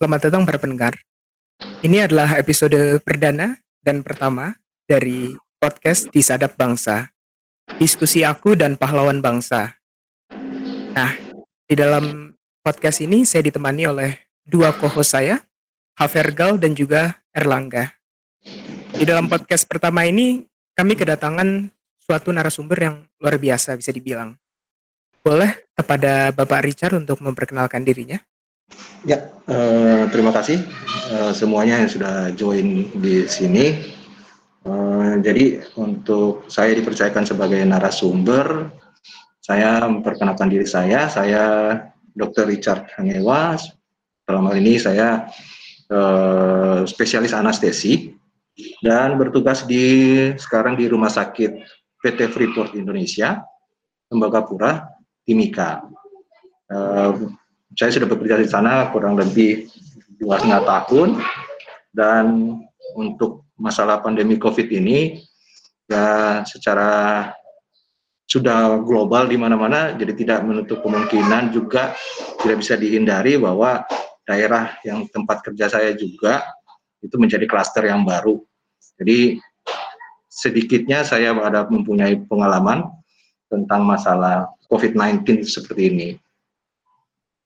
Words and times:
Selamat 0.00 0.32
datang 0.32 0.48
para 0.48 0.56
pendengar. 0.56 0.96
Ini 1.84 2.08
adalah 2.08 2.40
episode 2.40 3.04
perdana 3.04 3.60
dan 3.84 4.00
pertama 4.00 4.56
dari 4.88 5.36
podcast 5.60 6.08
Disadap 6.08 6.56
Bangsa. 6.56 7.12
Diskusi 7.76 8.24
aku 8.24 8.56
dan 8.56 8.80
pahlawan 8.80 9.20
bangsa. 9.20 9.76
Nah, 10.96 11.12
di 11.68 11.76
dalam 11.76 12.32
podcast 12.64 13.04
ini 13.04 13.28
saya 13.28 13.44
ditemani 13.44 13.92
oleh 13.92 14.16
dua 14.40 14.72
co-host 14.72 15.20
saya, 15.20 15.36
Havergal 16.00 16.56
dan 16.56 16.72
juga 16.72 17.20
Erlangga. 17.36 17.92
Di 18.96 19.04
dalam 19.04 19.28
podcast 19.28 19.68
pertama 19.68 20.08
ini, 20.08 20.48
kami 20.80 20.96
kedatangan 20.96 21.68
suatu 22.00 22.32
narasumber 22.32 22.78
yang 22.80 22.96
luar 23.20 23.36
biasa 23.36 23.76
bisa 23.76 23.92
dibilang. 23.92 24.32
Boleh 25.20 25.68
kepada 25.76 26.32
Bapak 26.32 26.64
Richard 26.64 26.96
untuk 26.96 27.20
memperkenalkan 27.20 27.84
dirinya? 27.84 28.16
Ya, 29.08 29.32
eh, 29.48 30.04
terima 30.12 30.28
kasih 30.28 30.60
eh, 31.08 31.32
semuanya 31.32 31.80
yang 31.80 31.90
sudah 31.90 32.14
join 32.36 32.92
di 33.00 33.24
sini. 33.24 33.96
Eh, 34.60 35.12
jadi 35.24 35.64
untuk 35.80 36.44
saya 36.52 36.76
dipercayakan 36.76 37.24
sebagai 37.24 37.64
narasumber, 37.64 38.68
saya 39.40 39.88
memperkenalkan 39.88 40.52
diri 40.52 40.68
saya. 40.68 41.08
Saya 41.08 41.74
Dr. 42.12 42.44
Richard 42.44 42.92
Hangewa. 42.94 43.56
Dalam 44.28 44.46
hal 44.46 44.60
ini 44.60 44.76
saya 44.76 45.32
eh, 45.88 46.80
spesialis 46.84 47.32
anestesi 47.32 48.12
dan 48.84 49.16
bertugas 49.16 49.64
di 49.64 49.84
sekarang 50.36 50.76
di 50.76 50.84
Rumah 50.86 51.08
Sakit 51.08 51.50
PT 52.04 52.28
Freeport 52.28 52.76
Indonesia, 52.76 53.40
Tembagapura, 54.12 54.92
Timika. 55.24 55.88
Eh, 56.68 57.39
saya 57.74 57.90
sudah 57.94 58.08
bekerja 58.10 58.36
di 58.40 58.48
sana 58.48 58.90
kurang 58.90 59.18
lebih 59.18 59.70
dua 60.18 60.38
setengah 60.38 60.62
tahun 60.66 61.08
dan 61.94 62.24
untuk 62.98 63.46
masalah 63.56 64.02
pandemi 64.02 64.36
COVID 64.40 64.68
ini 64.72 65.22
ya 65.90 66.40
secara 66.46 67.30
sudah 68.30 68.78
global 68.86 69.26
di 69.26 69.34
mana-mana 69.34 69.98
jadi 69.98 70.14
tidak 70.14 70.46
menutup 70.46 70.86
kemungkinan 70.86 71.50
juga 71.50 71.98
tidak 72.38 72.62
bisa 72.62 72.78
dihindari 72.78 73.34
bahwa 73.38 73.82
daerah 74.22 74.78
yang 74.86 75.10
tempat 75.10 75.42
kerja 75.42 75.66
saya 75.66 75.90
juga 75.98 76.46
itu 77.02 77.16
menjadi 77.18 77.48
klaster 77.48 77.90
yang 77.90 78.06
baru. 78.06 78.38
Jadi 79.00 79.40
sedikitnya 80.30 81.02
saya 81.02 81.34
ada 81.34 81.66
mempunyai 81.66 82.22
pengalaman 82.30 82.86
tentang 83.50 83.82
masalah 83.82 84.46
COVID-19 84.70 85.42
seperti 85.42 85.82
ini. 85.90 86.08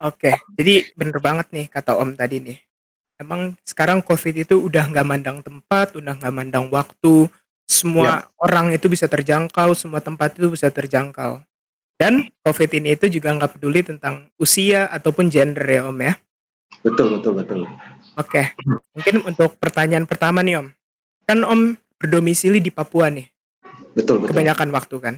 Oke, 0.02 0.34
jadi 0.58 0.90
bener 0.98 1.18
banget 1.22 1.46
nih 1.54 1.66
kata 1.70 1.94
Om 1.94 2.18
tadi 2.18 2.42
nih. 2.42 2.58
Emang 3.14 3.54
sekarang 3.62 4.02
COVID 4.02 4.34
itu 4.42 4.58
udah 4.58 4.90
nggak 4.90 5.06
mandang 5.06 5.38
tempat, 5.38 5.94
udah 5.94 6.18
nggak 6.18 6.34
mandang 6.34 6.66
waktu, 6.66 7.30
semua 7.64 8.26
ya. 8.26 8.28
orang 8.42 8.74
itu 8.74 8.90
bisa 8.90 9.06
terjangkau, 9.06 9.72
semua 9.78 10.02
tempat 10.02 10.34
itu 10.34 10.50
bisa 10.50 10.66
terjangkau. 10.68 11.38
Dan 11.94 12.26
COVID 12.42 12.70
ini 12.82 12.98
itu 12.98 13.06
juga 13.06 13.30
nggak 13.38 13.54
peduli 13.54 13.86
tentang 13.86 14.26
usia 14.34 14.90
ataupun 14.90 15.30
gender 15.30 15.62
ya 15.62 15.86
Om 15.86 15.98
ya. 16.02 16.14
Betul, 16.82 17.18
betul, 17.18 17.32
betul. 17.38 17.60
Oke, 18.18 18.50
mungkin 18.92 19.22
untuk 19.22 19.54
pertanyaan 19.62 20.10
pertama 20.10 20.42
nih 20.42 20.58
Om. 20.58 20.68
Kan 21.24 21.40
Om 21.46 21.78
berdomisili 21.96 22.58
di 22.58 22.74
Papua 22.74 23.08
nih. 23.14 23.30
Betul, 23.94 24.20
betul. 24.20 24.34
Kebanyakan 24.34 24.68
waktu 24.74 24.96
kan. 24.98 25.14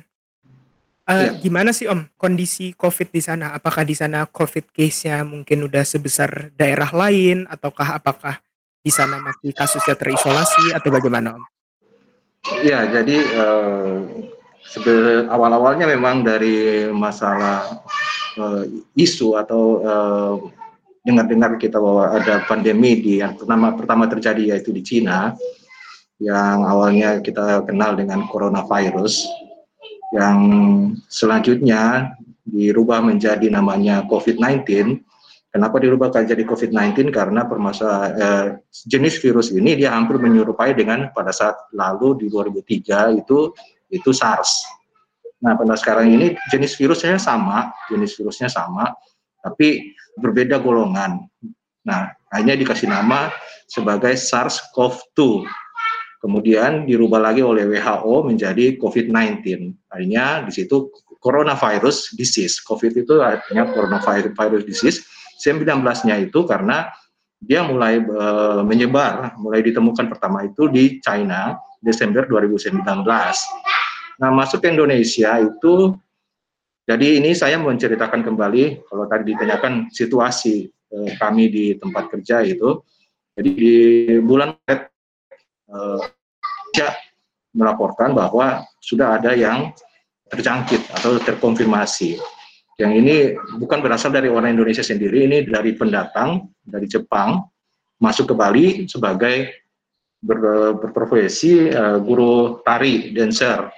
Uh, 1.07 1.31
ya. 1.31 1.31
Gimana 1.39 1.71
sih 1.71 1.87
Om 1.87 2.11
kondisi 2.19 2.75
COVID 2.75 3.15
di 3.15 3.23
sana? 3.23 3.55
Apakah 3.55 3.87
di 3.87 3.95
sana 3.95 4.27
COVID 4.27 4.75
case-nya 4.75 5.23
mungkin 5.23 5.63
udah 5.63 5.87
sebesar 5.87 6.51
daerah 6.59 6.91
lain 6.91 7.47
ataukah 7.47 7.95
apakah 7.95 8.43
di 8.83 8.91
sana 8.91 9.23
masih 9.23 9.55
kasusnya 9.55 9.95
terisolasi 9.95 10.75
atau 10.75 10.91
bagaimana 10.91 11.39
Om? 11.39 11.45
Ya, 12.67 12.91
jadi 12.91 13.23
uh, 13.39 14.03
awal-awalnya 15.31 15.87
memang 15.87 16.27
dari 16.27 16.91
masalah 16.91 17.83
uh, 18.39 18.67
isu 18.99 19.39
atau 19.39 19.63
uh, 19.87 20.35
dengar-dengar 21.07 21.55
kita 21.55 21.79
bahwa 21.79 22.19
ada 22.19 22.43
pandemi 22.51 22.99
di 22.99 23.23
yang 23.23 23.39
pertama 23.39 23.71
pertama 23.79 24.11
terjadi 24.11 24.59
yaitu 24.59 24.75
di 24.75 24.83
Cina 24.83 25.39
yang 26.19 26.67
awalnya 26.67 27.23
kita 27.23 27.63
kenal 27.63 27.95
dengan 27.95 28.27
coronavirus 28.27 29.23
yang 30.15 30.39
selanjutnya 31.11 32.15
dirubah 32.47 33.03
menjadi 33.03 33.51
namanya 33.51 34.07
COVID-19. 34.07 34.63
Kenapa 35.51 35.81
dirubah 35.81 36.13
jadi 36.13 36.45
COVID-19? 36.45 37.11
Karena 37.11 37.49
permasalahan 37.49 38.13
eh, 38.15 38.47
jenis 38.87 39.19
virus 39.19 39.51
ini 39.51 39.75
dia 39.75 39.97
hampir 39.97 40.21
menyerupai 40.21 40.77
dengan 40.77 41.11
pada 41.11 41.33
saat 41.33 41.57
lalu 41.73 42.23
di 42.23 42.27
2003 42.29 43.19
itu 43.25 43.51
itu 43.91 44.11
SARS. 44.13 44.63
Nah, 45.41 45.57
pada 45.57 45.75
sekarang 45.77 46.13
ini 46.13 46.37
jenis 46.53 46.77
virusnya 46.77 47.21
sama, 47.21 47.73
jenis 47.93 48.17
virusnya 48.17 48.49
sama, 48.49 48.93
tapi 49.41 49.95
berbeda 50.17 50.61
golongan. 50.61 51.25
Nah, 51.87 52.11
hanya 52.35 52.57
dikasih 52.59 52.91
nama 52.91 53.31
sebagai 53.69 54.17
SARS-CoV-2 54.17 55.47
kemudian 56.27 56.91
dirubah 56.91 57.23
lagi 57.23 57.47
oleh 57.47 57.71
WHO 57.71 58.27
menjadi 58.27 58.75
COVID-19. 58.83 59.47
Artinya 59.87 60.43
di 60.43 60.51
situ 60.51 60.91
coronavirus 61.23 62.19
disease. 62.19 62.59
COVID 62.67 63.07
itu 63.07 63.23
artinya 63.23 63.71
coronavirus 63.71 64.67
disease. 64.67 65.07
19-nya 65.39 66.27
itu 66.27 66.43
karena 66.43 66.91
dia 67.39 67.63
mulai 67.63 68.03
uh, 68.03 68.67
menyebar, 68.67 69.39
mulai 69.39 69.63
ditemukan 69.63 70.11
pertama 70.11 70.43
itu 70.43 70.67
di 70.67 70.99
China 70.99 71.55
Desember 71.79 72.27
2019. 72.27 72.83
Nah, 74.19 74.31
masuk 74.35 74.67
ke 74.67 74.75
Indonesia 74.75 75.39
itu 75.39 75.95
jadi 76.87 77.23
ini 77.23 77.39
saya 77.39 77.59
menceritakan 77.63 78.27
kembali 78.27 78.87
kalau 78.91 79.07
tadi 79.07 79.31
ditanyakan 79.31 79.95
situasi 79.95 80.67
uh, 80.91 81.11
kami 81.23 81.47
di 81.55 81.65
tempat 81.79 82.11
kerja 82.11 82.43
itu. 82.43 82.83
Jadi 83.37 83.51
di 83.53 83.75
bulan 84.25 84.57
Maret 84.65 84.91
uh, 86.81 86.95
melaporkan 87.57 88.13
bahwa 88.13 88.65
sudah 88.83 89.17
ada 89.17 89.33
yang 89.33 89.73
terjangkit 90.29 90.93
atau 90.93 91.17
terkonfirmasi. 91.23 92.21
Yang 92.77 92.93
ini 93.01 93.17
bukan 93.57 93.81
berasal 93.81 94.13
dari 94.13 94.29
orang 94.29 94.53
Indonesia 94.53 94.85
sendiri, 94.85 95.25
ini 95.25 95.49
dari 95.49 95.73
pendatang 95.73 96.53
dari 96.61 96.85
Jepang 96.85 97.49
masuk 97.97 98.29
ke 98.29 98.35
Bali 98.37 98.67
sebagai 98.85 99.65
ber, 100.21 100.77
berprofesi 100.77 101.73
uh, 101.73 101.97
guru 102.03 102.61
tari 102.61 103.17
dancer. 103.17 103.73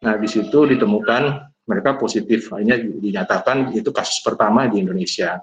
Nah 0.00 0.16
di 0.16 0.24
situ 0.24 0.64
ditemukan 0.64 1.52
mereka 1.68 2.00
positif, 2.00 2.48
hanya 2.56 2.80
dinyatakan 2.80 3.76
itu 3.76 3.92
kasus 3.92 4.24
pertama 4.24 4.64
di 4.66 4.80
Indonesia. 4.80 5.36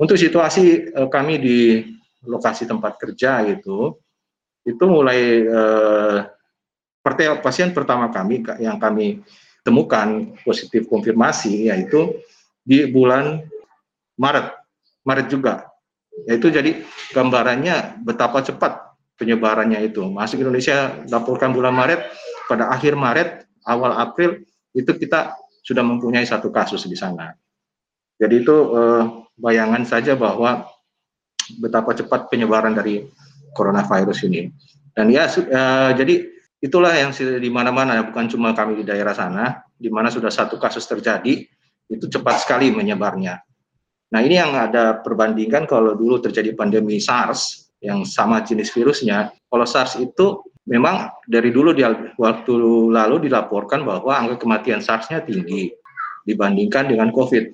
Untuk 0.00 0.16
situasi 0.16 0.96
uh, 0.96 1.12
kami 1.12 1.36
di 1.36 1.58
lokasi 2.24 2.64
tempat 2.64 2.96
kerja 2.96 3.44
itu 3.44 3.92
itu 4.66 4.84
mulai 4.84 5.46
eh, 5.46 6.18
pasien 7.38 7.70
pertama 7.70 8.10
kami 8.10 8.42
yang 8.58 8.82
kami 8.82 9.22
temukan 9.62 10.34
positif 10.42 10.90
konfirmasi 10.90 11.70
yaitu 11.70 12.18
di 12.66 12.90
bulan 12.90 13.46
Maret, 14.18 14.50
Maret 15.06 15.26
juga. 15.30 15.70
Yaitu 16.26 16.50
jadi 16.50 16.82
gambarannya 17.14 18.02
betapa 18.02 18.42
cepat 18.42 18.96
penyebarannya 19.14 19.86
itu. 19.86 20.02
Masuk 20.10 20.42
Indonesia 20.42 20.98
laporkan 21.06 21.54
bulan 21.54 21.74
Maret, 21.76 22.02
pada 22.50 22.74
akhir 22.74 22.98
Maret, 22.98 23.46
awal 23.62 23.94
April 23.94 24.42
itu 24.74 24.90
kita 24.98 25.38
sudah 25.62 25.82
mempunyai 25.86 26.26
satu 26.26 26.50
kasus 26.50 26.82
di 26.86 26.98
sana. 26.98 27.34
Jadi 28.18 28.34
itu 28.42 28.56
eh, 28.74 29.02
bayangan 29.38 29.84
saja 29.86 30.16
bahwa 30.18 30.66
betapa 31.60 31.94
cepat 31.94 32.26
penyebaran 32.32 32.74
dari 32.74 33.06
coronavirus 33.56 34.28
ini. 34.28 34.52
Dan 34.92 35.08
ya 35.08 35.24
uh, 35.24 35.96
jadi 35.96 36.28
itulah 36.60 36.92
yang 36.92 37.12
di 37.16 37.48
mana-mana 37.48 38.04
bukan 38.04 38.28
cuma 38.28 38.52
kami 38.52 38.80
di 38.80 38.84
daerah 38.84 39.16
sana 39.16 39.64
di 39.76 39.88
mana 39.88 40.12
sudah 40.12 40.28
satu 40.28 40.60
kasus 40.60 40.84
terjadi 40.84 41.44
itu 41.88 42.04
cepat 42.10 42.44
sekali 42.44 42.68
menyebarnya. 42.72 43.40
Nah, 44.06 44.20
ini 44.22 44.38
yang 44.38 44.54
ada 44.54 45.02
perbandingkan 45.02 45.66
kalau 45.66 45.98
dulu 45.98 46.22
terjadi 46.22 46.54
pandemi 46.54 47.02
SARS 47.02 47.70
yang 47.82 48.06
sama 48.06 48.42
jenis 48.42 48.70
virusnya. 48.70 49.34
Kalau 49.50 49.66
SARS 49.66 49.98
itu 49.98 50.46
memang 50.66 51.10
dari 51.26 51.50
dulu 51.50 51.74
di 51.74 51.82
waktu 52.18 52.54
lalu 52.90 53.26
dilaporkan 53.26 53.82
bahwa 53.82 54.14
angka 54.14 54.46
kematian 54.46 54.82
SARS-nya 54.82 55.22
tinggi 55.26 55.70
dibandingkan 56.26 56.90
dengan 56.90 57.10
COVID. 57.14 57.44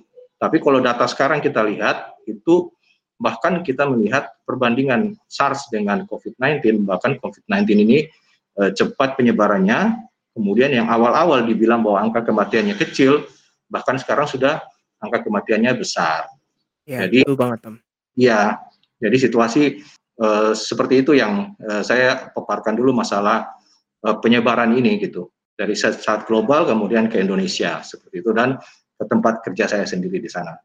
Tapi 0.40 0.56
kalau 0.60 0.81
data 0.81 1.05
sekarang 1.08 1.44
kita 1.44 1.60
lihat 1.64 2.16
itu 2.25 2.72
bahkan 3.22 3.62
kita 3.62 3.86
melihat 3.86 4.34
perbandingan 4.42 5.14
SARS 5.30 5.70
dengan 5.70 6.02
COVID-19, 6.10 6.82
bahkan 6.82 7.14
COVID-19 7.22 7.86
ini 7.86 7.98
e, 8.58 8.62
cepat 8.74 9.14
penyebarannya, 9.14 9.94
kemudian 10.34 10.74
yang 10.74 10.90
awal-awal 10.90 11.46
dibilang 11.46 11.86
bahwa 11.86 12.02
angka 12.02 12.26
kematiannya 12.26 12.74
kecil, 12.74 13.22
bahkan 13.70 13.94
sekarang 13.94 14.26
sudah 14.26 14.58
angka 14.98 15.22
kematiannya 15.22 15.70
besar. 15.78 16.26
Ya, 16.82 17.06
Jadi, 17.06 17.22
betul 17.22 17.38
banget, 17.38 17.58
Tom. 17.62 17.76
Ya, 18.19 18.58
jadi 18.98 19.16
situasi 19.16 19.86
uh, 20.19 20.52
seperti 20.52 21.06
itu 21.06 21.14
yang 21.14 21.54
uh, 21.62 21.80
saya 21.86 22.34
paparkan 22.34 22.74
dulu 22.74 22.90
masalah 22.90 23.54
uh, 24.02 24.19
penyebaran 24.19 24.74
ini 24.74 24.98
gitu 24.98 25.30
dari 25.54 25.78
saat, 25.78 26.26
global 26.26 26.66
kemudian 26.66 27.06
ke 27.06 27.22
Indonesia 27.22 27.80
seperti 27.86 28.20
itu 28.20 28.34
dan 28.34 28.58
ke 28.98 29.04
tempat 29.06 29.46
kerja 29.46 29.70
saya 29.70 29.86
sendiri 29.86 30.19
di 30.19 30.28
sana. 30.28 30.58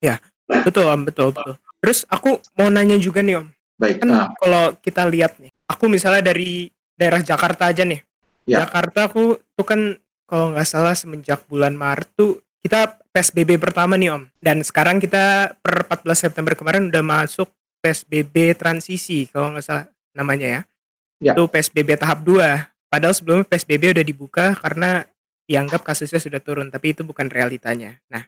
Ya, 0.00 0.18
betul 0.48 0.88
betul 1.04 1.36
betul. 1.36 1.54
Terus 1.78 2.02
aku 2.10 2.42
mau 2.58 2.68
nanya 2.68 2.98
juga 2.98 3.22
nih 3.22 3.38
Om. 3.42 3.48
Baik. 3.78 4.02
Kan 4.02 4.08
nah. 4.10 4.34
kalau 4.34 4.74
kita 4.82 5.06
lihat 5.06 5.38
nih, 5.38 5.54
aku 5.70 5.86
misalnya 5.86 6.34
dari 6.34 6.68
daerah 6.98 7.22
Jakarta 7.22 7.70
aja 7.70 7.86
nih. 7.86 8.02
Ya. 8.48 8.66
Jakarta 8.66 9.06
aku 9.06 9.38
tuh 9.54 9.66
kan 9.66 9.80
kalau 10.26 10.52
nggak 10.52 10.68
salah 10.68 10.98
semenjak 10.98 11.46
bulan 11.46 11.78
Maret 11.78 12.10
tuh 12.18 12.42
kita 12.60 12.98
PSBB 13.14 13.56
pertama 13.62 13.94
nih 13.94 14.12
Om. 14.18 14.22
Dan 14.42 14.66
sekarang 14.66 14.98
kita 14.98 15.54
per 15.62 15.86
14 15.86 16.26
September 16.26 16.58
kemarin 16.58 16.90
udah 16.90 17.04
masuk 17.06 17.48
PSBB 17.78 18.58
transisi 18.58 19.30
kalau 19.30 19.54
nggak 19.54 19.64
salah 19.64 19.86
namanya 20.12 20.46
ya. 20.46 20.60
ya. 21.22 21.32
Itu 21.38 21.46
PSBB 21.46 21.94
tahap 21.94 22.26
2. 22.26 22.90
Padahal 22.90 23.14
sebelumnya 23.14 23.46
PSBB 23.46 23.94
udah 23.94 24.04
dibuka 24.04 24.56
karena 24.58 25.06
dianggap 25.48 25.80
kasusnya 25.80 26.20
sudah 26.20 26.40
turun, 26.44 26.68
tapi 26.68 26.92
itu 26.92 27.04
bukan 27.04 27.32
realitanya. 27.32 27.96
Nah, 28.12 28.24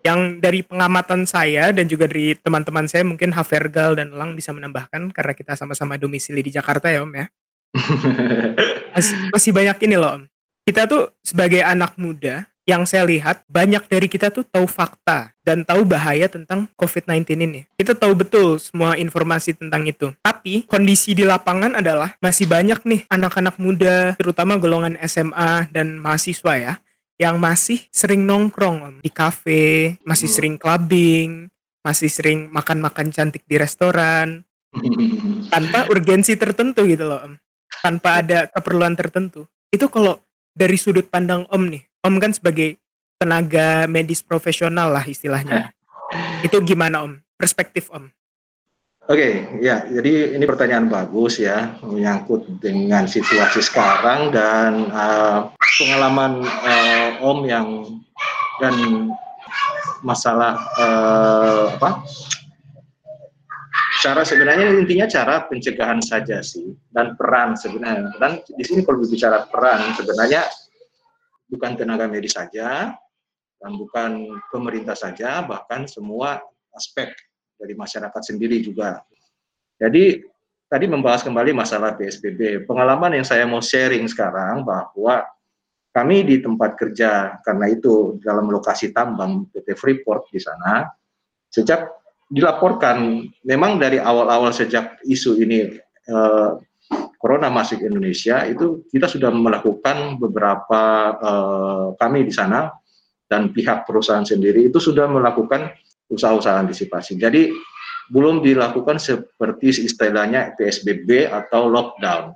yang 0.00 0.40
dari 0.40 0.64
pengamatan 0.64 1.28
saya 1.28 1.72
dan 1.76 1.84
juga 1.84 2.08
dari 2.08 2.32
teman-teman 2.36 2.88
saya 2.88 3.04
mungkin 3.04 3.32
Havergal 3.36 4.00
dan 4.00 4.16
Lang 4.16 4.32
bisa 4.32 4.50
menambahkan 4.56 5.12
karena 5.12 5.32
kita 5.36 5.52
sama-sama 5.56 6.00
domisili 6.00 6.40
di 6.40 6.52
Jakarta 6.52 6.88
ya 6.88 7.04
Om 7.04 7.12
ya. 7.12 7.26
masih, 8.96 9.16
masih 9.30 9.50
banyak 9.52 9.76
ini 9.84 9.96
loh 10.00 10.10
Om. 10.20 10.22
Kita 10.64 10.86
tuh 10.88 11.12
sebagai 11.24 11.60
anak 11.64 11.96
muda 12.00 12.50
yang 12.68 12.86
saya 12.86 13.02
lihat 13.02 13.42
banyak 13.50 13.82
dari 13.90 14.06
kita 14.06 14.30
tuh 14.30 14.46
tahu 14.46 14.68
fakta 14.70 15.34
dan 15.42 15.66
tahu 15.66 15.82
bahaya 15.82 16.30
tentang 16.30 16.70
COVID-19 16.78 17.26
ini. 17.40 17.60
Kita 17.74 17.98
tahu 17.98 18.14
betul 18.14 18.62
semua 18.62 18.94
informasi 18.94 19.58
tentang 19.58 19.82
itu. 19.90 20.14
Tapi 20.22 20.68
kondisi 20.70 21.16
di 21.16 21.26
lapangan 21.26 21.80
adalah 21.82 22.14
masih 22.22 22.46
banyak 22.46 22.78
nih 22.86 23.00
anak-anak 23.10 23.58
muda, 23.58 24.14
terutama 24.14 24.54
golongan 24.60 24.94
SMA 25.02 25.72
dan 25.74 25.98
mahasiswa 25.98 26.54
ya, 26.54 26.72
yang 27.20 27.36
masih 27.36 27.84
sering 27.92 28.24
nongkrong 28.24 29.04
di 29.04 29.12
kafe, 29.12 30.00
masih 30.08 30.24
hmm. 30.32 30.36
sering 30.40 30.54
clubbing, 30.56 31.52
masih 31.84 32.08
sering 32.08 32.48
makan-makan 32.48 33.12
cantik 33.12 33.44
di 33.44 33.60
restoran, 33.60 34.40
tanpa 35.52 35.84
urgensi 35.92 36.40
tertentu 36.40 36.88
gitu 36.88 37.04
loh, 37.04 37.20
tanpa 37.84 38.24
ada 38.24 38.48
keperluan 38.48 38.96
tertentu. 38.96 39.44
Itu 39.68 39.92
kalau 39.92 40.24
dari 40.56 40.80
sudut 40.80 41.12
pandang 41.12 41.44
Om 41.52 41.62
nih, 41.68 41.84
Om 42.00 42.16
kan 42.16 42.32
sebagai 42.32 42.80
tenaga 43.20 43.84
medis 43.84 44.24
profesional 44.24 44.88
lah 44.88 45.04
istilahnya. 45.04 45.76
Itu 46.40 46.64
gimana 46.64 47.04
Om? 47.04 47.20
Perspektif 47.36 47.92
Om? 47.92 48.08
Oke, 49.10 49.26
okay, 49.26 49.58
ya. 49.58 49.82
Jadi 49.90 50.38
ini 50.38 50.44
pertanyaan 50.46 50.86
bagus 50.86 51.42
ya, 51.42 51.74
menyangkut 51.82 52.46
dengan 52.62 53.10
situasi 53.10 53.58
sekarang 53.58 54.30
dan 54.30 54.86
uh, 54.94 55.50
pengalaman 55.82 56.46
uh, 56.46 57.18
Om 57.18 57.38
yang 57.42 57.66
dan 58.62 59.10
masalah 60.06 60.62
uh, 60.78 61.74
apa? 61.74 62.06
Cara 63.98 64.22
sebenarnya 64.22 64.78
intinya 64.78 65.10
cara 65.10 65.42
pencegahan 65.42 65.98
saja 65.98 66.38
sih 66.38 66.70
dan 66.94 67.18
peran 67.18 67.58
sebenarnya. 67.58 68.14
Dan 68.14 68.46
di 68.46 68.62
sini 68.62 68.86
kalau 68.86 69.02
bicara 69.02 69.42
peran 69.50 69.90
sebenarnya 69.98 70.46
bukan 71.50 71.74
tenaga 71.74 72.06
medis 72.06 72.38
saja 72.38 72.94
dan 73.58 73.70
bukan 73.74 74.38
pemerintah 74.54 74.94
saja, 74.94 75.42
bahkan 75.42 75.90
semua 75.90 76.38
aspek 76.78 77.10
dari 77.60 77.76
masyarakat 77.76 78.22
sendiri 78.24 78.64
juga. 78.64 79.04
Jadi 79.76 80.24
tadi 80.64 80.84
membahas 80.88 81.20
kembali 81.20 81.52
masalah 81.52 81.92
PSBB. 82.00 82.64
Pengalaman 82.64 83.20
yang 83.20 83.26
saya 83.28 83.44
mau 83.44 83.60
sharing 83.60 84.08
sekarang 84.08 84.64
bahwa 84.64 85.28
kami 85.92 86.24
di 86.24 86.40
tempat 86.40 86.80
kerja 86.80 87.42
karena 87.44 87.66
itu 87.68 88.16
dalam 88.24 88.48
lokasi 88.48 88.96
tambang 88.96 89.44
PT 89.52 89.76
Freeport 89.76 90.30
di 90.32 90.38
sana 90.38 90.86
sejak 91.50 91.90
dilaporkan 92.30 93.26
memang 93.42 93.76
dari 93.82 93.98
awal-awal 93.98 94.54
sejak 94.54 95.02
isu 95.02 95.42
ini 95.42 95.66
eh, 96.06 96.50
corona 97.20 97.52
masuk 97.52 97.84
Indonesia 97.84 98.48
itu 98.48 98.88
kita 98.88 99.04
sudah 99.04 99.28
melakukan 99.28 100.16
beberapa 100.16 100.82
uh, 101.20 101.86
kami 102.00 102.24
di 102.24 102.32
sana 102.32 102.72
dan 103.28 103.52
pihak 103.52 103.84
perusahaan 103.84 104.24
sendiri 104.24 104.72
itu 104.72 104.80
sudah 104.80 105.04
melakukan 105.04 105.68
usaha-usaha 106.10 106.66
antisipasi. 106.66 107.16
Jadi 107.16 107.54
belum 108.10 108.42
dilakukan 108.42 108.98
seperti 108.98 109.86
istilahnya 109.86 110.58
PSBB 110.58 111.30
atau 111.30 111.70
lockdown. 111.70 112.34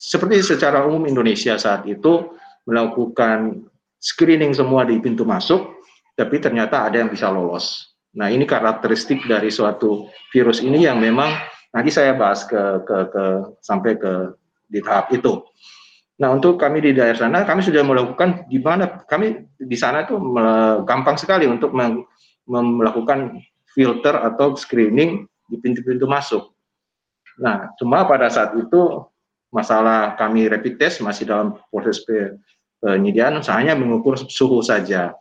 Seperti 0.00 0.40
secara 0.40 0.82
umum 0.88 1.04
Indonesia 1.04 1.60
saat 1.60 1.84
itu 1.84 2.32
melakukan 2.64 3.68
screening 4.00 4.56
semua 4.56 4.88
di 4.88 4.96
pintu 4.96 5.28
masuk, 5.28 5.84
tapi 6.16 6.40
ternyata 6.40 6.88
ada 6.88 7.04
yang 7.04 7.12
bisa 7.12 7.28
lolos. 7.28 7.92
Nah 8.16 8.32
ini 8.32 8.48
karakteristik 8.48 9.28
dari 9.28 9.52
suatu 9.52 10.08
virus 10.32 10.64
ini 10.64 10.88
yang 10.88 10.96
memang 10.98 11.28
Nanti 11.70 11.90
saya 11.94 12.18
bahas 12.18 12.42
ke, 12.42 12.82
ke, 12.82 12.96
ke 13.14 13.24
sampai 13.62 13.94
ke 13.94 14.34
di 14.66 14.82
tahap 14.82 15.14
itu. 15.14 15.42
Nah, 16.20 16.36
untuk 16.36 16.60
kami 16.60 16.82
di 16.84 16.92
daerah 16.92 17.16
sana, 17.16 17.46
kami 17.46 17.64
sudah 17.64 17.80
melakukan 17.80 18.44
di 18.50 18.60
mana 18.60 19.06
kami 19.08 19.48
di 19.56 19.76
sana 19.78 20.04
itu 20.04 20.18
gampang 20.84 21.16
sekali 21.16 21.48
untuk 21.48 21.72
melakukan 22.50 23.38
filter 23.70 24.18
atau 24.18 24.58
screening 24.58 25.30
di 25.46 25.56
pintu-pintu 25.62 26.10
masuk. 26.10 26.50
Nah, 27.38 27.70
cuma 27.78 28.04
pada 28.04 28.26
saat 28.26 28.58
itu 28.58 29.06
masalah 29.54 30.18
kami 30.18 30.50
rapid 30.50 30.78
test 30.78 31.02
masih 31.02 31.26
dalam 31.30 31.58
proses 31.70 32.02
penyediaan, 32.82 33.38
hanya 33.46 33.78
mengukur 33.78 34.18
suhu 34.18 34.60
saja. 34.62 35.14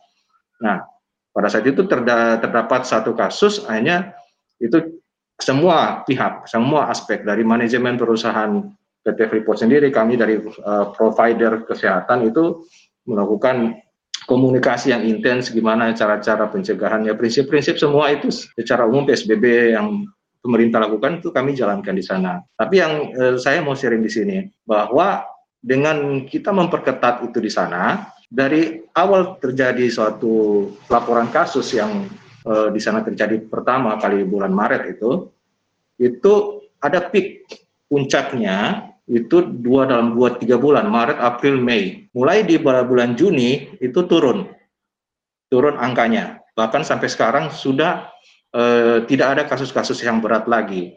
Nah, 0.60 0.86
pada 1.30 1.48
saat 1.48 1.66
itu 1.70 1.86
terdapat 1.86 2.84
satu 2.84 3.14
kasus 3.14 3.64
hanya 3.70 4.18
itu 4.60 5.00
semua 5.40 6.04
pihak, 6.04 6.50
semua 6.52 6.92
aspek 6.92 7.24
dari 7.24 7.48
manajemen 7.48 7.96
perusahaan 7.96 8.68
PT 9.00 9.20
Freeport 9.32 9.64
sendiri, 9.64 9.88
kami 9.88 10.20
dari 10.20 10.36
uh, 10.36 10.92
provider 10.92 11.64
kesehatan 11.64 12.28
itu 12.28 12.68
melakukan 13.08 13.80
komunikasi 14.30 14.94
yang 14.94 15.02
intens 15.02 15.50
gimana 15.50 15.90
cara-cara 15.98 16.46
pencegahannya, 16.54 17.18
prinsip-prinsip 17.18 17.82
semua 17.82 18.14
itu 18.14 18.30
secara 18.30 18.86
umum 18.86 19.10
PSBB 19.10 19.74
yang 19.74 20.06
pemerintah 20.46 20.86
lakukan 20.86 21.18
itu 21.18 21.34
kami 21.34 21.58
jalankan 21.58 21.98
di 21.98 22.06
sana. 22.06 22.38
Tapi 22.54 22.76
yang 22.78 22.94
uh, 23.18 23.36
saya 23.42 23.66
mau 23.66 23.74
sharing 23.74 24.06
di 24.06 24.12
sini 24.14 24.38
bahwa 24.70 25.26
dengan 25.58 26.30
kita 26.30 26.54
memperketat 26.54 27.26
itu 27.26 27.42
di 27.42 27.50
sana, 27.50 28.14
dari 28.30 28.86
awal 28.94 29.42
terjadi 29.42 29.90
suatu 29.90 30.70
laporan 30.88 31.34
kasus 31.34 31.74
yang 31.74 32.06
uh, 32.46 32.70
di 32.70 32.78
sana 32.78 33.02
terjadi 33.02 33.42
pertama 33.50 33.98
kali 33.98 34.22
bulan 34.30 34.54
Maret 34.54 34.94
itu, 34.94 35.26
itu 35.98 36.34
ada 36.80 37.02
peak 37.02 37.50
puncaknya 37.90 38.89
itu 39.10 39.42
dua 39.42 39.90
dalam 39.90 40.14
dua 40.14 40.38
tiga 40.38 40.62
bulan 40.62 40.86
Maret, 40.86 41.18
April, 41.18 41.58
Mei. 41.58 42.06
Mulai 42.14 42.46
di 42.46 42.62
bulan 42.62 43.18
Juni 43.18 43.74
itu 43.82 44.06
turun, 44.06 44.46
turun 45.50 45.76
angkanya. 45.82 46.38
Bahkan 46.54 46.86
sampai 46.86 47.10
sekarang 47.10 47.50
sudah 47.50 48.06
eh, 48.54 49.02
tidak 49.10 49.28
ada 49.34 49.44
kasus-kasus 49.50 49.98
yang 50.06 50.22
berat 50.22 50.46
lagi. 50.46 50.94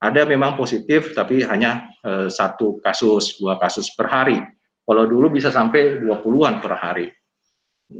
Ada 0.00 0.24
memang 0.24 0.56
positif, 0.56 1.12
tapi 1.12 1.44
hanya 1.44 1.92
eh, 2.00 2.32
satu 2.32 2.80
kasus, 2.80 3.36
dua 3.36 3.60
kasus 3.60 3.92
per 3.92 4.08
hari. 4.08 4.40
Kalau 4.88 5.04
dulu 5.04 5.28
bisa 5.28 5.52
sampai 5.52 6.00
20-an 6.00 6.64
per 6.64 6.74
hari. 6.80 7.12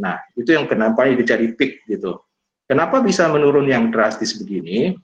Nah, 0.00 0.16
itu 0.34 0.56
yang 0.56 0.64
kenapa 0.64 1.04
ini 1.04 1.20
jadi 1.20 1.52
peak 1.52 1.84
gitu. 1.84 2.16
Kenapa 2.64 3.02
bisa 3.02 3.26
menurun 3.26 3.66
yang 3.66 3.90
drastis 3.90 4.38
begini? 4.38 4.94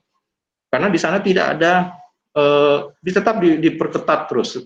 Karena 0.71 0.87
di 0.87 0.99
sana 0.99 1.19
tidak 1.19 1.59
ada, 1.59 1.96
eh, 2.37 2.77
tetap 3.09 3.41
di, 3.41 3.57
diperketat 3.57 4.29
terus, 4.29 4.61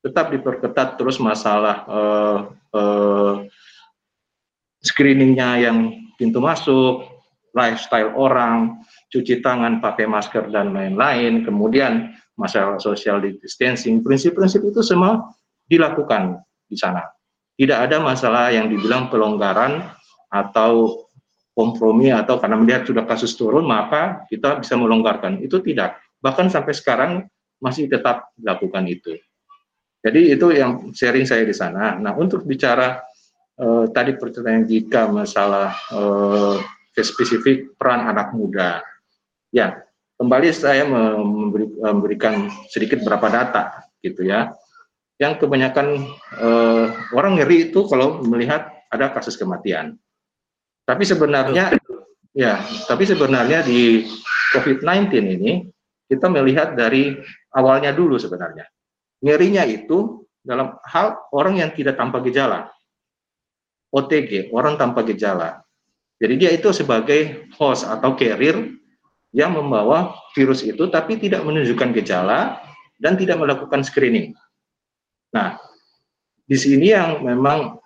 tetap 0.00 0.32
diperketat 0.32 0.96
terus 0.96 1.20
masalah 1.20 1.76
eh, 1.84 2.38
eh, 2.74 3.34
screeningnya 4.84 5.68
yang 5.68 5.76
pintu 6.16 6.40
masuk, 6.40 7.04
lifestyle 7.54 8.12
orang, 8.18 8.82
cuci 9.08 9.38
tangan, 9.38 9.78
pakai 9.78 10.10
masker 10.10 10.50
dan 10.50 10.74
lain-lain, 10.74 11.46
kemudian 11.46 12.12
masalah 12.34 12.82
social 12.82 13.22
distancing, 13.22 14.02
prinsip-prinsip 14.02 14.60
itu 14.66 14.82
semua 14.82 15.30
dilakukan 15.70 16.42
di 16.66 16.74
sana. 16.74 17.06
Tidak 17.54 17.78
ada 17.78 18.02
masalah 18.02 18.50
yang 18.50 18.66
dibilang 18.66 19.06
pelonggaran 19.06 19.86
atau 20.26 21.06
kompromi 21.54 22.10
atau 22.10 22.42
karena 22.42 22.58
melihat 22.58 22.82
sudah 22.82 23.06
kasus 23.06 23.38
turun 23.38 23.62
maka 23.62 24.26
kita 24.26 24.58
bisa 24.58 24.74
melonggarkan. 24.74 25.38
Itu 25.38 25.62
tidak 25.62 26.02
bahkan 26.24 26.48
sampai 26.48 26.72
sekarang 26.72 27.28
masih 27.60 27.84
tetap 27.92 28.32
dilakukan 28.40 28.88
itu 28.88 29.12
jadi 30.00 30.20
itu 30.32 30.46
yang 30.56 30.88
sharing 30.96 31.28
saya 31.28 31.44
di 31.44 31.52
sana 31.52 32.00
nah 32.00 32.16
untuk 32.16 32.48
bicara 32.48 33.04
eh, 33.60 33.84
tadi 33.92 34.16
pertanyaan 34.16 34.64
jika 34.64 35.12
masalah 35.12 35.76
eh, 35.92 36.56
spesifik 36.96 37.76
peran 37.76 38.08
anak 38.08 38.32
muda 38.32 38.80
ya 39.52 39.84
kembali 40.18 40.48
saya 40.54 40.86
memberi, 40.86 41.66
memberikan 41.78 42.48
sedikit 42.70 43.02
beberapa 43.02 43.30
data 43.30 43.84
gitu 44.00 44.26
ya. 44.26 44.52
Yang 45.18 45.46
kebanyakan 45.46 46.10
uh, 46.42 46.86
orang 47.14 47.38
ngeri 47.38 47.70
itu 47.70 47.86
kalau 47.86 48.22
melihat 48.26 48.66
ada 48.90 49.14
kasus 49.14 49.38
kematian. 49.38 49.94
Tapi 50.84 51.06
sebenarnya 51.06 51.78
ya, 52.34 52.58
tapi 52.90 53.06
sebenarnya 53.06 53.62
di 53.62 54.04
COVID-19 54.52 55.14
ini 55.38 55.52
kita 56.08 56.26
melihat 56.28 56.76
dari 56.76 57.16
awalnya 57.54 57.90
dulu 57.94 58.20
sebenarnya. 58.20 58.68
Ngerinya 59.24 59.64
itu 59.64 60.24
dalam 60.44 60.76
hal 60.84 61.16
orang 61.32 61.64
yang 61.64 61.70
tidak 61.72 61.96
tanpa 61.96 62.20
gejala. 62.20 62.68
OTG, 63.94 64.52
orang 64.52 64.76
tanpa 64.76 65.06
gejala. 65.06 65.64
Jadi 66.20 66.34
dia 66.36 66.50
itu 66.52 66.70
sebagai 66.74 67.48
host 67.56 67.86
atau 67.88 68.14
carrier 68.18 68.74
yang 69.34 69.54
membawa 69.54 70.14
virus 70.34 70.62
itu 70.62 70.86
tapi 70.90 71.18
tidak 71.18 71.42
menunjukkan 71.42 71.90
gejala 71.98 72.62
dan 73.02 73.18
tidak 73.18 73.38
melakukan 73.42 73.82
screening. 73.82 74.34
Nah, 75.34 75.58
di 76.46 76.54
sini 76.54 76.94
yang 76.94 77.24
memang 77.24 77.82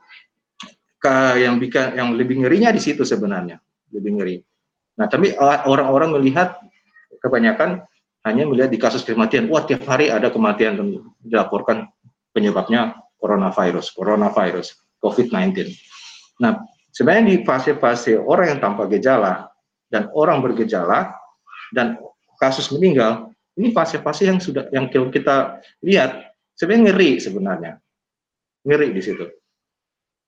yang 1.38 1.56
bikin 1.56 1.96
yang 1.96 2.12
lebih 2.18 2.44
ngerinya 2.44 2.68
di 2.74 2.82
situ 2.82 3.06
sebenarnya, 3.06 3.56
lebih 3.94 4.10
ngeri. 4.18 4.36
Nah, 4.98 5.06
tapi 5.06 5.32
orang-orang 5.40 6.20
melihat 6.20 6.58
kebanyakan 7.22 7.86
hanya 8.28 8.44
melihat 8.44 8.68
di 8.68 8.76
kasus 8.76 9.02
kematian, 9.02 9.48
wah 9.48 9.64
tiap 9.64 9.88
hari 9.88 10.12
ada 10.12 10.28
kematian 10.28 10.76
dan 10.76 10.86
dilaporkan 11.24 11.88
penyebabnya 12.36 13.00
coronavirus, 13.16 13.96
coronavirus, 13.96 14.76
COVID-19. 15.00 15.72
Nah, 16.44 16.60
sebenarnya 16.92 17.24
di 17.32 17.36
fase-fase 17.42 18.20
orang 18.20 18.56
yang 18.56 18.60
tanpa 18.60 18.84
gejala 18.86 19.48
dan 19.88 20.12
orang 20.12 20.44
bergejala 20.44 21.16
dan 21.72 21.96
kasus 22.36 22.68
meninggal, 22.70 23.32
ini 23.58 23.72
fase-fase 23.72 24.28
yang 24.28 24.38
sudah 24.38 24.68
yang 24.70 24.86
kita 24.92 25.58
lihat 25.82 26.36
sebenarnya 26.54 26.84
ngeri 26.92 27.10
sebenarnya. 27.18 27.72
Ngeri 28.62 28.92
di 28.92 29.02
situ. 29.02 29.24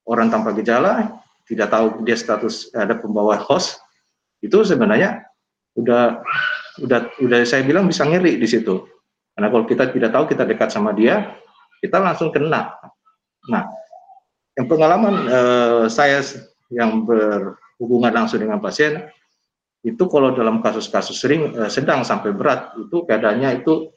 Orang 0.03 0.33
tanpa 0.33 0.51
gejala, 0.57 1.21
tidak 1.45 1.69
tahu 1.69 2.01
dia 2.03 2.17
status 2.17 2.73
ada 2.73 2.97
pembawa 2.97 3.37
host, 3.37 3.79
itu 4.41 4.65
sebenarnya 4.65 5.23
udah 5.77 6.19
udah 6.79 7.11
udah 7.19 7.39
saya 7.43 7.67
bilang 7.67 7.89
bisa 7.89 8.07
ngeri 8.07 8.39
di 8.39 8.47
situ. 8.47 8.87
Karena 9.35 9.47
kalau 9.51 9.65
kita 9.67 9.91
tidak 9.91 10.11
tahu 10.15 10.25
kita 10.31 10.43
dekat 10.47 10.69
sama 10.71 10.95
dia, 10.95 11.35
kita 11.83 11.97
langsung 11.99 12.31
kena. 12.31 12.71
Nah, 13.49 13.63
yang 14.55 14.67
pengalaman 14.69 15.15
eh, 15.27 15.83
saya 15.91 16.23
yang 16.71 17.03
berhubungan 17.03 18.13
langsung 18.13 18.39
dengan 18.39 18.63
pasien 18.63 19.09
itu 19.81 20.05
kalau 20.05 20.31
dalam 20.37 20.61
kasus-kasus 20.61 21.17
sering 21.17 21.51
eh, 21.57 21.71
sedang 21.71 22.05
sampai 22.05 22.31
berat 22.31 22.71
itu 22.77 23.03
keadaannya 23.03 23.65
itu 23.65 23.89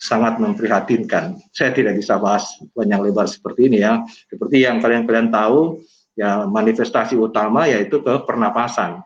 sangat 0.00 0.40
memprihatinkan. 0.40 1.36
Saya 1.52 1.76
tidak 1.76 2.00
bisa 2.00 2.16
bahas 2.16 2.56
panjang 2.72 3.04
lebar 3.04 3.28
seperti 3.28 3.68
ini 3.68 3.84
ya. 3.84 4.00
Seperti 4.32 4.64
yang 4.64 4.80
kalian-kalian 4.80 5.28
tahu, 5.28 5.84
ya 6.16 6.48
manifestasi 6.48 7.20
utama 7.20 7.68
yaitu 7.68 8.00
ke 8.00 8.24
pernapasan. 8.24 9.04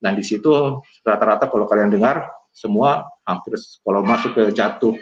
Dan 0.00 0.16
di 0.16 0.24
situ 0.24 0.80
rata-rata 1.04 1.46
kalau 1.52 1.68
kalian 1.68 1.92
dengar 1.92 2.32
semua 2.50 3.06
hampir 3.22 3.54
kalau 3.84 4.00
masuk 4.02 4.34
ke 4.34 4.42
jatuh 4.50 4.96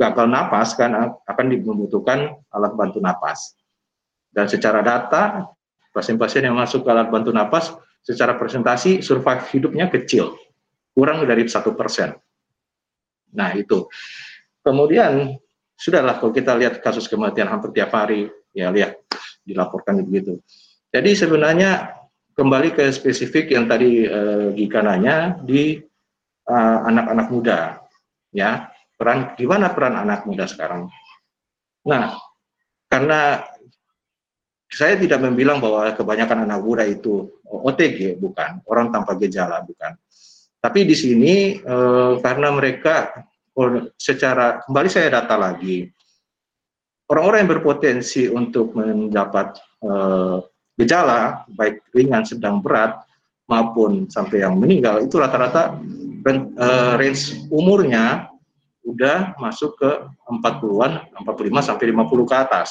gagal 0.00 0.26
napas 0.30 0.72
kan 0.72 1.12
akan 1.28 1.46
membutuhkan 1.60 2.32
alat 2.48 2.72
bantu 2.72 3.02
napas. 3.02 3.58
Dan 4.30 4.46
secara 4.46 4.80
data 4.80 5.50
pasien-pasien 5.92 6.46
yang 6.46 6.56
masuk 6.56 6.86
ke 6.86 6.88
alat 6.88 7.10
bantu 7.10 7.34
napas 7.34 7.74
secara 8.00 8.38
presentasi 8.38 9.04
survive 9.04 9.44
hidupnya 9.52 9.92
kecil, 9.92 10.38
kurang 10.96 11.20
dari 11.28 11.44
satu 11.44 11.76
persen. 11.76 12.16
Nah 13.36 13.52
itu. 13.52 13.90
Kemudian 14.64 15.36
sudahlah 15.76 16.16
kalau 16.16 16.32
kita 16.32 16.56
lihat 16.56 16.80
kasus 16.80 17.10
kematian 17.10 17.50
hampir 17.50 17.76
tiap 17.76 17.92
hari, 17.92 18.30
ya 18.56 18.72
lihat 18.72 18.96
dilaporkan 19.44 20.00
begitu. 20.00 20.40
Jadi 20.90 21.12
sebenarnya 21.12 21.99
kembali 22.40 22.72
ke 22.72 22.88
spesifik 22.88 23.52
yang 23.52 23.68
tadi 23.68 24.08
uh, 24.08 24.48
Gika 24.56 24.80
nanya 24.80 25.36
di 25.44 25.76
eh, 26.48 26.78
anak-anak 26.88 27.28
uh, 27.28 27.32
muda, 27.36 27.58
ya 28.32 28.72
peran 28.96 29.36
gimana 29.36 29.76
peran 29.76 30.00
anak 30.00 30.24
muda 30.24 30.48
sekarang? 30.48 30.88
Nah, 31.84 32.16
karena 32.88 33.44
saya 34.72 34.96
tidak 34.96 35.20
membilang 35.20 35.60
bahwa 35.60 35.92
kebanyakan 35.92 36.48
anak 36.48 36.60
muda 36.64 36.88
itu 36.88 37.28
OTG, 37.44 38.16
bukan 38.16 38.64
orang 38.64 38.88
tanpa 38.88 39.20
gejala, 39.20 39.60
bukan. 39.60 39.92
Tapi 40.64 40.88
di 40.88 40.96
sini 40.96 41.60
uh, 41.60 42.16
karena 42.24 42.48
mereka 42.56 43.12
secara 44.00 44.64
kembali 44.64 44.88
saya 44.88 45.12
data 45.12 45.36
lagi 45.36 45.84
orang-orang 47.10 47.44
yang 47.44 47.52
berpotensi 47.58 48.30
untuk 48.30 48.72
mendapat 48.72 49.58
uh, 49.84 50.40
gejala 50.80 51.44
baik 51.52 51.84
ringan, 51.92 52.24
sedang, 52.24 52.64
berat 52.64 53.04
maupun 53.44 54.08
sampai 54.08 54.46
yang 54.46 54.56
meninggal 54.56 55.02
itu 55.04 55.20
rata-rata 55.20 55.76
uh, 55.76 56.94
range 56.96 57.44
umurnya 57.50 58.30
udah 58.86 59.36
masuk 59.36 59.76
ke 59.76 59.90
40-an, 60.30 60.92
45 61.20 61.68
sampai 61.68 61.84
50 61.92 62.30
ke 62.30 62.34
atas. 62.36 62.70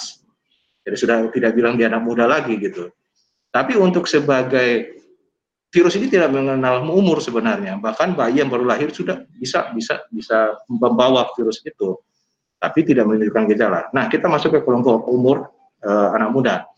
Jadi 0.81 0.95
sudah 0.97 1.17
tidak 1.29 1.51
bilang 1.53 1.77
dia 1.77 1.91
anak 1.91 2.01
muda 2.01 2.25
lagi 2.25 2.57
gitu. 2.57 2.89
Tapi 3.53 3.77
untuk 3.77 4.09
sebagai 4.09 4.97
virus 5.69 5.93
ini 6.01 6.09
tidak 6.09 6.33
mengenal 6.33 6.81
umur 6.89 7.21
sebenarnya. 7.21 7.77
Bahkan 7.77 8.17
bayi 8.17 8.41
yang 8.41 8.49
baru 8.49 8.65
lahir 8.65 8.89
sudah 8.89 9.21
bisa 9.37 9.69
bisa 9.73 10.01
bisa 10.09 10.57
membawa 10.65 11.29
virus 11.37 11.61
itu, 11.61 11.93
tapi 12.57 12.81
tidak 12.81 13.05
menunjukkan 13.05 13.53
gejala. 13.53 13.85
Nah, 13.93 14.09
kita 14.09 14.25
masuk 14.25 14.57
ke 14.57 14.59
kelompok 14.65 15.05
umur 15.05 15.49
uh, 15.85 16.09
anak 16.17 16.29
muda 16.33 16.68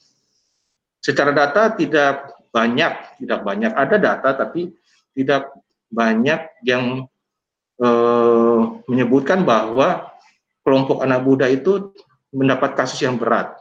secara 1.01 1.33
data 1.33 1.73
tidak 1.73 2.31
banyak, 2.53 3.19
tidak 3.25 3.39
banyak 3.41 3.73
ada 3.73 3.95
data 3.97 4.29
tapi 4.37 4.69
tidak 5.17 5.49
banyak 5.91 6.39
yang 6.63 7.09
eh, 7.81 8.59
menyebutkan 8.87 9.43
bahwa 9.43 10.13
kelompok 10.61 11.01
anak 11.01 11.25
muda 11.25 11.49
itu 11.49 11.91
mendapat 12.31 12.77
kasus 12.77 13.01
yang 13.03 13.19
berat, 13.19 13.57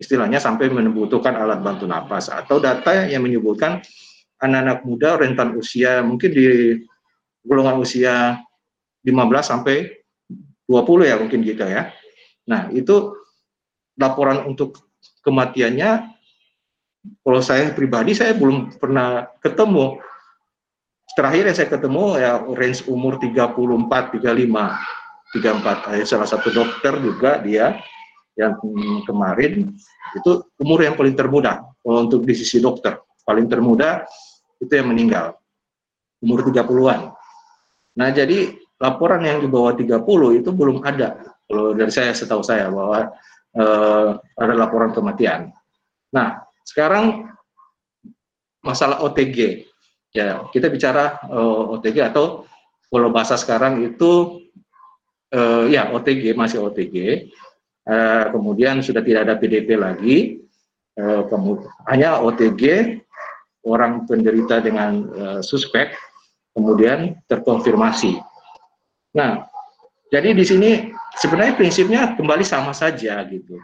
istilahnya 0.00 0.42
sampai 0.42 0.72
membutuhkan 0.72 1.36
alat 1.36 1.62
bantu 1.62 1.86
napas 1.86 2.32
atau 2.32 2.58
data 2.58 3.06
yang 3.06 3.22
menyebutkan 3.22 3.78
anak-anak 4.40 4.82
muda 4.82 5.20
rentan 5.20 5.54
usia 5.54 6.00
mungkin 6.00 6.32
di 6.32 6.46
golongan 7.44 7.76
usia 7.78 8.40
15 9.04 9.12
sampai 9.44 10.00
20 10.64 11.10
ya 11.10 11.16
mungkin 11.20 11.40
gitu 11.44 11.64
ya. 11.68 11.92
Nah, 12.48 12.72
itu 12.72 13.14
laporan 14.00 14.48
untuk 14.48 14.80
kematiannya 15.20 16.19
kalau 17.00 17.40
saya 17.40 17.72
pribadi 17.72 18.12
saya 18.12 18.36
belum 18.36 18.76
pernah 18.76 19.24
ketemu. 19.40 20.00
Terakhir 21.10 21.42
yang 21.50 21.56
saya 21.58 21.68
ketemu 21.68 22.04
ya 22.22 22.32
range 22.54 22.86
umur 22.86 23.18
34 23.18 24.14
35 24.14 25.34
34 25.34 25.98
eh, 25.98 26.06
salah 26.06 26.28
satu 26.28 26.48
dokter 26.54 26.94
juga 27.02 27.42
dia 27.42 27.82
yang 28.38 28.54
kemarin 29.04 29.74
itu 30.14 30.30
umur 30.62 30.86
yang 30.86 30.94
paling 30.94 31.18
termuda. 31.18 31.66
Untuk 31.82 32.22
di 32.28 32.36
sisi 32.36 32.60
dokter 32.62 33.00
paling 33.26 33.50
termuda 33.50 34.06
itu 34.62 34.70
yang 34.70 34.92
meninggal. 34.92 35.34
Umur 36.20 36.44
30-an 36.46 37.16
nah 37.90 38.06
jadi 38.14 38.54
laporan 38.78 39.20
yang 39.26 39.42
di 39.42 39.48
bawah 39.50 39.74
30 39.74 40.40
itu 40.40 40.50
belum 40.54 40.84
ada. 40.86 41.18
Kalau 41.50 41.74
dari 41.74 41.90
saya 41.90 42.14
setahu 42.14 42.44
saya 42.46 42.70
bahwa 42.70 43.10
eh, 43.56 44.08
ada 44.38 44.54
laporan 44.54 44.94
kematian. 44.94 45.50
Nah 46.14 46.49
sekarang 46.64 47.30
masalah 48.60 49.00
OTG, 49.04 49.64
ya 50.12 50.44
kita 50.52 50.68
bicara 50.68 51.20
uh, 51.28 51.70
eh, 51.70 51.74
OTG 51.78 51.96
atau 52.12 52.44
kalau 52.90 53.08
bahasa 53.14 53.38
sekarang 53.38 53.80
itu 53.86 54.42
uh, 55.32 55.64
ya 55.70 55.88
OTG 55.94 56.36
masih 56.36 56.60
OTG, 56.60 56.96
uh, 56.96 57.92
eh, 57.92 58.24
kemudian 58.34 58.84
sudah 58.84 59.00
tidak 59.00 59.28
ada 59.28 59.34
PDP 59.40 59.68
lagi, 59.80 60.16
uh, 61.00 61.24
hanya 61.88 62.20
OTG 62.20 62.96
orang 63.64 64.04
penderita 64.08 64.60
dengan 64.60 65.04
uh, 65.12 65.40
suspek 65.44 65.92
kemudian 66.56 67.16
terkonfirmasi. 67.28 68.18
Nah, 69.16 69.46
jadi 70.10 70.34
di 70.34 70.44
sini 70.44 70.70
sebenarnya 71.18 71.54
prinsipnya 71.54 72.00
kembali 72.18 72.42
sama 72.42 72.74
saja 72.74 73.22
gitu 73.30 73.58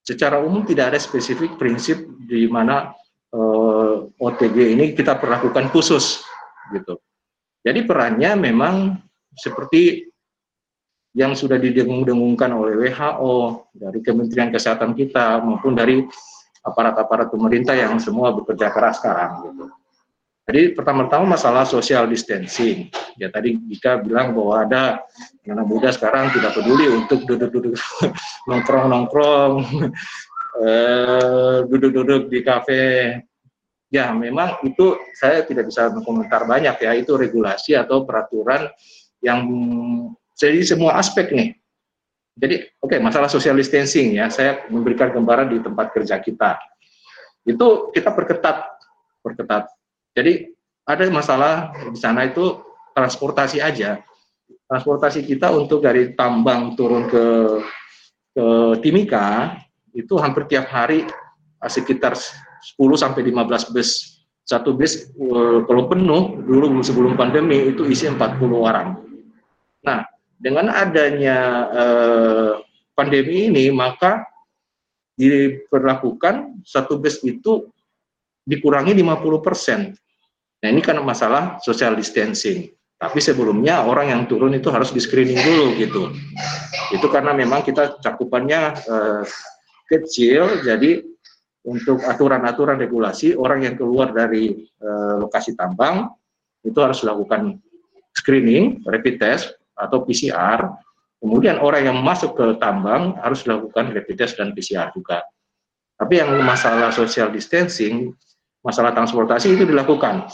secara 0.00 0.40
umum 0.40 0.64
tidak 0.64 0.94
ada 0.94 1.00
spesifik 1.00 1.56
prinsip 1.60 2.08
di 2.24 2.48
mana 2.48 2.92
uh, 3.34 4.08
eh, 4.08 4.24
OTG 4.24 4.56
ini 4.76 4.92
kita 4.96 5.16
perlakukan 5.20 5.68
khusus 5.70 6.24
gitu. 6.72 6.98
Jadi 7.60 7.84
perannya 7.84 8.36
memang 8.40 8.96
seperti 9.36 10.08
yang 11.12 11.34
sudah 11.34 11.58
didengung-dengungkan 11.58 12.54
oleh 12.54 12.88
WHO 12.88 13.66
dari 13.74 13.98
Kementerian 14.00 14.54
Kesehatan 14.54 14.94
kita 14.94 15.42
maupun 15.42 15.74
dari 15.74 16.06
aparat-aparat 16.62 17.32
pemerintah 17.34 17.74
yang 17.74 17.98
semua 17.98 18.30
bekerja 18.30 18.70
keras 18.70 19.02
sekarang 19.02 19.50
gitu. 19.50 19.64
Jadi 20.50 20.74
pertama-tama 20.74 21.38
masalah 21.38 21.62
social 21.62 22.10
distancing. 22.10 22.90
Ya 23.14 23.30
tadi 23.30 23.54
Dika 23.54 24.02
bilang 24.02 24.34
bahwa 24.34 24.66
ada 24.66 24.98
anak 25.46 25.62
muda 25.62 25.94
sekarang 25.94 26.34
tidak 26.34 26.58
peduli 26.58 26.90
untuk 26.90 27.22
duduk-duduk 27.22 27.78
nongkrong-nongkrong, 28.50 29.62
eh, 30.66 31.58
duduk-duduk 31.70 32.26
di 32.26 32.42
kafe. 32.42 32.82
Ya 33.94 34.10
memang 34.10 34.58
itu 34.66 34.98
saya 35.14 35.46
tidak 35.46 35.70
bisa 35.70 35.86
berkomentar 35.86 36.42
banyak 36.42 36.82
ya, 36.82 36.98
itu 36.98 37.14
regulasi 37.14 37.78
atau 37.78 38.02
peraturan 38.02 38.66
yang 39.22 39.46
jadi 40.34 40.66
semua 40.66 40.98
aspek 40.98 41.30
nih. 41.30 41.54
Jadi 42.34 42.74
oke 42.82 42.90
okay, 42.90 42.98
masalah 42.98 43.30
social 43.30 43.54
distancing 43.54 44.18
ya, 44.18 44.26
saya 44.34 44.66
memberikan 44.66 45.14
gambaran 45.14 45.46
di 45.54 45.62
tempat 45.62 45.94
kerja 45.94 46.18
kita. 46.18 46.58
Itu 47.46 47.94
kita 47.94 48.10
perketat, 48.10 48.66
perketat 49.22 49.78
jadi 50.14 50.50
ada 50.86 51.06
masalah 51.10 51.70
di 51.90 51.98
sana 51.98 52.26
itu 52.26 52.58
transportasi 52.94 53.62
aja. 53.62 54.02
Transportasi 54.66 55.26
kita 55.26 55.50
untuk 55.54 55.82
dari 55.82 56.14
tambang 56.14 56.74
turun 56.74 57.06
ke 57.06 57.24
ke 58.30 58.46
Timika 58.82 59.58
itu 59.90 60.14
hampir 60.18 60.46
tiap 60.46 60.70
hari 60.70 61.06
eh, 61.62 61.70
sekitar 61.70 62.14
10 62.14 62.78
sampai 62.94 63.22
15 63.26 63.74
bus. 63.74 64.22
Satu 64.46 64.74
bus 64.74 65.10
eh, 65.14 65.58
kalau 65.66 65.86
penuh 65.86 66.42
dulu 66.42 66.82
sebelum 66.82 67.14
pandemi 67.14 67.70
itu 67.70 67.86
isi 67.86 68.06
40 68.10 68.18
orang. 68.54 68.98
Nah, 69.86 70.06
dengan 70.38 70.70
adanya 70.70 71.38
eh, 71.70 72.52
pandemi 72.94 73.50
ini 73.50 73.70
maka 73.70 74.26
diperlakukan 75.18 76.64
satu 76.64 76.96
bus 76.96 77.20
itu 77.26 77.68
dikurangi 78.44 78.92
50 78.96 79.46
persen. 79.46 79.92
Nah 80.60 80.68
ini 80.68 80.80
kan 80.84 81.00
masalah 81.00 81.60
social 81.64 81.96
distancing. 81.96 82.72
Tapi 83.00 83.16
sebelumnya 83.16 83.80
orang 83.88 84.12
yang 84.12 84.22
turun 84.28 84.52
itu 84.52 84.68
harus 84.68 84.92
di 84.92 85.00
screening 85.00 85.40
dulu 85.40 85.66
gitu. 85.80 86.12
Itu 86.92 87.08
karena 87.08 87.32
memang 87.32 87.64
kita 87.64 87.96
cakupannya 87.96 88.60
eh, 88.76 89.24
kecil, 89.88 90.60
jadi 90.60 91.00
untuk 91.64 92.04
aturan-aturan 92.04 92.76
regulasi 92.76 93.32
orang 93.36 93.64
yang 93.64 93.74
keluar 93.80 94.12
dari 94.12 94.68
eh, 94.68 95.14
lokasi 95.16 95.56
tambang 95.56 96.12
itu 96.60 96.76
harus 96.76 97.00
dilakukan 97.00 97.56
screening, 98.12 98.84
rapid 98.84 99.16
test 99.16 99.56
atau 99.72 100.04
PCR. 100.04 100.68
Kemudian 101.20 101.56
orang 101.60 101.88
yang 101.88 101.98
masuk 102.04 102.36
ke 102.36 102.46
tambang 102.60 103.16
harus 103.20 103.44
dilakukan 103.48 103.96
rapid 103.96 104.16
test 104.16 104.36
dan 104.36 104.52
PCR 104.52 104.92
juga. 104.92 105.24
Tapi 106.00 106.20
yang 106.20 106.32
masalah 106.44 106.92
social 106.92 107.28
distancing 107.28 108.12
masalah 108.60 108.92
transportasi 108.92 109.56
itu 109.56 109.64
dilakukan. 109.68 110.28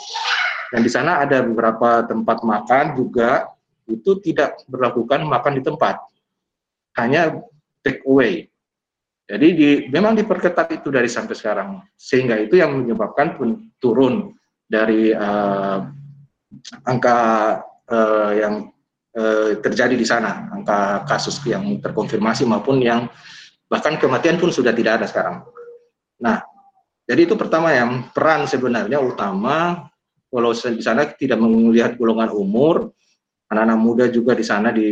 Dan 0.70 0.80
di 0.82 0.90
sana 0.90 1.22
ada 1.22 1.46
beberapa 1.46 2.02
tempat 2.06 2.42
makan 2.42 2.98
juga 2.98 3.46
itu 3.86 4.18
tidak 4.18 4.58
berlakukan 4.66 5.22
makan 5.22 5.52
di 5.58 5.62
tempat, 5.62 6.02
hanya 6.98 7.38
take 7.86 8.02
away. 8.02 8.50
Jadi 9.26 9.48
di, 9.54 9.68
memang 9.90 10.14
diperketat 10.18 10.82
itu 10.82 10.90
dari 10.90 11.06
sampai 11.06 11.34
sekarang, 11.34 11.82
sehingga 11.94 12.38
itu 12.38 12.58
yang 12.58 12.74
menyebabkan 12.82 13.38
pun 13.38 13.70
turun 13.78 14.34
dari 14.66 15.14
uh, 15.14 15.86
angka 16.86 17.18
uh, 17.90 18.30
yang 18.34 18.70
uh, 19.14 19.54
terjadi 19.62 19.94
di 19.94 20.06
sana, 20.06 20.50
angka 20.50 21.06
kasus 21.06 21.38
yang 21.46 21.78
terkonfirmasi 21.78 22.46
maupun 22.46 22.82
yang 22.82 23.06
bahkan 23.66 23.98
kematian 23.98 24.38
pun 24.38 24.50
sudah 24.50 24.70
tidak 24.74 25.02
ada 25.02 25.06
sekarang. 25.10 25.42
Nah, 26.22 26.42
jadi 27.06 27.20
itu 27.22 27.38
pertama 27.38 27.70
yang 27.70 28.10
peran 28.10 28.50
sebenarnya 28.50 28.98
utama 28.98 29.86
kalau 30.26 30.50
di 30.52 30.82
sana 30.82 31.06
tidak 31.14 31.38
melihat 31.38 31.94
golongan 31.94 32.34
umur, 32.34 32.90
anak-anak 33.46 33.78
muda 33.78 34.04
juga 34.10 34.34
di 34.34 34.42
sana 34.42 34.74
di, 34.74 34.84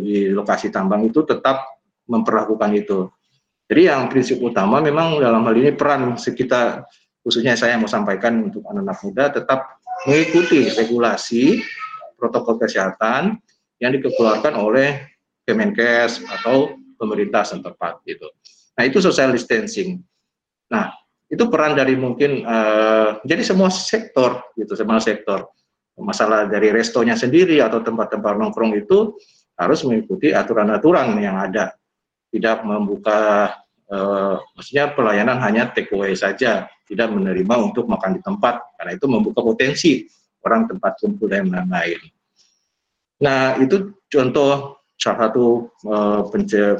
di 0.00 0.16
lokasi 0.32 0.72
tambang 0.72 1.04
itu 1.04 1.22
tetap 1.28 1.76
memperlakukan 2.08 2.72
itu. 2.72 3.12
Jadi 3.68 3.84
yang 3.84 4.08
prinsip 4.08 4.40
utama 4.40 4.80
memang 4.80 5.20
dalam 5.20 5.44
hal 5.44 5.54
ini 5.60 5.76
peran 5.76 6.16
kita 6.16 6.88
khususnya 7.20 7.52
saya 7.52 7.76
mau 7.76 7.84
sampaikan 7.84 8.48
untuk 8.48 8.64
anak-anak 8.64 8.98
muda 9.04 9.24
tetap 9.28 9.60
mengikuti 10.08 10.72
regulasi 10.72 11.60
protokol 12.16 12.56
kesehatan 12.56 13.36
yang 13.76 13.92
dikeluarkan 13.92 14.56
oleh 14.56 15.04
Kemenkes 15.44 16.24
atau 16.24 16.72
pemerintah 16.96 17.44
setempat 17.44 18.00
gitu. 18.08 18.24
Nah 18.80 18.88
itu 18.88 19.04
social 19.04 19.36
distancing. 19.36 20.00
Nah 20.72 20.92
itu 21.28 21.44
peran 21.52 21.76
dari 21.76 21.92
mungkin 21.92 22.40
uh, 22.48 23.20
jadi 23.20 23.44
semua 23.44 23.68
sektor 23.68 24.48
gitu 24.56 24.72
semua 24.72 24.96
sektor. 24.98 25.52
Masalah 25.98 26.48
dari 26.48 26.72
restonya 26.72 27.18
sendiri 27.18 27.58
atau 27.60 27.82
tempat-tempat 27.84 28.38
nongkrong 28.38 28.72
itu 28.78 29.18
harus 29.58 29.82
mengikuti 29.84 30.32
aturan-aturan 30.32 31.18
yang 31.20 31.36
ada. 31.36 31.74
Tidak 32.32 32.64
membuka 32.64 33.52
uh, 33.92 34.40
maksudnya 34.56 34.94
pelayanan 34.96 35.36
hanya 35.44 35.68
take 35.74 35.92
away 35.92 36.16
saja. 36.16 36.64
Tidak 36.88 37.08
menerima 37.12 37.54
untuk 37.60 37.84
makan 37.84 38.16
di 38.16 38.20
tempat 38.24 38.64
karena 38.80 38.96
itu 38.96 39.06
membuka 39.10 39.44
potensi 39.44 40.08
orang 40.40 40.64
tempat 40.64 40.96
kumpul 40.96 41.28
dan 41.28 41.52
lain-lain. 41.52 42.00
Nah 43.20 43.60
itu 43.60 44.00
contoh 44.08 44.80
salah 44.96 45.28
satu 45.28 45.68
uh, 45.84 46.24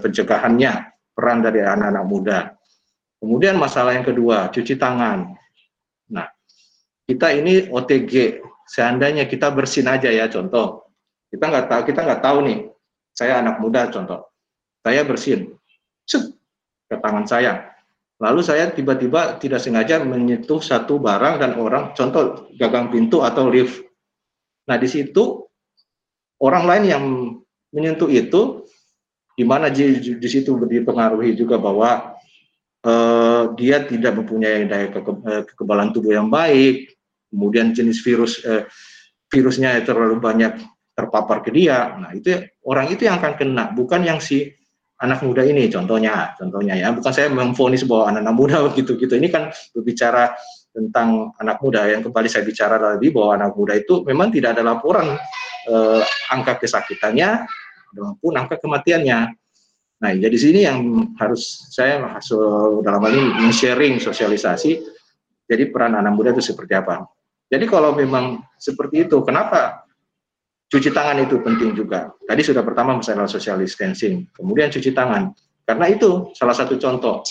pencegahannya 0.01 0.73
peran 1.13 1.45
dari 1.45 1.61
anak-anak 1.61 2.05
muda 2.09 2.39
Kemudian 3.18 3.59
masalah 3.59 3.98
yang 3.98 4.07
kedua, 4.07 4.46
cuci 4.54 4.78
tangan. 4.78 5.35
Nah, 6.14 6.26
kita 7.04 7.35
ini 7.35 7.66
OTG, 7.66 8.38
seandainya 8.70 9.26
kita 9.26 9.50
bersin 9.50 9.90
aja 9.90 10.07
ya 10.07 10.31
contoh. 10.31 10.87
Kita 11.26 11.44
nggak 11.50 11.66
tahu, 11.66 11.81
kita 11.90 12.00
nggak 12.07 12.22
tahu 12.22 12.38
nih. 12.46 12.59
Saya 13.12 13.42
anak 13.42 13.59
muda 13.59 13.90
contoh. 13.90 14.31
Saya 14.87 15.02
bersin, 15.02 15.50
Cuk, 16.07 16.38
ke 16.87 16.96
tangan 17.02 17.26
saya. 17.26 17.74
Lalu 18.18 18.40
saya 18.42 18.70
tiba-tiba 18.74 19.38
tidak 19.38 19.62
sengaja 19.62 20.02
menyentuh 20.02 20.59
satu 20.59 20.98
barang 20.98 21.38
dan 21.38 21.54
orang, 21.54 21.94
contoh 21.94 22.50
gagang 22.59 22.90
pintu 22.90 23.22
atau 23.22 23.46
lift. 23.46 23.83
Nah 24.66 24.74
di 24.74 24.90
situ 24.90 25.46
orang 26.42 26.64
lain 26.66 26.85
yang 26.87 27.04
menyentuh 27.70 28.11
itu, 28.11 28.66
di 29.38 29.46
mana 29.46 29.70
di, 29.70 30.18
di 30.18 30.28
situ 30.28 30.50
dipengaruhi 30.59 31.38
juga 31.38 31.62
bahwa 31.62 32.17
uh, 32.88 33.53
dia 33.53 33.85
tidak 33.85 34.16
mempunyai 34.16 34.64
daya 34.64 34.88
keke, 34.88 35.12
uh, 35.12 35.42
kekebalan 35.44 35.92
tubuh 35.92 36.16
yang 36.16 36.33
baik, 36.33 36.96
kemudian 37.29 37.77
jenis 37.77 38.01
virus 38.01 38.40
uh, 38.48 38.64
virusnya 39.29 39.77
terlalu 39.85 40.16
banyak 40.16 40.57
terpapar 40.96 41.44
ke 41.44 41.53
dia. 41.53 41.94
Nah, 42.01 42.11
itu 42.16 42.33
orang 42.64 42.88
itu 42.88 43.05
yang 43.05 43.20
akan 43.20 43.37
kena, 43.37 43.70
bukan 43.77 44.03
yang 44.03 44.18
si 44.18 44.51
anak 44.98 45.22
muda 45.22 45.46
ini 45.46 45.70
contohnya, 45.70 46.35
contohnya 46.35 46.74
ya. 46.74 46.90
Bukan 46.90 47.12
saya 47.14 47.31
memfonis 47.31 47.87
bahwa 47.87 48.11
anak-anak 48.11 48.35
muda 48.35 48.57
begitu-gitu. 48.66 49.14
Ini 49.14 49.29
kan 49.31 49.55
berbicara 49.70 50.35
tentang 50.74 51.35
anak 51.38 51.62
muda 51.62 51.87
yang 51.87 52.03
kembali 52.03 52.29
saya 52.31 52.42
bicara 52.42 52.77
tadi 52.79 53.09
bahwa 53.14 53.31
anak 53.38 53.53
muda 53.55 53.74
itu 53.79 54.03
memang 54.07 54.35
tidak 54.35 54.59
ada 54.59 54.62
laporan 54.62 55.14
eh, 55.66 56.03
angka 56.31 56.62
kesakitannya 56.62 57.46
maupun 57.94 58.33
angka 58.38 58.59
kematiannya. 58.59 59.38
Nah, 59.99 60.15
jadi 60.15 60.37
sini 60.39 60.63
yang 60.63 61.11
harus 61.19 61.67
saya 61.75 61.99
masuk 61.99 62.87
dalam 62.87 63.03
hal 63.03 63.15
ini 63.19 63.51
sharing 63.51 63.99
sosialisasi. 63.99 64.79
Jadi 65.49 65.65
peran 65.75 65.99
anak 65.99 66.15
muda 66.15 66.31
itu 66.31 66.45
seperti 66.45 66.79
apa? 66.79 67.03
Jadi 67.49 67.65
kalau 67.67 67.97
memang 67.97 68.45
seperti 68.61 69.09
itu, 69.09 69.19
kenapa 69.25 69.89
cuci 70.69 70.93
tangan 70.95 71.25
itu 71.25 71.41
penting 71.41 71.75
juga? 71.75 72.13
Tadi 72.29 72.43
sudah 72.45 72.63
pertama 72.63 72.95
masalah 73.01 73.27
social 73.27 73.59
distancing, 73.59 74.29
kemudian 74.37 74.71
cuci 74.71 74.93
tangan. 74.95 75.33
Karena 75.65 75.89
itu 75.91 76.31
salah 76.37 76.55
satu 76.55 76.77
contoh. 76.77 77.25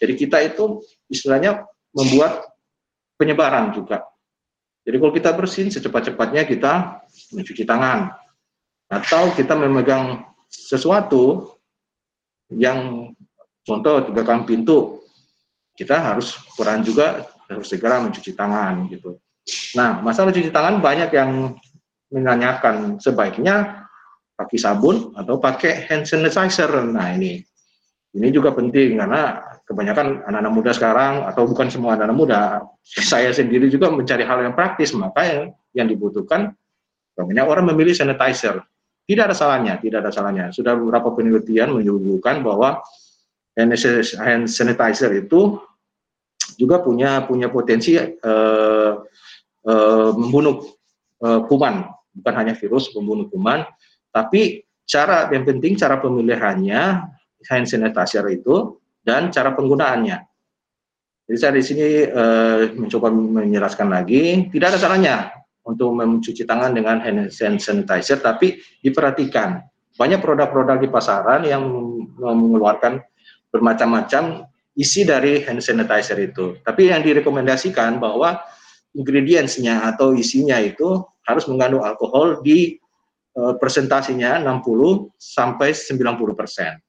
Jadi 0.00 0.12
kita 0.16 0.42
itu 0.42 0.82
istilahnya 1.06 1.62
membuat 1.92 2.50
penyebaran 3.20 3.70
juga. 3.76 4.02
Jadi 4.82 4.96
kalau 4.96 5.12
kita 5.12 5.30
bersih, 5.36 5.68
secepat-cepatnya 5.68 6.48
kita 6.48 7.04
mencuci 7.36 7.62
tangan. 7.68 8.08
Atau 8.88 9.36
kita 9.36 9.52
memegang 9.52 10.24
sesuatu 10.48 11.57
yang 12.52 13.10
contoh 13.64 14.08
tegakan 14.08 14.48
pintu 14.48 15.04
kita 15.76 16.00
harus 16.00 16.34
peran 16.56 16.80
juga 16.80 17.28
harus 17.48 17.66
segera 17.68 18.00
mencuci 18.00 18.32
tangan 18.34 18.88
gitu. 18.88 19.20
Nah 19.76 20.00
masalah 20.00 20.32
cuci 20.32 20.50
tangan 20.50 20.80
banyak 20.80 21.10
yang 21.12 21.56
menanyakan 22.08 22.96
sebaiknya 22.96 23.84
pakai 24.34 24.58
sabun 24.58 25.12
atau 25.14 25.36
pakai 25.36 25.86
hand 25.88 26.08
sanitizer. 26.08 26.70
Nah 26.88 27.12
ini 27.14 27.44
ini 28.16 28.28
juga 28.32 28.56
penting 28.56 28.96
karena 28.96 29.44
kebanyakan 29.68 30.24
anak-anak 30.24 30.52
muda 30.52 30.72
sekarang 30.72 31.28
atau 31.28 31.44
bukan 31.44 31.68
semua 31.68 31.92
anak-anak 31.92 32.16
muda, 32.16 32.42
saya 32.80 33.28
sendiri 33.36 33.68
juga 33.68 33.92
mencari 33.92 34.24
hal 34.24 34.40
yang 34.40 34.56
praktis 34.56 34.96
maka 34.96 35.28
yang, 35.28 35.42
yang 35.76 35.86
dibutuhkan 35.92 36.56
banyak 37.12 37.44
orang 37.44 37.68
memilih 37.68 37.92
sanitizer 37.92 38.64
tidak 39.08 39.32
ada 39.32 39.36
salahnya, 39.36 39.80
tidak 39.80 40.04
ada 40.04 40.12
salahnya. 40.12 40.44
Sudah 40.52 40.76
beberapa 40.76 41.16
penelitian 41.16 41.72
menyebutkan 41.72 42.44
bahwa 42.44 42.84
hand 43.56 44.46
sanitizer 44.46 45.08
itu 45.16 45.56
juga 46.60 46.84
punya 46.84 47.24
punya 47.24 47.48
potensi 47.48 47.96
uh, 47.96 48.92
uh, 49.64 50.10
pembunuh 50.12 50.60
uh, 51.24 51.40
kuman, 51.48 51.88
bukan 52.20 52.34
hanya 52.36 52.52
virus 52.52 52.92
pembunuh 52.92 53.24
kuman, 53.32 53.64
tapi 54.12 54.68
cara 54.84 55.24
yang 55.32 55.48
penting 55.48 55.80
cara 55.80 55.96
pemilihannya 56.04 57.08
hand 57.48 57.64
sanitizer 57.64 58.28
itu 58.28 58.76
dan 59.00 59.32
cara 59.32 59.56
penggunaannya. 59.56 60.20
Jadi 61.32 61.38
saya 61.40 61.52
di 61.56 61.64
sini 61.64 61.86
uh, 62.04 62.76
mencoba 62.76 63.08
menjelaskan 63.08 63.88
lagi, 63.88 64.52
tidak 64.52 64.76
ada 64.76 64.78
salahnya 64.80 65.16
untuk 65.68 65.92
mencuci 65.92 66.48
tangan 66.48 66.72
dengan 66.72 67.04
hand 67.04 67.28
sanitizer, 67.60 68.24
tapi 68.24 68.56
diperhatikan 68.80 69.60
banyak 70.00 70.24
produk-produk 70.24 70.80
di 70.80 70.88
pasaran 70.88 71.44
yang 71.44 71.60
mengeluarkan 72.16 73.04
bermacam-macam 73.52 74.48
isi 74.78 75.04
dari 75.04 75.44
hand 75.44 75.60
sanitizer 75.60 76.16
itu. 76.22 76.56
Tapi 76.64 76.88
yang 76.88 77.04
direkomendasikan 77.04 78.00
bahwa 78.00 78.40
ingredientsnya 78.96 79.84
atau 79.84 80.16
isinya 80.16 80.56
itu 80.62 81.04
harus 81.28 81.44
mengandung 81.50 81.84
alkohol 81.84 82.40
di 82.40 82.80
uh, 83.36 83.58
presentasinya 83.60 84.40
60 84.40 85.12
sampai 85.20 85.76
90 85.76 86.38
persen. 86.38 86.80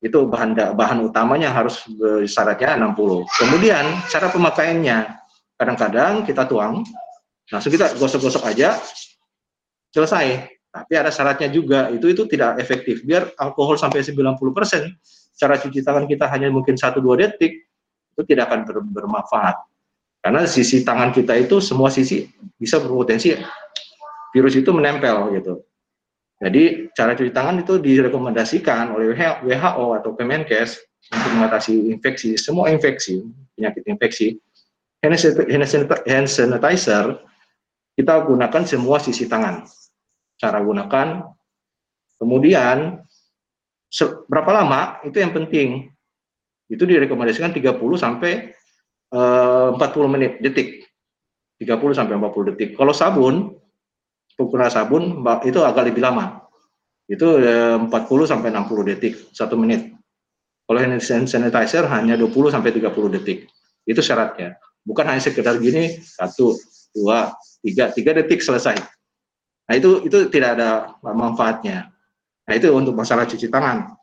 Itu 0.00 0.28
bahan 0.28 0.76
bahan 0.76 0.98
utamanya 1.04 1.52
harus 1.52 1.84
syaratnya 2.28 2.76
60. 2.76 3.24
Kemudian 3.24 3.84
cara 4.12 4.28
pemakaiannya, 4.28 4.98
kadang-kadang 5.56 6.28
kita 6.28 6.44
tuang, 6.44 6.84
langsung 7.52 7.72
kita 7.72 7.96
gosok-gosok 8.00 8.44
aja, 8.48 8.80
selesai. 9.92 10.48
Tapi 10.74 10.92
ada 10.98 11.10
syaratnya 11.14 11.46
juga, 11.54 11.86
itu 11.94 12.10
itu 12.10 12.26
tidak 12.26 12.58
efektif. 12.58 13.06
Biar 13.06 13.30
alkohol 13.38 13.78
sampai 13.78 14.02
90 14.02 14.34
persen, 14.50 14.90
cara 15.38 15.54
cuci 15.54 15.86
tangan 15.86 16.10
kita 16.10 16.26
hanya 16.26 16.50
mungkin 16.50 16.74
1-2 16.74 16.98
detik, 17.14 17.70
itu 18.14 18.22
tidak 18.26 18.50
akan 18.50 18.60
ber, 18.66 18.76
bermanfaat. 18.82 19.56
Karena 20.18 20.48
sisi 20.50 20.82
tangan 20.82 21.12
kita 21.12 21.36
itu 21.36 21.60
semua 21.60 21.92
sisi 21.92 22.24
bisa 22.56 22.80
berpotensi 22.80 23.36
virus 24.32 24.54
itu 24.56 24.70
menempel 24.72 25.36
gitu. 25.36 25.62
Jadi 26.42 26.90
cara 26.96 27.14
cuci 27.14 27.30
tangan 27.30 27.62
itu 27.62 27.78
direkomendasikan 27.78 28.98
oleh 28.98 29.14
WHO 29.14 29.84
atau 29.94 30.10
Kemenkes 30.18 30.80
untuk 31.12 31.30
mengatasi 31.38 31.92
infeksi, 31.92 32.34
semua 32.34 32.72
infeksi, 32.72 33.22
penyakit 33.54 33.84
infeksi. 33.86 34.40
Hand 35.04 36.26
sanitizer 36.26 37.20
kita 37.94 38.26
gunakan 38.26 38.62
semua 38.66 38.98
sisi 38.98 39.30
tangan. 39.30 39.66
Cara 40.34 40.58
gunakan, 40.60 41.30
kemudian 42.18 43.00
berapa 44.26 44.50
lama 44.50 44.98
itu 45.06 45.22
yang 45.22 45.30
penting. 45.30 45.88
Itu 46.66 46.88
direkomendasikan 46.88 47.54
30 47.54 47.78
sampai 47.94 48.50
eh, 49.14 49.68
40 49.78 50.14
menit 50.14 50.42
detik. 50.42 50.90
30 51.62 51.94
sampai 51.94 52.18
40 52.18 52.50
detik. 52.54 52.70
Kalau 52.74 52.90
sabun, 52.90 53.54
penggunaan 54.34 54.72
sabun 54.74 55.22
itu 55.46 55.62
agak 55.62 55.86
lebih 55.86 56.02
lama. 56.02 56.42
Itu 57.06 57.38
40 57.38 57.86
eh, 57.94 58.26
sampai 58.26 58.48
60 58.50 58.90
detik, 58.90 59.14
satu 59.30 59.54
menit. 59.54 59.94
Kalau 60.64 60.80
hand 60.80 61.04
sanitizer 61.04 61.84
hanya 61.92 62.16
20 62.16 62.48
sampai 62.48 62.72
30 62.72 63.14
detik. 63.20 63.46
Itu 63.84 64.00
syaratnya. 64.00 64.56
Bukan 64.80 65.04
hanya 65.04 65.20
sekedar 65.20 65.60
gini, 65.60 66.00
satu, 66.00 66.56
dua, 66.96 67.36
tiga, 67.64 67.88
tiga 67.96 68.12
detik 68.12 68.44
selesai. 68.44 68.76
Nah 69.64 69.74
itu 69.74 70.04
itu 70.04 70.28
tidak 70.28 70.60
ada 70.60 70.92
manfaatnya. 71.00 71.88
Nah 72.44 72.52
itu 72.52 72.68
untuk 72.68 72.92
masalah 72.92 73.24
cuci 73.24 73.48
tangan. 73.48 73.96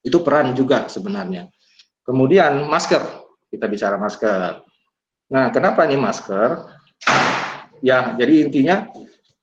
Itu 0.00 0.24
peran 0.24 0.56
juga 0.56 0.88
sebenarnya. 0.88 1.52
Kemudian 2.00 2.64
masker, 2.64 3.04
kita 3.52 3.68
bicara 3.68 4.00
masker. 4.00 4.64
Nah 5.28 5.52
kenapa 5.52 5.84
nih 5.84 6.00
masker? 6.00 6.64
Ya 7.84 8.16
jadi 8.16 8.48
intinya 8.48 8.88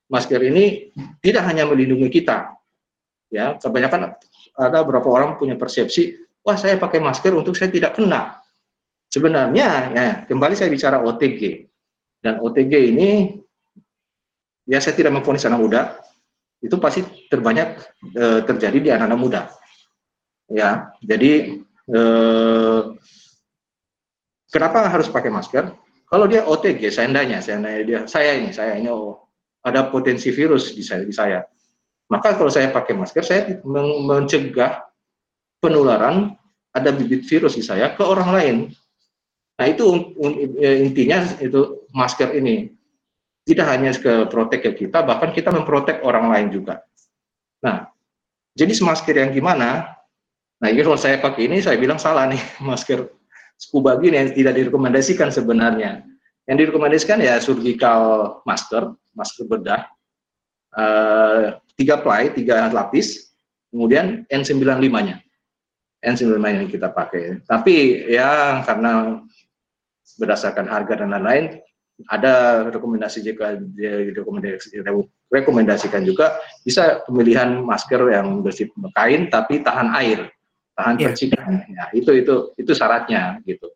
masker 0.09 0.41
ini 0.41 0.89
tidak 1.21 1.45
hanya 1.45 1.69
melindungi 1.69 2.09
kita, 2.09 2.53
ya 3.27 3.59
kebanyakan 3.59 4.15
ada 4.57 4.77
beberapa 4.81 5.09
orang 5.11 5.35
punya 5.37 5.59
persepsi, 5.59 6.15
wah 6.41 6.55
saya 6.55 6.79
pakai 6.79 7.01
masker 7.03 7.33
untuk 7.35 7.53
saya 7.53 7.69
tidak 7.69 7.97
kena. 7.97 8.39
Sebenarnya, 9.07 9.67
ya 9.95 10.07
kembali 10.27 10.55
saya 10.55 10.67
bicara 10.67 10.99
OTG 10.99 11.66
dan 12.27 12.43
OTG 12.43 12.91
ini, 12.91 13.39
ya 14.67 14.83
saya 14.83 14.99
tidak 14.99 15.15
memfonis 15.15 15.47
anak 15.47 15.63
muda, 15.63 15.81
itu 16.59 16.75
pasti 16.75 17.07
terbanyak 17.31 17.79
e, 18.11 18.43
terjadi 18.43 18.77
di 18.83 18.89
anak-anak 18.91 19.19
muda. 19.19 19.41
Ya, 20.51 20.91
jadi 20.99 21.63
e, 21.87 22.01
kenapa 24.51 24.91
harus 24.91 25.07
pakai 25.07 25.31
masker? 25.31 25.71
Kalau 26.11 26.27
dia 26.27 26.43
OTG, 26.43 26.91
seandainya, 26.91 27.39
seandainya 27.39 27.83
dia, 27.87 27.99
saya 28.11 28.35
ini, 28.35 28.51
saya 28.51 28.75
ini 28.75 28.91
oh, 28.91 29.23
ada 29.63 29.87
potensi 29.87 30.27
virus 30.35 30.75
di 30.75 30.83
saya, 30.83 31.07
di 31.07 31.15
saya. 31.15 31.39
Maka 32.11 32.35
kalau 32.35 32.51
saya 32.51 32.67
pakai 32.71 32.91
masker, 32.95 33.23
saya 33.23 33.59
mencegah 34.03 34.83
penularan 35.63 36.35
ada 36.75 36.91
bibit 36.91 37.23
virus 37.23 37.55
di 37.55 37.63
saya 37.63 37.95
ke 37.95 38.03
orang 38.03 38.29
lain. 38.35 38.57
Nah 39.59 39.65
itu 39.67 40.15
intinya 40.61 41.23
itu 41.41 41.76
masker 41.97 42.37
ini 42.37 42.69
tidak 43.47 43.65
hanya 43.73 43.89
ke 43.95 44.29
protek 44.29 44.61
ke 44.69 44.71
kita, 44.85 45.01
bahkan 45.01 45.33
kita 45.33 45.49
memprotek 45.49 46.03
orang 46.05 46.29
lain 46.29 46.47
juga. 46.53 46.83
Nah, 47.63 47.89
jenis 48.53 48.83
masker 48.83 49.17
yang 49.17 49.31
gimana? 49.33 49.97
Nah, 50.61 50.67
ini 50.67 50.83
kalau 50.83 50.99
saya 50.99 51.17
pakai 51.17 51.49
ini, 51.49 51.63
saya 51.63 51.79
bilang 51.79 51.97
salah 51.97 52.29
nih, 52.29 52.41
masker 52.69 53.07
scuba 53.57 53.97
gini 53.97 54.19
yang 54.19 54.29
tidak 54.35 54.53
direkomendasikan 54.53 55.33
sebenarnya. 55.33 56.05
Yang 56.45 56.67
direkomendasikan 56.67 57.17
ya 57.23 57.39
surgical 57.41 58.01
masker, 58.45 58.93
masker 59.15 59.43
bedah, 59.47 59.83
uh, 60.77 61.57
tiga 61.75 61.99
ply, 61.99 62.35
tiga 62.35 62.67
lapis, 62.71 63.33
kemudian 63.71 64.27
N95-nya. 64.27 65.23
N95 66.03 66.45
yang 66.45 66.69
kita 66.69 66.87
pakai. 66.93 67.41
Tapi 67.43 68.05
ya 68.11 68.61
karena 68.63 69.23
berdasarkan 70.15 70.69
harga 70.69 71.03
dan 71.03 71.11
lain-lain, 71.11 71.59
ada 72.05 72.65
rekomendasi 72.69 73.25
jika 73.25 73.57
rekomendasikan 75.33 76.05
juga 76.05 76.37
bisa 76.61 77.01
pemilihan 77.09 77.57
masker 77.65 78.13
yang 78.13 78.45
bersih 78.45 78.69
kain 78.93 79.33
tapi 79.33 79.65
tahan 79.65 79.89
air, 79.97 80.29
tahan 80.77 80.95
yeah. 81.01 81.05
percikan. 81.09 81.65
Ya, 81.65 81.85
itu 81.97 82.11
itu 82.13 82.35
itu 82.53 82.71
syaratnya 82.77 83.41
gitu. 83.49 83.73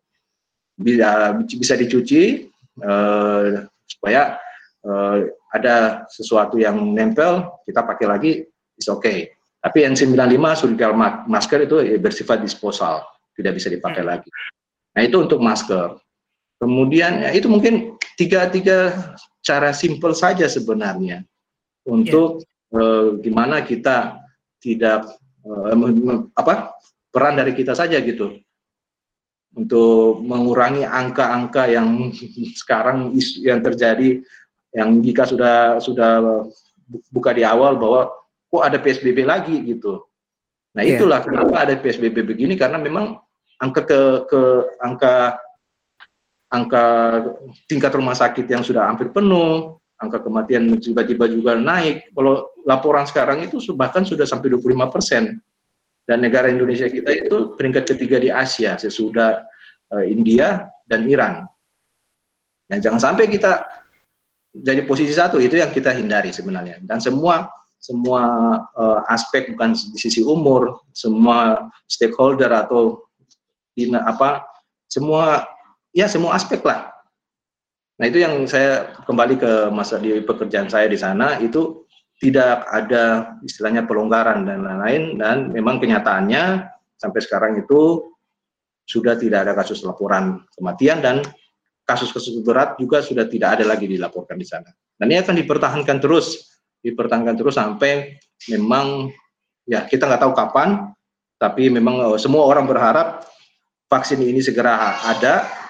Bisa 0.78 1.34
bisa 1.34 1.74
dicuci 1.74 2.46
uh, 2.78 3.66
supaya 3.90 4.38
uh, 4.86 5.26
ada 5.50 6.06
sesuatu 6.08 6.56
yang 6.62 6.78
nempel, 6.94 7.58
kita 7.66 7.82
pakai 7.82 8.06
lagi, 8.06 8.32
is 8.78 8.86
okay. 8.86 9.34
Tapi 9.62 9.86
N95 9.86 10.42
surgical 10.58 10.94
masker 11.26 11.70
itu 11.70 11.76
bersifat 12.02 12.42
disposal, 12.42 13.02
tidak 13.38 13.58
bisa 13.62 13.70
dipakai 13.70 14.02
hmm. 14.02 14.10
lagi. 14.10 14.30
Nah 14.94 15.02
itu 15.06 15.16
untuk 15.22 15.38
masker. 15.38 16.02
Kemudian 16.58 17.26
ya, 17.26 17.30
itu 17.34 17.46
mungkin 17.50 17.98
tiga 18.22 18.46
tiga 18.46 18.78
cara 19.42 19.74
simple 19.74 20.14
saja 20.14 20.46
sebenarnya 20.46 21.26
untuk 21.82 22.46
yeah. 22.70 22.78
uh, 22.78 23.06
gimana 23.18 23.66
kita 23.66 24.22
tidak 24.62 25.10
uh, 25.42 25.74
apa 26.38 26.78
peran 27.10 27.34
dari 27.34 27.50
kita 27.58 27.74
saja 27.74 27.98
gitu 27.98 28.38
untuk 29.52 30.22
mengurangi 30.22 30.86
angka-angka 30.86 31.66
yang 31.66 32.14
sekarang 32.62 33.10
yang 33.42 33.58
terjadi 33.60 34.22
yang 34.72 35.02
jika 35.04 35.28
sudah 35.28 35.82
sudah 35.82 36.46
buka 37.12 37.36
di 37.36 37.44
awal 37.44 37.76
bahwa 37.76 38.08
kok 38.48 38.64
ada 38.64 38.78
PSBB 38.80 39.24
lagi 39.26 39.60
gitu. 39.64 40.08
Nah 40.72 40.80
iya. 40.86 40.96
itulah 40.96 41.20
yeah. 41.20 41.26
kenapa 41.28 41.54
ada 41.68 41.74
PSBB 41.76 42.24
begini 42.24 42.54
karena 42.56 42.80
memang 42.80 43.20
angka 43.60 43.84
ke, 43.84 44.00
ke 44.30 44.40
angka 44.80 45.36
angka 46.52 46.84
tingkat 47.64 47.92
rumah 47.96 48.12
sakit 48.12 48.44
yang 48.44 48.60
sudah 48.60 48.84
hampir 48.84 49.08
penuh, 49.08 49.80
angka 49.96 50.20
kematian 50.20 50.68
tiba-tiba 50.76 51.24
juga 51.32 51.56
naik. 51.56 52.12
Kalau 52.12 52.52
laporan 52.68 53.08
sekarang 53.08 53.40
itu 53.48 53.56
bahkan 53.72 54.04
sudah 54.04 54.28
sampai 54.28 54.52
25 54.52 54.92
persen. 54.92 55.40
Dan 56.02 56.18
negara 56.18 56.50
Indonesia 56.50 56.90
kita 56.90 57.14
itu 57.14 57.54
peringkat 57.54 57.94
ketiga 57.94 58.18
di 58.18 58.26
Asia 58.26 58.74
sesudah 58.74 59.38
uh, 59.94 60.04
India 60.04 60.66
dan 60.82 61.06
Iran. 61.06 61.46
Nah, 62.68 62.78
jangan 62.82 62.98
sampai 62.98 63.30
kita 63.30 63.62
jadi 64.52 64.82
posisi 64.84 65.14
satu 65.14 65.38
itu 65.38 65.62
yang 65.62 65.70
kita 65.70 65.94
hindari 65.94 66.34
sebenarnya. 66.34 66.82
Dan 66.82 66.98
semua 66.98 67.46
semua 67.78 68.22
uh, 68.74 69.00
aspek 69.10 69.54
bukan 69.54 69.74
di 69.74 69.98
sisi 69.98 70.26
umur, 70.26 70.82
semua 70.90 71.70
stakeholder 71.86 72.50
atau 72.50 73.06
apa 74.04 74.44
semua 74.90 75.46
ya 75.92 76.08
semua 76.08 76.36
aspek 76.36 76.60
lah. 76.64 76.90
Nah 78.00 78.08
itu 78.08 78.18
yang 78.18 78.48
saya 78.48 78.96
kembali 79.06 79.38
ke 79.38 79.52
masa 79.70 80.00
di 80.00 80.18
pekerjaan 80.24 80.66
saya 80.66 80.88
di 80.88 80.98
sana 80.98 81.38
itu 81.38 81.86
tidak 82.18 82.66
ada 82.70 83.36
istilahnya 83.44 83.84
pelonggaran 83.86 84.46
dan 84.48 84.64
lain-lain 84.64 85.02
dan 85.20 85.36
memang 85.52 85.78
kenyataannya 85.78 86.66
sampai 86.98 87.20
sekarang 87.20 87.58
itu 87.60 88.10
sudah 88.86 89.14
tidak 89.18 89.46
ada 89.46 89.52
kasus 89.54 89.82
laporan 89.86 90.42
kematian 90.54 91.02
dan 91.02 91.22
kasus-kasus 91.82 92.38
berat 92.46 92.78
juga 92.78 93.02
sudah 93.02 93.26
tidak 93.26 93.58
ada 93.58 93.64
lagi 93.66 93.90
dilaporkan 93.90 94.38
di 94.38 94.46
sana. 94.46 94.70
Dan 94.94 95.10
ini 95.10 95.18
akan 95.18 95.34
dipertahankan 95.34 95.98
terus, 95.98 96.58
dipertahankan 96.78 97.34
terus 97.34 97.58
sampai 97.58 98.22
memang 98.46 99.10
ya 99.66 99.86
kita 99.86 100.06
nggak 100.06 100.22
tahu 100.22 100.32
kapan, 100.34 100.94
tapi 101.42 101.66
memang 101.74 102.14
uh, 102.14 102.18
semua 102.18 102.46
orang 102.46 102.70
berharap 102.70 103.26
vaksin 103.90 104.22
ini 104.22 104.38
segera 104.38 105.02
ada. 105.02 105.61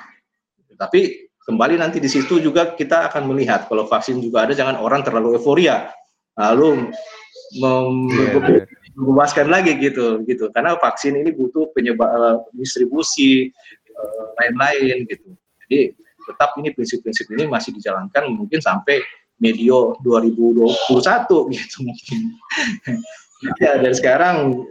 Tapi 0.82 1.30
kembali 1.46 1.78
nanti 1.78 2.02
di 2.02 2.10
situ 2.10 2.42
juga 2.42 2.74
kita 2.74 3.06
akan 3.06 3.30
melihat 3.30 3.70
kalau 3.70 3.86
vaksin 3.86 4.18
juga 4.18 4.50
ada, 4.50 4.58
jangan 4.58 4.82
orang 4.82 5.06
terlalu 5.06 5.38
euforia, 5.38 5.94
lalu 6.34 6.90
iya, 7.54 8.58
membebaskan 8.98 9.46
lagi 9.46 9.78
gitu, 9.78 10.26
gitu. 10.26 10.50
Karena 10.50 10.74
vaksin 10.74 11.22
ini 11.22 11.30
butuh 11.30 11.70
penyebab 11.70 12.10
uh, 12.10 12.36
distribusi 12.58 13.54
lain-lain 14.42 15.06
uh, 15.06 15.06
gitu. 15.06 15.30
Jadi 15.66 15.78
tetap 16.26 16.54
ini 16.58 16.74
prinsip-prinsip 16.74 17.30
ini 17.34 17.46
masih 17.46 17.70
dijalankan 17.74 18.26
mungkin 18.30 18.58
sampai 18.58 19.02
medio 19.42 19.98
2021 20.02 20.66
gitu 21.54 21.76
mungkin. 21.82 22.20
ya 23.58 23.74
dari 23.82 23.94
sekarang 23.94 24.62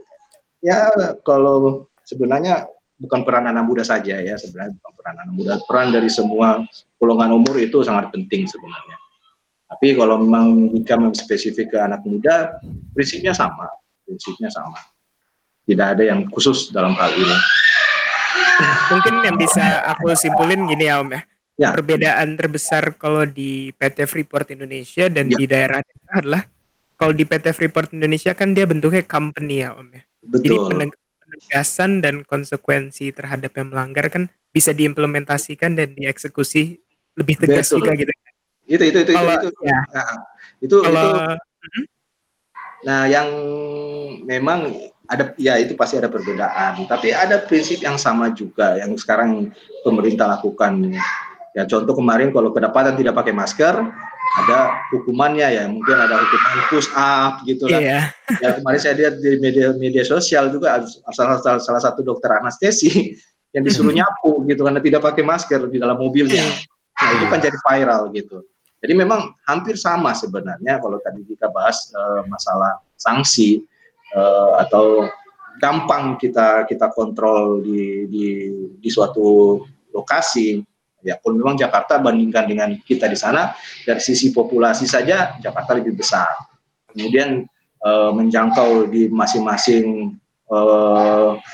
ya 0.63 0.88
kalau 1.28 1.91
sebenarnya 2.08 2.71
bukan 3.02 3.26
peran 3.26 3.50
anak 3.50 3.66
muda 3.66 3.82
saja 3.82 4.22
ya 4.22 4.38
sebenarnya 4.38 4.78
bukan 4.78 4.92
peran 4.94 5.16
anak 5.26 5.34
muda 5.34 5.54
peran 5.66 5.90
dari 5.90 6.10
semua 6.14 6.62
golongan 7.02 7.34
umur 7.34 7.58
itu 7.58 7.82
sangat 7.82 8.14
penting 8.14 8.46
sebenarnya 8.46 8.98
tapi 9.66 9.98
kalau 9.98 10.22
memang 10.22 10.70
jika 10.78 11.02
spesifik 11.18 11.74
ke 11.74 11.78
anak 11.82 12.06
muda 12.06 12.62
prinsipnya 12.94 13.34
sama 13.34 13.66
prinsipnya 14.06 14.54
sama 14.54 14.78
tidak 15.66 15.98
ada 15.98 16.04
yang 16.14 16.30
khusus 16.30 16.70
dalam 16.70 16.94
hal 16.94 17.10
ini 17.18 17.38
mungkin 18.94 19.14
yang 19.26 19.38
bisa 19.42 19.82
aku 19.90 20.14
simpulin 20.14 20.70
gini 20.70 20.86
ya 20.86 21.02
Om 21.02 21.10
ya 21.18 21.22
Ya. 21.62 21.78
Perbedaan 21.78 22.42
terbesar 22.42 22.98
kalau 22.98 23.22
di 23.22 23.70
PT 23.78 24.10
Freeport 24.10 24.50
Indonesia 24.50 25.06
dan 25.14 25.30
ya. 25.30 25.38
di 25.38 25.46
daerah 25.46 25.78
adalah 26.10 26.42
kalau 26.98 27.14
di 27.14 27.22
PT 27.22 27.54
Freeport 27.54 27.94
Indonesia 27.94 28.34
kan 28.34 28.58
dia 28.58 28.66
bentuknya 28.66 29.06
company 29.06 29.62
ya 29.62 29.78
Om 29.78 29.94
ya. 29.94 30.02
Betul. 30.26 30.42
Jadi 30.42 30.56
penegasan 31.32 32.04
dan 32.04 32.28
konsekuensi 32.28 33.15
terhadap 33.15 33.56
yang 33.56 33.72
melanggar 33.72 34.12
kan 34.12 34.28
bisa 34.52 34.76
diimplementasikan 34.76 35.80
dan 35.80 35.96
dieksekusi 35.96 36.84
lebih 37.15 37.39
tegas 37.39 37.72
Betul. 37.72 37.88
juga 37.88 37.91
gitu. 37.96 38.12
Itu 38.67 38.84
itu 38.84 38.98
itu 39.08 39.12
kalau, 39.15 39.36
itu, 39.39 39.48
itu. 39.48 39.62
Ya. 39.63 39.80
Nah, 39.96 40.15
itu 40.60 40.76
kalau, 40.84 41.08
itu 41.08 41.10
hmm? 41.63 41.86
Nah, 42.82 43.02
yang 43.06 43.30
memang 44.28 44.60
ada 45.08 45.32
ya 45.39 45.56
itu 45.60 45.78
pasti 45.80 46.00
ada 46.00 46.12
perbedaan, 46.12 46.84
tapi 46.91 47.15
ada 47.15 47.39
prinsip 47.48 47.80
yang 47.80 47.96
sama 47.96 48.32
juga 48.36 48.76
yang 48.80 48.96
sekarang 49.00 49.52
pemerintah 49.84 50.28
lakukan 50.39 50.96
Ya 51.52 51.67
contoh 51.67 51.91
kemarin 51.91 52.32
kalau 52.32 52.56
kedapatan 52.56 52.96
tidak 52.96 53.12
pakai 53.12 53.36
masker, 53.36 53.76
ada 54.32 54.80
hukumannya 54.96 55.44
ya, 55.44 55.63
mungkin 55.67 55.98
ada 56.00 56.15
hukuman 56.15 56.60
push 56.72 56.88
up 56.96 57.44
gitu 57.44 57.67
lah. 57.67 57.80
Iya. 57.84 58.00
Ya 58.39 58.50
kemarin 58.56 58.80
saya 58.80 58.96
lihat 58.96 59.20
di 59.20 59.36
media 59.44 59.76
media 59.76 60.08
sosial 60.08 60.48
juga 60.48 60.80
salah, 61.12 61.44
salah, 61.44 61.60
salah 61.60 61.82
satu 61.84 62.00
dokter 62.00 62.32
anestesi 62.32 63.12
yang 63.56 63.67
disuruh 63.67 63.91
nyapu 63.91 64.48
gitu 64.48 64.63
karena 64.63 64.80
tidak 64.80 65.04
pakai 65.04 65.24
masker 65.28 65.67
di 65.67 65.78
dalam 65.84 66.00
mobilnya. 66.00 66.48
Iya. 66.48 66.63
Nah 67.02 67.10
itu 67.17 67.26
kan 67.28 67.39
jadi 67.44 67.58
viral 67.60 68.02
gitu. 68.15 68.38
Jadi 68.82 68.94
memang 68.98 69.38
hampir 69.46 69.78
sama 69.78 70.15
sebenarnya 70.17 70.82
kalau 70.82 70.98
tadi 71.04 71.22
kita 71.28 71.52
bahas 71.54 71.91
uh, 71.94 72.26
masalah 72.26 72.82
sanksi 72.98 73.62
uh, 74.17 74.63
atau 74.65 75.06
gampang 75.62 76.17
kita 76.17 76.65
kita 76.65 76.89
kontrol 76.89 77.62
di 77.62 78.10
di 78.10 78.26
di 78.82 78.89
suatu 78.89 79.62
lokasi 79.94 80.63
Ya, 81.02 81.18
pun 81.18 81.34
memang 81.34 81.58
Jakarta 81.58 81.98
bandingkan 81.98 82.46
dengan 82.46 82.70
kita 82.86 83.10
di 83.10 83.18
sana 83.18 83.58
dari 83.86 83.98
sisi 83.98 84.30
populasi 84.30 84.86
saja 84.86 85.38
Jakarta 85.42 85.74
lebih 85.74 85.98
besar. 85.98 86.30
Kemudian 86.94 87.46
e, 87.82 87.92
menjangkau 88.14 88.86
di 88.86 89.10
masing-masing 89.10 90.14
e, 90.46 90.60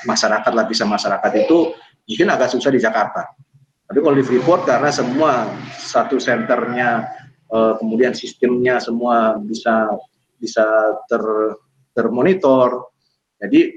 masyarakat 0.04 0.52
lapisan 0.52 0.88
masyarakat 0.92 1.48
itu 1.48 1.72
mungkin 2.04 2.28
agak 2.28 2.52
susah 2.52 2.68
di 2.68 2.80
Jakarta. 2.80 3.24
Tapi 3.88 3.98
kalau 4.04 4.16
di 4.20 4.24
Freeport 4.24 4.68
karena 4.68 4.92
semua 4.92 5.48
satu 5.80 6.20
senternya 6.20 7.08
e, 7.48 7.58
kemudian 7.80 8.12
sistemnya 8.12 8.76
semua 8.84 9.40
bisa 9.40 9.88
bisa 10.36 10.64
ter 11.08 11.24
termonitor. 11.96 12.92
Jadi 13.40 13.74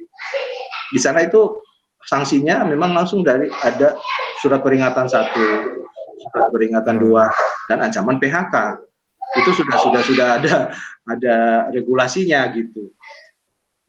di 0.91 0.99
sana 0.99 1.23
itu 1.23 1.63
sanksinya 2.05 2.67
memang 2.67 2.91
langsung 2.91 3.23
dari 3.23 3.47
ada 3.63 3.95
surat 4.41 4.59
peringatan 4.65 5.05
satu, 5.05 5.47
surat 6.27 6.49
peringatan 6.49 6.97
dua, 6.97 7.29
dan 7.69 7.85
ancaman 7.85 8.17
PHK. 8.17 8.81
Itu 9.39 9.55
sudah 9.55 9.77
sudah 9.79 10.01
sudah 10.03 10.27
ada 10.41 10.55
ada 11.07 11.35
regulasinya 11.71 12.51
gitu. 12.51 12.91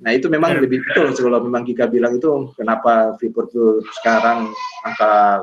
Nah 0.03 0.15
itu 0.15 0.31
memang 0.31 0.59
lebih 0.59 0.83
betul 0.87 1.15
kalau 1.15 1.43
memang 1.43 1.67
Kika 1.67 1.91
bilang 1.91 2.19
itu 2.19 2.31
kenapa 2.55 3.15
Freeport 3.19 3.51
itu 3.55 3.83
sekarang 4.03 4.51
angka 4.87 5.43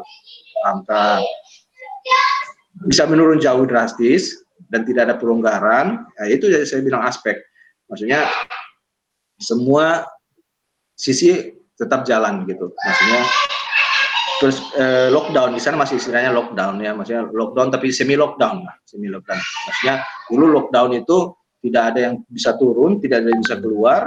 angka 0.68 1.24
bisa 2.88 3.04
menurun 3.08 3.40
jauh 3.44 3.68
drastis 3.68 4.40
dan 4.72 4.88
tidak 4.88 5.10
ada 5.10 5.16
pelonggaran. 5.18 6.06
Nah, 6.06 6.28
itu 6.30 6.48
saya 6.64 6.84
bilang 6.86 7.04
aspek. 7.04 7.36
Maksudnya 7.90 8.24
semua 9.42 10.06
sisi 10.94 11.56
tetap 11.76 12.06
jalan 12.06 12.46
gitu. 12.46 12.72
Maksudnya 12.72 13.22
terus 14.40 14.64
eh, 14.80 15.12
lockdown. 15.12 15.54
Di 15.54 15.62
sana 15.62 15.76
masih 15.76 16.00
istilahnya 16.00 16.32
lockdown 16.32 16.80
ya. 16.80 16.96
Maksudnya 16.96 17.28
lockdown 17.28 17.68
tapi 17.70 17.92
semi 17.92 18.16
lockdown 18.16 18.64
lah. 18.64 18.76
Semi 18.88 19.12
lockdown 19.12 19.38
maksudnya 19.38 19.96
dulu 20.32 20.46
lockdown 20.56 20.90
itu 20.96 21.18
tidak 21.60 21.84
ada 21.94 22.00
yang 22.10 22.14
bisa 22.32 22.56
turun 22.56 23.04
tidak 23.04 23.20
ada 23.22 23.36
yang 23.36 23.42
bisa 23.44 23.56
keluar 23.60 24.02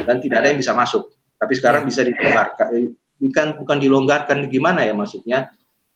dan 0.00 0.16
tidak 0.24 0.36
ada 0.42 0.48
yang 0.50 0.58
bisa 0.58 0.72
masuk. 0.72 1.12
Tapi 1.36 1.52
sekarang 1.52 1.84
bisa 1.84 2.00
dilonggarkan 2.00 2.96
bukan 3.20 3.46
bukan 3.60 3.76
dilonggarkan 3.78 4.38
gimana 4.48 4.82
ya 4.82 4.96
maksudnya? 4.96 5.52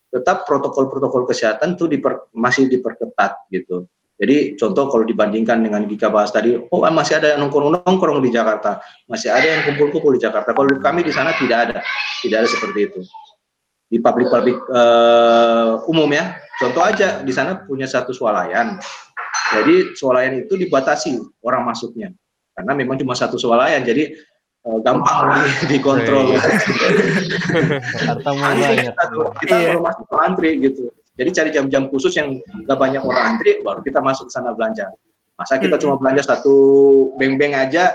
Tetap 0.09 0.49
protokol-protokol 0.49 1.29
kesehatan 1.29 1.77
itu 1.77 1.85
diper, 1.85 2.33
masih 2.33 2.65
diperketat 2.65 3.45
gitu. 3.53 3.85
Jadi 4.17 4.57
contoh 4.57 4.89
kalau 4.89 5.05
dibandingkan 5.05 5.61
dengan 5.61 5.85
Gika 5.85 6.09
bahas 6.09 6.33
tadi, 6.33 6.57
oh 6.57 6.81
masih 6.89 7.21
ada 7.21 7.37
yang 7.37 7.45
nongkrong-nongkrong 7.45 8.17
di 8.25 8.33
Jakarta, 8.33 8.81
masih 9.05 9.29
ada 9.29 9.45
yang 9.45 9.61
kumpul-kumpul 9.69 10.17
di 10.17 10.21
Jakarta. 10.25 10.51
Kalau 10.51 10.65
kami 10.81 11.05
di 11.05 11.13
sana 11.13 11.29
tidak 11.37 11.71
ada, 11.71 11.79
tidak 12.25 12.37
ada 12.41 12.49
seperti 12.49 12.79
itu 12.89 12.99
di 13.89 13.97
pabrik-pabrik 13.97 14.57
uh, 14.69 15.81
umum 15.89 16.07
ya. 16.13 16.37
Contoh 16.61 16.85
aja 16.85 17.25
di 17.25 17.33
sana 17.33 17.65
punya 17.65 17.89
satu 17.89 18.13
swalayan. 18.13 18.77
Jadi 19.49 19.97
swalayan 19.97 20.45
itu 20.45 20.53
dibatasi 20.53 21.17
orang 21.41 21.65
masuknya 21.65 22.13
karena 22.53 22.71
memang 22.77 23.01
cuma 23.01 23.17
satu 23.17 23.41
swalayan. 23.41 23.81
Jadi 23.81 24.13
uh, 24.69 24.77
gampang 24.85 25.41
di, 25.65 25.75
dikontrol. 25.77 26.37
Harta 28.05 28.31
banyak. 28.31 28.93
Kita 29.41 29.55
iya. 29.57 29.73
masuk 29.81 30.05
antri 30.21 30.61
gitu. 30.61 30.93
Jadi 31.19 31.29
cari 31.35 31.49
jam-jam 31.51 31.91
khusus 31.91 32.15
yang 32.15 32.39
nggak 32.63 32.79
banyak 32.79 33.03
orang 33.03 33.35
antri, 33.35 33.59
baru 33.59 33.83
kita 33.83 33.99
masuk 33.99 34.31
ke 34.31 34.33
sana 34.39 34.55
belanja. 34.55 34.87
Masa 35.35 35.59
kita 35.59 35.75
hmm. 35.75 35.83
cuma 35.83 35.95
belanja 35.99 36.23
satu 36.23 36.55
beng-beng 37.19 37.59
aja, 37.59 37.91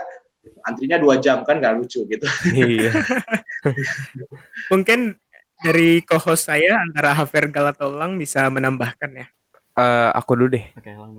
antrinya 0.69 1.01
dua 1.01 1.17
jam 1.17 1.41
kan 1.45 1.57
nggak 1.57 1.77
lucu 1.81 2.05
gitu. 2.05 2.27
Iya. 2.53 2.93
Mungkin 4.73 5.17
dari 5.65 6.05
co-host 6.05 6.53
saya 6.53 6.85
antara 6.85 7.17
Hafer 7.17 7.49
Galatolang 7.49 8.21
bisa 8.21 8.45
menambahkan 8.53 9.11
ya. 9.17 9.27
Uh, 9.75 10.13
aku 10.13 10.37
dulu 10.37 10.61
deh. 10.61 10.67
Oke, 10.77 10.93
Oke. 10.93 11.17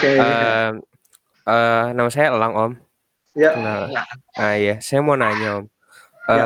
Okay. 0.00 0.16
Uh, 0.16 0.70
uh, 1.44 1.84
nama 1.92 2.08
saya 2.08 2.32
Elang 2.32 2.54
Om. 2.56 2.72
Ya. 3.36 3.52
Nah, 3.54 3.86
nah 4.34 4.54
iya, 4.56 4.80
saya 4.80 5.04
mau 5.04 5.14
nanya 5.14 5.60
Om. 5.60 5.64
Uh, 5.64 5.68
ya. 6.32 6.44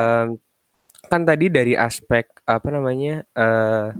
Kan 1.07 1.22
tadi 1.22 1.46
dari 1.48 1.79
aspek 1.79 2.27
apa 2.44 2.68
namanya? 2.74 3.22
Uh, 3.33 3.94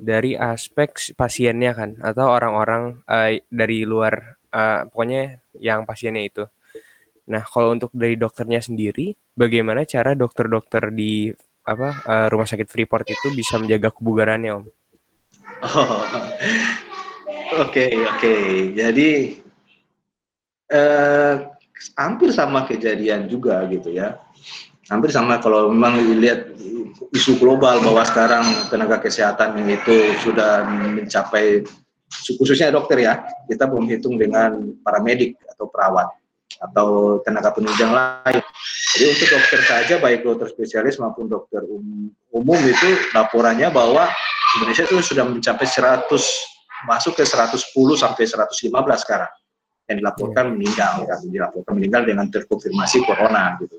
dari 0.00 0.32
aspek 0.36 0.96
pasiennya 1.12 1.76
kan 1.76 1.90
atau 2.00 2.32
orang-orang 2.32 3.04
uh, 3.04 3.36
dari 3.52 3.84
luar 3.84 4.40
uh, 4.52 4.88
pokoknya 4.88 5.44
yang 5.60 5.84
pasiennya 5.84 6.24
itu. 6.24 6.44
Nah, 7.30 7.46
kalau 7.46 7.76
untuk 7.76 7.94
dari 7.94 8.18
dokternya 8.18 8.58
sendiri, 8.58 9.14
bagaimana 9.38 9.86
cara 9.86 10.18
dokter-dokter 10.18 10.90
di 10.90 11.30
apa 11.70 11.88
uh, 12.02 12.26
rumah 12.26 12.50
sakit 12.50 12.66
Freeport 12.66 13.06
itu 13.06 13.30
bisa 13.30 13.54
menjaga 13.54 13.94
kebugarannya 13.94 14.50
om? 14.58 14.64
Oh, 15.62 16.02
oke 17.62 17.84
oke. 18.10 18.34
Jadi 18.74 19.38
uh, 20.74 21.34
hampir 21.94 22.34
sama 22.34 22.66
kejadian 22.66 23.30
juga 23.30 23.62
gitu 23.70 23.94
ya. 23.94 24.18
Hampir 24.90 25.14
sama 25.14 25.38
kalau 25.38 25.70
memang 25.70 26.02
dilihat 26.02 26.50
isu 27.14 27.38
global 27.38 27.78
bahwa 27.78 28.02
sekarang 28.02 28.42
tenaga 28.66 28.98
kesehatan 28.98 29.54
itu 29.70 30.18
sudah 30.26 30.66
mencapai 30.66 31.62
khususnya 32.10 32.74
dokter 32.74 33.06
ya 33.06 33.22
kita 33.46 33.70
belum 33.70 33.86
hitung 33.86 34.18
dengan 34.18 34.74
para 34.82 34.98
medik 34.98 35.38
atau 35.46 35.70
perawat 35.70 36.10
atau 36.58 37.22
tenaga 37.22 37.54
penunjang 37.54 37.94
lain. 37.94 38.42
Jadi 38.90 39.04
untuk 39.06 39.28
dokter 39.30 39.60
saja 39.62 39.94
baik 40.02 40.26
dokter 40.26 40.48
spesialis 40.50 40.98
maupun 40.98 41.30
dokter 41.30 41.62
umum, 41.62 42.10
umum 42.34 42.58
itu 42.58 42.88
laporannya 43.14 43.70
bahwa 43.70 44.10
Indonesia 44.58 44.82
itu 44.82 44.98
sudah 44.98 45.22
mencapai 45.30 45.62
100 45.62 46.10
masuk 46.90 47.12
ke 47.14 47.22
110 47.22 47.70
sampai 47.94 48.24
115 48.26 48.66
sekarang 49.04 49.30
yang 49.90 49.96
dilaporkan 50.06 50.44
hmm. 50.46 50.54
meninggal 50.54 50.94
kan 51.02 51.18
dilaporkan 51.26 51.72
meninggal 51.74 52.02
dengan 52.06 52.26
terkonfirmasi 52.30 53.02
corona 53.02 53.58
gitu. 53.58 53.78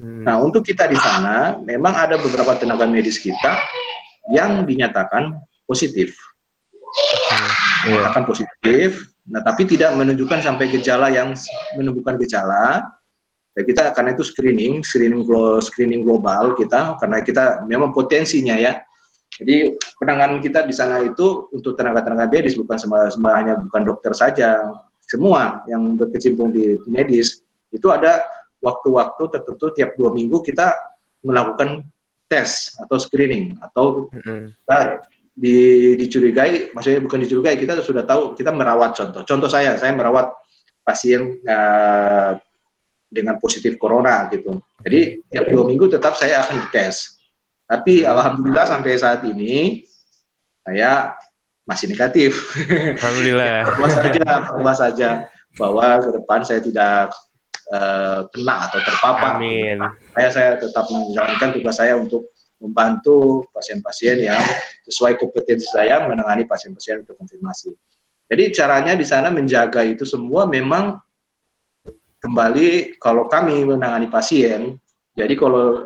Hmm. 0.00 0.24
Nah 0.24 0.40
untuk 0.40 0.64
kita 0.64 0.88
di 0.88 0.96
sana 0.96 1.60
memang 1.60 1.92
ada 1.92 2.16
beberapa 2.16 2.56
tenaga 2.56 2.88
medis 2.88 3.20
kita 3.20 3.60
yang 4.32 4.64
dinyatakan 4.64 5.36
positif, 5.68 6.16
yeah. 7.88 8.08
akan 8.08 8.24
positif. 8.24 9.08
Nah 9.28 9.44
tapi 9.44 9.68
tidak 9.68 9.92
menunjukkan 9.96 10.40
sampai 10.40 10.72
gejala 10.72 11.12
yang 11.12 11.36
menunjukkan 11.76 12.16
gejala. 12.24 12.88
Ya, 13.58 13.66
kita 13.66 13.90
karena 13.98 14.14
itu 14.14 14.22
screening, 14.22 14.86
screening 14.86 15.26
screening 15.58 16.06
global 16.06 16.54
kita 16.54 16.94
karena 17.02 17.18
kita 17.18 17.66
memang 17.66 17.90
potensinya 17.90 18.54
ya 18.54 18.78
jadi 19.40 19.72
penanganan 19.96 20.44
kita 20.44 20.68
di 20.68 20.74
sana 20.76 21.00
itu 21.00 21.48
untuk 21.54 21.78
tenaga-tenaga 21.78 22.28
medis 22.28 22.58
bukan 22.58 22.76
hanya 23.40 23.54
bukan 23.62 23.82
dokter 23.88 24.12
saja, 24.12 24.68
semua 25.06 25.62
yang 25.70 25.96
berkecimpung 25.96 26.50
di 26.52 26.76
medis 26.90 27.40
itu 27.72 27.88
ada 27.88 28.26
waktu-waktu 28.60 29.22
tertentu 29.32 29.72
tiap 29.72 29.94
dua 29.96 30.10
minggu 30.12 30.44
kita 30.44 30.76
melakukan 31.24 31.86
tes 32.28 32.76
atau 32.78 33.00
screening 33.00 33.56
atau 33.64 34.12
mm-hmm. 34.12 34.68
di, 35.32 35.56
dicurigai, 35.96 36.74
maksudnya 36.76 37.00
bukan 37.00 37.24
dicurigai, 37.24 37.56
kita 37.56 37.80
sudah 37.80 38.04
tahu 38.04 38.36
kita 38.36 38.52
merawat 38.52 38.92
contoh. 38.92 39.24
Contoh 39.24 39.48
saya, 39.48 39.78
saya 39.80 39.96
merawat 39.96 40.36
pasien 40.84 41.40
uh, 41.48 42.36
dengan 43.10 43.36
positif 43.42 43.74
corona 43.76 44.30
gitu. 44.30 44.62
Jadi 44.86 45.26
tiap 45.28 45.50
dua 45.50 45.66
minggu 45.66 45.90
tetap 45.90 46.14
saya 46.14 46.46
akan 46.46 46.62
dites. 46.70 47.18
Tapi 47.66 48.06
alhamdulillah 48.06 48.66
sampai 48.70 48.98
saat 48.98 49.26
ini 49.26 49.82
saya 50.62 51.14
masih 51.66 51.90
negatif. 51.90 52.54
Alhamdulillah. 52.98 53.66
Bahwa 53.70 53.88
saja, 53.90 54.24
bahwa 54.54 54.72
saja 54.74 55.10
bahwa 55.58 55.98
ke 55.98 56.08
depan 56.14 56.40
saya 56.46 56.60
tidak 56.62 57.10
uh, 57.74 58.26
kena 58.30 58.70
atau 58.70 58.78
terpapar. 58.82 59.38
Amin. 59.38 59.82
Saya 60.14 60.28
saya 60.30 60.50
tetap 60.58 60.86
menjalankan 60.90 61.50
tugas 61.58 61.76
saya 61.78 61.98
untuk 61.98 62.30
membantu 62.60 63.48
pasien-pasien 63.56 64.20
yang 64.20 64.38
sesuai 64.84 65.16
kompetensi 65.16 65.64
saya 65.72 66.04
menangani 66.04 66.44
pasien-pasien 66.44 67.02
untuk 67.02 67.16
konfirmasi. 67.16 67.72
Jadi 68.30 68.44
caranya 68.54 68.94
di 68.94 69.02
sana 69.02 69.32
menjaga 69.32 69.82
itu 69.82 70.06
semua 70.06 70.46
memang 70.46 71.00
kembali 72.20 73.00
kalau 73.00 73.26
kami 73.26 73.64
menangani 73.64 74.06
pasien. 74.12 74.76
Jadi 75.16 75.34
kalau 75.34 75.84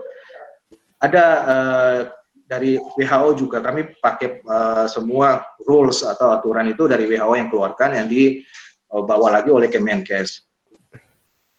ada 1.00 1.24
uh, 1.46 1.98
dari 2.44 2.76
WHO 2.76 3.28
juga 3.46 3.64
kami 3.64 3.96
pakai 3.98 4.44
uh, 4.44 4.86
semua 4.86 5.42
rules 5.64 6.04
atau 6.04 6.34
aturan 6.34 6.68
itu 6.68 6.84
dari 6.84 7.08
WHO 7.08 7.32
yang 7.40 7.48
keluarkan 7.48 7.96
yang 7.96 8.06
dibawa 8.10 9.40
lagi 9.40 9.48
oleh 9.48 9.72
Kemenkes. 9.72 10.44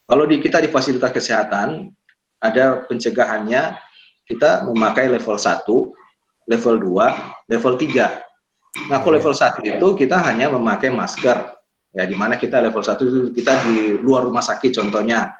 Kalau 0.06 0.22
di 0.22 0.38
kita 0.38 0.62
di 0.62 0.70
fasilitas 0.70 1.10
kesehatan 1.10 1.90
ada 2.38 2.86
pencegahannya 2.86 3.74
kita 4.26 4.66
memakai 4.66 5.10
level 5.10 5.34
1, 5.34 5.66
level 6.46 6.76
2, 6.78 7.50
level 7.50 7.74
3. 7.74 8.90
Nah, 8.92 8.98
kalau 9.02 9.14
level 9.18 9.34
1 9.34 9.66
itu 9.66 9.88
kita 9.98 10.16
hanya 10.22 10.52
memakai 10.52 10.94
masker. 10.94 11.55
Ya, 11.96 12.04
di 12.04 12.12
mana 12.12 12.36
kita 12.36 12.60
level 12.60 12.84
1 12.84 13.00
itu 13.00 13.20
kita 13.32 13.52
di 13.64 13.96
luar 13.96 14.28
rumah 14.28 14.44
sakit 14.44 14.68
contohnya 14.68 15.32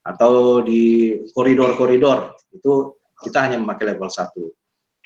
atau 0.00 0.64
di 0.64 1.12
koridor-koridor 1.36 2.32
itu 2.48 2.96
kita 3.20 3.44
hanya 3.44 3.60
memakai 3.60 3.92
level 3.92 4.08
1 4.08 4.24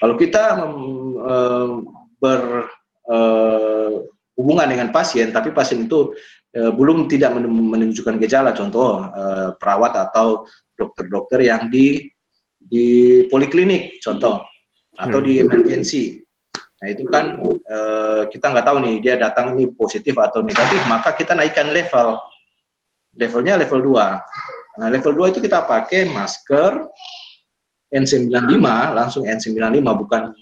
kalau 0.02 0.18
kita 0.18 0.66
um, 0.66 1.86
berhubungan 2.18 4.66
dengan 4.66 4.90
pasien, 4.90 5.30
tapi 5.30 5.54
pasien 5.54 5.86
itu 5.86 6.10
uh, 6.58 6.74
belum 6.74 7.06
tidak 7.06 7.38
menunjukkan 7.46 8.18
gejala, 8.18 8.50
contoh 8.50 9.06
uh, 9.06 9.54
perawat 9.62 10.10
atau 10.10 10.42
dokter-dokter 10.74 11.46
yang 11.46 11.70
di 11.70 12.10
di 12.58 13.22
poliklinik, 13.30 14.02
contoh, 14.02 14.42
atau 14.98 15.22
di 15.22 15.38
hmm. 15.38 15.46
emergensi. 15.46 16.18
Nah 16.82 16.88
itu 16.90 17.06
kan 17.06 17.38
uh, 17.70 18.26
kita 18.26 18.50
nggak 18.50 18.66
tahu 18.66 18.82
nih 18.82 18.96
dia 18.98 19.14
datang 19.14 19.54
ini 19.54 19.70
positif 19.70 20.18
atau 20.18 20.42
negatif, 20.42 20.82
maka 20.90 21.14
kita 21.14 21.38
naikkan 21.38 21.70
level. 21.70 22.18
Levelnya 23.14 23.54
level 23.54 23.94
2. 23.94 24.82
Nah 24.82 24.88
level 24.90 25.14
2 25.14 25.30
itu 25.30 25.38
kita 25.38 25.62
pakai 25.62 26.10
masker, 26.10 26.90
N95 27.94 28.66
langsung 28.98 29.22
N95 29.22 29.78
bukan 29.78 30.34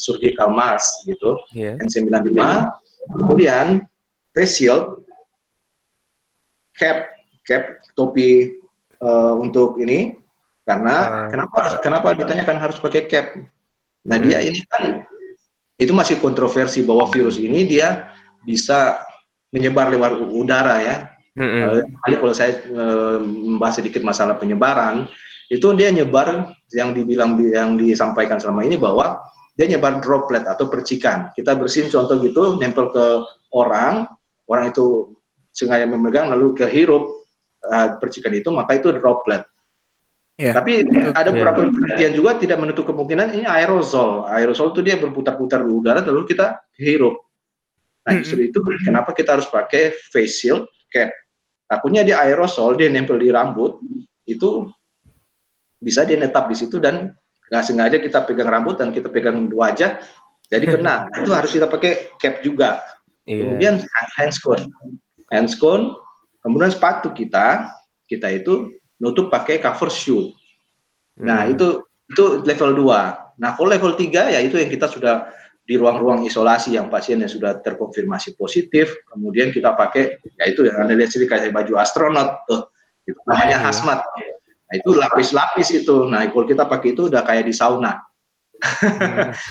surgical 0.00 0.48
mask 0.48 1.04
gitu. 1.04 1.36
Yeah. 1.52 1.76
N95 1.76 2.40
kemudian 3.12 3.84
face 4.32 4.62
shield 4.62 5.04
cap 6.78 7.12
cap 7.44 7.84
topi 7.92 8.56
uh, 9.02 9.36
untuk 9.36 9.76
ini 9.76 10.16
karena 10.64 11.26
uh. 11.26 11.28
kenapa 11.28 11.60
kenapa 11.84 12.08
ditanyakan 12.16 12.56
harus 12.56 12.80
pakai 12.80 13.10
cap. 13.10 13.36
Nah, 14.02 14.18
hmm. 14.18 14.24
dia 14.26 14.38
ini 14.40 14.62
kan 14.66 15.04
itu 15.80 15.92
masih 15.96 16.20
kontroversi 16.20 16.84
bahwa 16.84 17.08
virus 17.08 17.40
ini 17.40 17.64
dia 17.64 18.12
bisa 18.44 19.02
menyebar 19.52 19.92
lewat 19.92 20.18
udara 20.32 20.76
ya. 20.82 20.96
Hmm. 21.32 21.80
Uh, 21.80 22.16
kalau 22.20 22.36
saya 22.36 22.60
uh, 22.72 23.20
membahas 23.24 23.80
sedikit 23.80 24.04
masalah 24.04 24.36
penyebaran, 24.36 25.08
itu 25.48 25.64
dia 25.76 25.88
nyebar 25.88 26.52
yang 26.72 26.92
dibilang 26.92 27.36
yang 27.40 27.76
disampaikan 27.76 28.36
selama 28.36 28.64
ini 28.64 28.76
bahwa 28.76 29.20
dia 29.56 29.68
nyebar 29.68 30.00
droplet 30.00 30.44
atau 30.48 30.68
percikan. 30.68 31.32
Kita 31.32 31.56
bersihin 31.56 31.92
contoh 31.92 32.20
gitu, 32.20 32.56
nempel 32.60 32.88
ke 32.92 33.04
orang, 33.52 34.08
orang 34.48 34.72
itu 34.72 35.12
sengaja 35.52 35.84
memegang 35.84 36.32
lalu 36.32 36.56
kehirup 36.56 37.04
uh, 37.68 37.96
percikan 38.00 38.32
itu, 38.32 38.48
maka 38.48 38.80
itu 38.80 38.92
droplet. 38.96 39.44
Yeah. 40.42 40.58
Tapi 40.58 40.90
ada 41.14 41.30
ya. 41.30 41.34
beberapa 41.38 41.62
yeah. 41.62 41.70
penelitian 41.70 42.12
juga 42.18 42.30
tidak 42.42 42.58
menutup 42.58 42.90
kemungkinan 42.90 43.30
ini 43.38 43.46
aerosol. 43.46 44.26
Aerosol 44.26 44.74
itu 44.74 44.82
dia 44.82 44.98
berputar-putar 44.98 45.62
di 45.62 45.70
udara 45.70 46.02
lalu 46.02 46.26
kita 46.26 46.58
hirup. 46.82 47.14
Nah 48.02 48.18
justru 48.18 48.50
itu 48.50 48.58
kenapa 48.82 49.14
kita 49.14 49.38
harus 49.38 49.46
pakai 49.46 49.94
face 50.10 50.42
shield 50.42 50.66
cap. 50.90 51.14
Takutnya 51.70 52.02
dia 52.02 52.18
aerosol, 52.26 52.74
dia 52.74 52.90
nempel 52.90 53.22
di 53.22 53.30
rambut, 53.30 53.78
itu 54.26 54.66
bisa 55.82 56.02
dia 56.02 56.18
netap 56.18 56.50
di 56.50 56.56
situ 56.58 56.82
dan 56.82 57.14
nggak 57.50 57.64
sengaja 57.66 57.96
kita 57.98 58.22
pegang 58.22 58.48
rambut 58.48 58.78
dan 58.78 58.94
kita 58.94 59.10
pegang 59.10 59.50
wajah 59.50 59.98
jadi 60.46 60.64
kena 60.64 61.08
itu 61.20 61.30
harus 61.34 61.50
kita 61.50 61.66
pakai 61.66 62.14
cap 62.22 62.40
juga 62.40 62.80
yeah. 63.26 63.42
kemudian 63.44 63.74
handscone 64.14 64.70
handscone 65.34 65.92
kemudian 66.40 66.70
sepatu 66.70 67.10
kita 67.10 67.68
kita 68.06 68.30
itu 68.30 68.70
nutup 69.02 69.26
pakai 69.28 69.58
cover 69.58 69.90
shoe 69.90 70.30
nah 71.18 71.44
hmm. 71.44 71.52
itu 71.58 71.66
itu 72.06 72.24
level 72.46 72.70
2 72.86 73.42
nah 73.42 73.58
kalau 73.58 73.68
level 73.68 73.92
3 73.98 74.38
ya 74.38 74.40
itu 74.40 74.56
yang 74.56 74.70
kita 74.70 74.86
sudah 74.86 75.26
di 75.62 75.78
ruang-ruang 75.78 76.26
isolasi 76.26 76.74
yang 76.74 76.90
pasien 76.90 77.18
yang 77.22 77.30
sudah 77.30 77.58
terkonfirmasi 77.58 78.38
positif 78.38 79.02
kemudian 79.10 79.50
kita 79.50 79.74
pakai 79.74 80.22
ya 80.38 80.44
itu 80.46 80.66
yang 80.66 80.86
anda 80.86 80.94
lihat 80.94 81.10
sini 81.10 81.26
kayak 81.26 81.50
baju 81.50 81.82
astronot 81.82 82.46
tuh 82.46 82.70
itu 83.02 83.18
namanya 83.26 83.58
iya. 83.58 83.66
hazmat 83.66 84.00
Nah, 84.72 84.80
itu 84.80 84.96
lapis-lapis 84.96 85.68
itu. 85.84 86.08
Nah, 86.08 86.24
kalau 86.32 86.48
kita 86.48 86.64
pakai 86.64 86.96
itu 86.96 87.12
udah 87.12 87.20
kayak 87.20 87.44
di 87.44 87.52
sauna. 87.52 88.00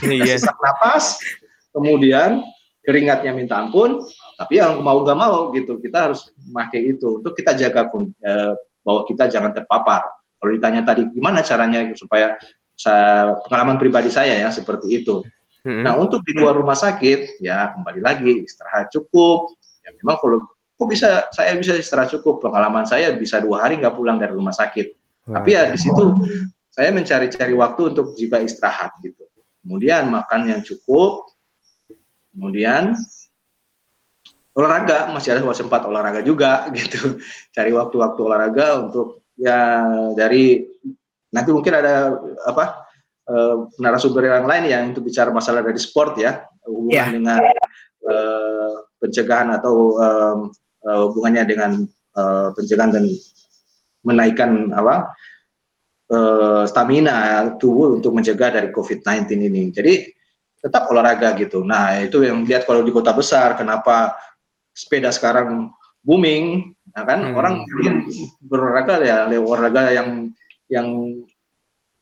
Hmm, 0.02 0.10
iya. 0.10 0.34
Sesak 0.34 0.58
napas, 0.58 1.22
kemudian 1.70 2.42
keringatnya 2.82 3.30
minta 3.30 3.62
ampun, 3.62 4.02
tapi 4.42 4.58
yang 4.58 4.82
mau 4.82 5.06
nggak 5.06 5.14
mau 5.14 5.54
gitu, 5.54 5.78
kita 5.78 6.10
harus 6.10 6.34
pakai 6.50 6.98
itu. 6.98 7.22
Untuk 7.22 7.38
kita 7.38 7.54
jaga 7.54 7.86
eh, 7.94 8.54
bahwa 8.82 9.06
kita 9.06 9.30
jangan 9.30 9.54
terpapar. 9.56 10.06
Kalau 10.42 10.52
ditanya 10.54 10.82
tadi 10.82 11.06
gimana 11.14 11.46
caranya 11.46 11.86
supaya 11.94 12.38
saya, 12.74 13.38
pengalaman 13.46 13.78
pribadi 13.78 14.10
saya 14.10 14.42
ya 14.42 14.50
seperti 14.50 15.02
itu. 15.02 15.22
Hmm. 15.62 15.86
Nah 15.86 15.94
untuk 15.98 16.26
di 16.26 16.34
luar 16.34 16.58
rumah 16.58 16.74
sakit 16.74 17.42
ya 17.42 17.78
kembali 17.78 18.02
lagi 18.02 18.34
istirahat 18.42 18.90
cukup. 18.90 19.54
Ya 19.86 19.94
memang 20.02 20.18
kalau 20.18 20.38
kok 20.78 20.88
bisa 20.90 21.30
saya 21.30 21.54
bisa 21.58 21.78
istirahat 21.78 22.10
cukup 22.10 22.42
pengalaman 22.42 22.90
saya 22.90 23.14
bisa 23.14 23.38
dua 23.38 23.66
hari 23.70 23.78
nggak 23.78 23.94
pulang 23.94 24.18
dari 24.18 24.34
rumah 24.34 24.54
sakit 24.54 24.98
tapi 25.28 25.54
ya 25.54 25.70
di 25.70 25.78
situ 25.78 26.18
saya 26.72 26.90
mencari-cari 26.90 27.54
waktu 27.54 27.82
untuk 27.94 28.16
juga 28.18 28.40
istirahat 28.42 28.96
gitu. 29.04 29.28
Kemudian 29.62 30.10
makan 30.10 30.50
yang 30.50 30.62
cukup, 30.66 31.30
kemudian 32.34 32.98
olahraga 34.56 35.12
masih 35.16 35.36
ada 35.36 35.48
sempat 35.56 35.84
olahraga 35.88 36.22
juga 36.24 36.66
gitu. 36.78 37.20
Cari 37.56 37.72
waktu-waktu 37.72 38.20
olahraga 38.20 38.88
untuk 38.88 39.24
ya 39.40 39.84
dari 40.14 40.62
nanti 41.32 41.50
mungkin 41.56 41.74
ada 41.74 42.20
apa 42.44 42.86
uh, 43.32 43.72
narasumber 43.80 44.28
yang 44.28 44.48
lain 44.48 44.64
yang 44.68 44.84
untuk 44.92 45.08
bicara 45.08 45.32
masalah 45.32 45.64
dari 45.64 45.80
sport 45.80 46.20
ya 46.20 46.44
hubungan 46.68 46.92
yeah. 46.92 47.08
dengan 47.10 47.40
uh, 48.06 48.74
pencegahan 49.00 49.50
atau 49.56 49.98
um, 49.98 50.40
uh, 50.86 51.00
hubungannya 51.10 51.44
dengan 51.48 51.72
uh, 52.20 52.52
pencegahan 52.54 52.92
dan 52.92 53.06
menaikkan 54.04 54.76
apa 54.76 55.16
uh, 56.12 56.64
stamina 56.68 57.48
tubuh 57.58 57.98
untuk 57.98 58.12
mencegah 58.14 58.52
dari 58.52 58.70
COVID-19 58.70 59.26
ini. 59.40 59.72
Jadi 59.72 59.94
tetap 60.62 60.92
olahraga 60.94 61.34
gitu. 61.42 61.66
Nah 61.66 61.98
itu 62.06 62.22
yang 62.22 62.46
lihat 62.46 62.70
kalau 62.70 62.86
di 62.86 62.94
kota 62.94 63.16
besar 63.16 63.58
kenapa 63.58 64.14
sepeda 64.72 65.12
sekarang 65.12 65.72
booming, 66.02 66.74
nah 66.96 67.04
kan 67.06 67.30
hmm. 67.30 67.38
orang 67.38 67.56
berolahraga 68.42 69.06
ya 69.06 69.18
olahraga 69.38 69.94
yang 69.94 70.34
yang 70.72 70.88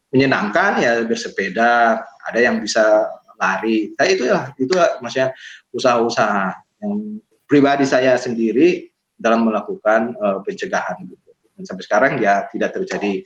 menyenangkan 0.09 0.81
ya 0.81 0.91
bersepeda, 1.05 2.01
ada 2.01 2.39
yang 2.39 2.61
bisa 2.61 3.09
lari. 3.39 3.93
Nah 3.95 4.05
itu 4.05 4.23
ya 4.25 4.51
itu 4.57 4.73
maksudnya 5.03 5.35
usaha-usaha 5.73 6.53
yang 6.81 7.21
pribadi 7.45 7.85
saya 7.85 8.17
sendiri 8.17 8.89
dalam 9.15 9.47
melakukan 9.47 10.15
uh, 10.17 10.39
pencegahan 10.43 10.95
gitu. 11.05 11.29
Dan 11.57 11.63
sampai 11.67 11.83
sekarang 11.83 12.11
ya 12.23 12.47
tidak 12.51 12.75
terjadi 12.75 13.23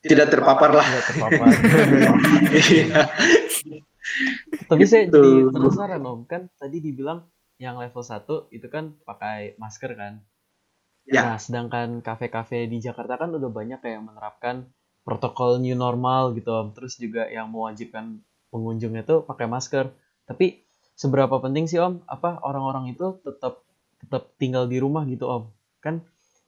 tidak 0.00 0.32
terpapar 0.32 0.70
lah. 0.72 0.86
Tidak 0.86 1.04
terpapar. 1.12 1.46
Iya. 2.50 3.04
Tapi 4.66 4.84
saya 4.88 5.06
gitu. 5.06 5.20
jadi 5.20 5.30
penasaran 5.52 6.02
om, 6.02 6.24
kan 6.26 6.48
tadi 6.56 6.82
dibilang 6.82 7.22
yang 7.60 7.76
level 7.76 8.00
1 8.00 8.48
itu 8.56 8.66
kan 8.72 8.96
pakai 9.04 9.54
masker 9.60 9.92
kan? 9.92 10.24
Ya. 11.04 11.20
Nah, 11.20 11.36
sedangkan 11.36 12.00
kafe-kafe 12.00 12.64
di 12.64 12.80
Jakarta 12.80 13.20
kan 13.20 13.28
udah 13.36 13.52
banyak 13.52 13.84
kayak 13.84 14.00
menerapkan 14.00 14.64
protokol 15.04 15.60
new 15.60 15.76
normal 15.76 16.32
gitu 16.32 16.48
om. 16.48 16.72
Terus 16.72 16.96
juga 16.96 17.28
yang 17.28 17.52
mewajibkan 17.52 18.24
pengunjungnya 18.48 19.04
tuh 19.04 19.28
pakai 19.28 19.44
masker. 19.44 19.92
Tapi 20.24 20.64
seberapa 20.96 21.36
penting 21.36 21.68
sih 21.68 21.76
om? 21.76 22.00
Apa 22.08 22.40
orang-orang 22.40 22.96
itu 22.96 23.20
tetap 23.20 23.60
tetap 24.00 24.32
tinggal 24.40 24.64
di 24.64 24.80
rumah 24.80 25.04
gitu 25.04 25.28
om? 25.28 25.44
Kan 25.84 26.00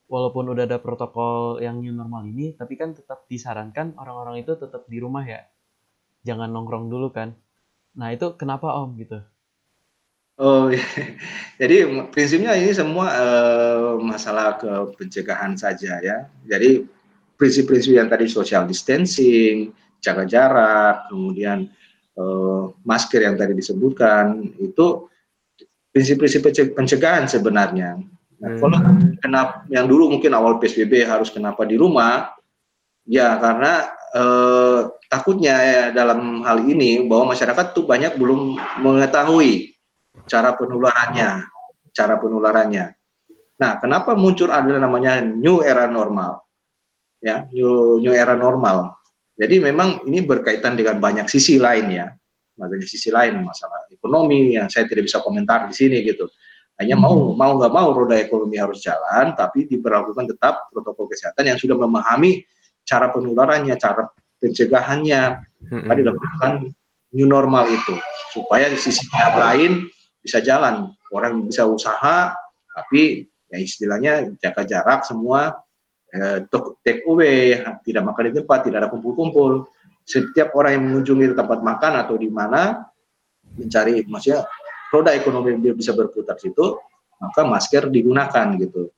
walaupun 0.09 0.49
udah 0.49 0.65
ada 0.65 0.81
protokol 0.81 1.61
yang 1.61 1.77
new 1.81 1.93
normal 1.93 2.25
ini, 2.25 2.57
tapi 2.57 2.73
kan 2.73 2.97
tetap 2.97 3.29
disarankan 3.29 3.93
orang-orang 4.01 4.41
itu 4.41 4.57
tetap 4.57 4.89
di 4.89 4.97
rumah 4.97 5.25
ya. 5.25 5.45
Jangan 6.25 6.49
nongkrong 6.49 6.89
dulu 6.89 7.13
kan. 7.13 7.37
Nah, 7.93 8.09
itu 8.09 8.33
kenapa 8.39 8.73
Om 8.73 8.97
gitu? 8.97 9.21
Oh, 10.43 10.67
jadi 11.61 11.87
prinsipnya 12.11 12.51
ini 12.59 12.75
semua 12.75 13.07
uh, 13.15 13.95
masalah 13.95 14.59
ke 14.59 14.67
pencegahan 14.99 15.55
saja 15.55 16.03
ya. 16.03 16.27
Jadi 16.43 16.83
prinsip-prinsip 17.39 17.95
yang 17.95 18.11
tadi 18.11 18.27
social 18.27 18.67
distancing, 18.67 19.71
jaga 20.03 20.27
jarak, 20.27 21.07
kemudian 21.07 21.71
uh, 22.19 22.75
masker 22.83 23.23
yang 23.23 23.39
tadi 23.39 23.55
disebutkan 23.55 24.51
itu 24.59 25.07
prinsip-prinsip 25.95 26.43
pencegahan 26.75 27.23
sebenarnya. 27.23 28.03
Nah, 28.43 28.49
hmm. 28.51 28.59
kalau 28.59 28.79
kenapa 29.23 29.63
yang 29.71 29.87
dulu 29.87 30.19
mungkin 30.19 30.35
awal 30.35 30.59
PSBB 30.59 31.07
harus 31.07 31.31
kenapa 31.31 31.63
di 31.63 31.79
rumah, 31.79 32.35
ya 33.07 33.39
karena 33.39 33.93
eh, 34.11 34.79
takutnya 35.07 35.55
ya 35.61 35.83
dalam 35.93 36.41
hal 36.43 36.65
ini 36.65 37.05
bahwa 37.05 37.37
masyarakat 37.37 37.77
tuh 37.77 37.85
banyak 37.85 38.17
belum 38.17 38.57
mengetahui 38.81 39.72
cara 40.29 40.53
penularannya, 40.53 41.29
cara 41.93 42.15
penularannya. 42.17 42.85
Nah, 43.59 43.71
kenapa 43.79 44.17
muncul 44.17 44.49
ada 44.49 44.69
namanya 44.77 45.21
new 45.21 45.61
era 45.61 45.85
normal? 45.89 46.41
Ya, 47.23 47.47
new 47.53 48.01
new 48.03 48.11
era 48.11 48.35
normal. 48.35 48.97
Jadi 49.33 49.57
memang 49.57 50.05
ini 50.05 50.21
berkaitan 50.21 50.77
dengan 50.77 51.01
banyak 51.01 51.25
sisi 51.25 51.57
lain 51.57 51.89
ya, 51.89 52.13
banyak 52.53 52.85
sisi 52.85 53.09
lain 53.09 53.41
masalah 53.41 53.89
ekonomi 53.89 54.53
yang 54.53 54.69
saya 54.69 54.85
tidak 54.85 55.09
bisa 55.09 55.23
komentar 55.25 55.65
di 55.65 55.73
sini 55.73 56.05
gitu 56.05 56.29
hanya 56.81 56.95
mau 56.97 57.13
hmm. 57.13 57.37
mau 57.37 57.51
nggak 57.61 57.73
mau 57.73 57.89
roda 57.93 58.17
ekonomi 58.17 58.57
harus 58.57 58.81
jalan, 58.81 59.37
tapi 59.37 59.69
diberlakukan 59.69 60.25
tetap 60.25 60.73
protokol 60.73 61.05
kesehatan 61.05 61.53
yang 61.53 61.57
sudah 61.61 61.77
memahami 61.77 62.41
cara 62.81 63.13
penularannya, 63.13 63.77
cara 63.77 64.09
pencegahannya, 64.41 65.21
hmm. 65.69 65.85
tadi 65.85 65.99
dilakukan 66.01 66.51
new 67.13 67.29
normal 67.29 67.69
itu 67.69 67.93
supaya 68.33 68.73
di 68.73 68.77
sisi 68.81 69.05
yang 69.13 69.37
lain 69.37 69.71
bisa 70.23 70.39
jalan, 70.39 70.95
orang 71.11 71.43
bisa 71.43 71.67
usaha, 71.67 72.31
tapi 72.71 73.27
ya 73.51 73.57
istilahnya 73.59 74.33
jaga 74.39 74.63
jarak 74.63 75.03
semua, 75.03 75.59
eh, 76.09 76.47
take 76.81 77.03
away, 77.05 77.59
tidak 77.83 78.03
makan 78.07 78.31
di 78.31 78.33
tempat, 78.39 78.59
tidak 78.65 78.77
ada 78.87 78.89
kumpul-kumpul. 78.89 79.67
Setiap 80.07 80.55
orang 80.55 80.79
yang 80.79 80.83
mengunjungi 80.89 81.35
tempat 81.35 81.59
makan 81.59 81.93
atau 82.01 82.15
di 82.15 82.31
mana 82.31 82.87
mencari 83.53 84.03
maksudnya 84.07 84.47
roda 84.89 85.11
ekonomi 85.13 85.53
bisa 85.75 85.91
berputar 85.91 86.39
situ, 86.39 86.79
maka 87.19 87.41
masker 87.43 87.91
digunakan 87.91 88.47
gitu. 88.57 88.89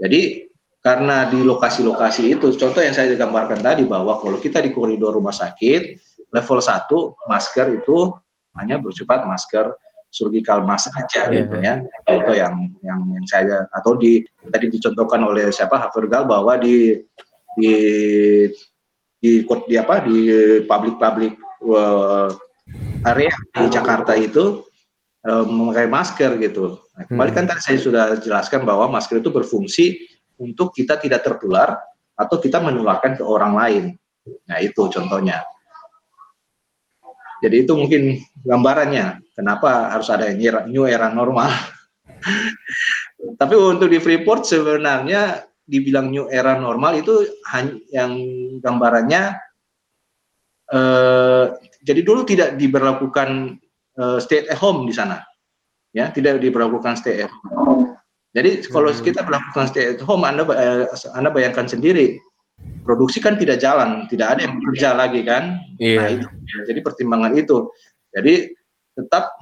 Jadi 0.00 0.50
karena 0.82 1.30
di 1.30 1.38
lokasi-lokasi 1.46 2.34
itu, 2.34 2.50
contoh 2.58 2.82
yang 2.82 2.90
saya 2.90 3.14
gambarkan 3.14 3.62
tadi 3.62 3.86
bahwa 3.86 4.18
kalau 4.18 4.42
kita 4.42 4.58
di 4.58 4.74
koridor 4.74 5.14
rumah 5.14 5.30
sakit, 5.30 5.94
level 6.34 6.58
1 6.58 7.30
masker 7.30 7.66
itu 7.78 8.10
hanya 8.58 8.82
bersifat 8.82 9.22
masker 9.22 9.70
surgical 10.12 10.60
mask 10.68 10.92
aja 10.92 11.32
yeah. 11.32 11.42
gitu 11.42 11.56
ya. 11.64 11.74
Contoh 12.04 12.34
yang 12.36 12.54
yang 12.84 13.00
yang 13.16 13.24
saya 13.24 13.64
atau 13.72 13.96
di 13.96 14.20
tadi 14.52 14.68
dicontohkan 14.68 15.24
oleh 15.24 15.48
siapa 15.48 15.80
Havergal 15.80 16.28
bahwa 16.28 16.60
di 16.60 17.00
di 17.56 17.74
di 19.16 19.32
di 19.42 19.74
apa 19.80 20.04
di 20.04 20.18
public 20.68 21.00
public 21.00 21.32
uh, 21.64 22.28
area 23.08 23.32
di 23.56 23.64
Jakarta 23.72 24.12
itu 24.12 24.68
uh, 25.24 25.44
memakai 25.48 25.88
masker 25.88 26.36
gitu. 26.44 26.76
Nah, 26.92 27.04
kembali 27.08 27.30
kan 27.32 27.44
hmm. 27.48 27.50
tadi 27.56 27.60
saya 27.64 27.78
sudah 27.80 28.04
jelaskan 28.20 28.68
bahwa 28.68 28.92
masker 28.92 29.24
itu 29.24 29.32
berfungsi 29.32 29.96
untuk 30.36 30.76
kita 30.76 31.00
tidak 31.00 31.24
tertular 31.24 31.80
atau 32.12 32.36
kita 32.36 32.60
menularkan 32.60 33.16
ke 33.16 33.24
orang 33.24 33.56
lain. 33.56 33.84
Nah 34.46 34.58
itu 34.60 34.86
contohnya. 34.92 35.42
Jadi 37.42 37.66
itu 37.66 37.74
mungkin 37.74 38.22
gambarannya 38.46 39.18
kenapa 39.36 39.92
harus 39.92 40.08
ada 40.12 40.30
new 40.66 40.84
era 40.84 41.08
normal. 41.12 41.50
Tapi 43.40 43.54
untuk 43.54 43.88
di 43.88 43.98
Freeport 44.02 44.46
sebenarnya 44.46 45.46
dibilang 45.62 46.10
new 46.10 46.26
era 46.26 46.58
normal 46.58 46.98
itu 46.98 47.22
yang 47.94 48.12
gambarannya 48.58 49.22
eh, 50.74 51.46
jadi 51.82 52.00
dulu 52.06 52.22
tidak 52.22 52.54
diberlakukan 52.56 53.58
uh, 53.98 54.18
stay 54.22 54.46
at 54.46 54.58
home 54.58 54.86
di 54.86 54.94
sana. 54.94 55.18
Ya, 55.92 56.08
tidak 56.08 56.40
diberlakukan 56.40 56.96
stay 56.96 57.26
at 57.26 57.32
home. 57.52 57.98
Jadi 58.32 58.64
kalau 58.72 58.88
hmm. 58.88 59.04
kita 59.04 59.20
berlakukan 59.26 59.68
stay 59.68 59.92
at 59.92 60.00
home, 60.00 60.24
Anda 60.24 60.46
uh, 60.46 60.88
Anda 61.12 61.28
bayangkan 61.28 61.68
sendiri 61.68 62.16
produksi 62.86 63.18
kan 63.18 63.36
tidak 63.36 63.58
jalan, 63.58 64.06
tidak 64.06 64.38
ada 64.38 64.40
yang 64.46 64.54
bekerja 64.62 64.88
lagi 64.94 65.20
kan. 65.26 65.60
Yeah. 65.76 66.00
Nah, 66.00 66.08
itu. 66.16 66.26
Jadi 66.70 66.80
pertimbangan 66.80 67.32
itu. 67.36 67.68
Jadi 68.14 68.34
tetap 68.96 69.32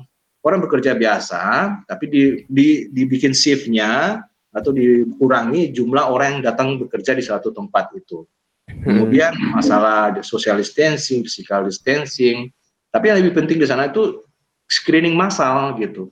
orang 0.41 0.65
bekerja 0.65 0.97
biasa, 0.97 1.43
tapi 1.85 2.05
di, 2.09 2.23
di 2.49 2.69
dibikin 2.89 3.37
shiftnya 3.37 4.23
atau 4.51 4.75
dikurangi 4.75 5.71
jumlah 5.71 6.11
orang 6.11 6.39
yang 6.39 6.43
datang 6.51 6.81
bekerja 6.81 7.15
di 7.15 7.23
suatu 7.23 7.55
tempat 7.55 7.95
itu. 7.95 8.27
Hmm. 8.67 8.83
Kemudian 8.87 9.35
masalah 9.55 10.15
social 10.23 10.59
distancing, 10.59 11.23
physical 11.27 11.67
distancing, 11.67 12.51
tapi 12.91 13.11
yang 13.11 13.23
lebih 13.23 13.35
penting 13.35 13.59
di 13.63 13.67
sana 13.67 13.91
itu 13.91 14.23
screening 14.67 15.15
massal 15.15 15.79
gitu. 15.79 16.11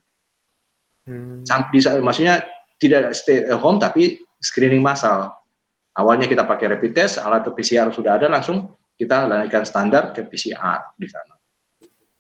Hmm. 1.07 1.43
Bisa, 1.73 1.99
maksudnya 1.99 2.45
tidak 2.79 3.15
stay 3.17 3.43
at 3.47 3.59
home 3.59 3.83
tapi 3.83 4.23
screening 4.39 4.83
massal. 4.83 5.35
Awalnya 5.99 6.31
kita 6.31 6.47
pakai 6.47 6.79
rapid 6.79 6.95
test, 6.95 7.19
alat 7.19 7.43
PCR 7.51 7.91
sudah 7.91 8.23
ada 8.23 8.31
langsung 8.31 8.71
kita 8.95 9.27
lakukan 9.27 9.67
standar 9.67 10.15
ke 10.15 10.27
PCR 10.27 10.95
di 10.95 11.11
sana. 11.11 11.35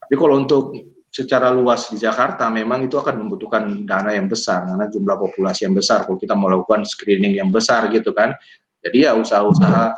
Tapi 0.03 0.15
kalau 0.19 0.35
untuk 0.43 0.75
secara 1.09 1.49
luas 1.51 1.89
di 1.89 1.97
Jakarta 1.97 2.47
memang 2.53 2.85
itu 2.85 3.01
akan 3.01 3.25
membutuhkan 3.25 3.89
dana 3.89 4.13
yang 4.13 4.29
besar 4.29 4.69
karena 4.69 4.87
jumlah 4.93 5.17
populasi 5.17 5.65
yang 5.65 5.75
besar 5.75 6.05
kalau 6.05 6.21
kita 6.21 6.37
melakukan 6.37 6.85
screening 6.85 7.37
yang 7.37 7.49
besar 7.49 7.89
gitu 7.89 8.13
kan. 8.13 8.37
Jadi 8.85 9.09
ya 9.09 9.17
usaha-usaha 9.17 9.97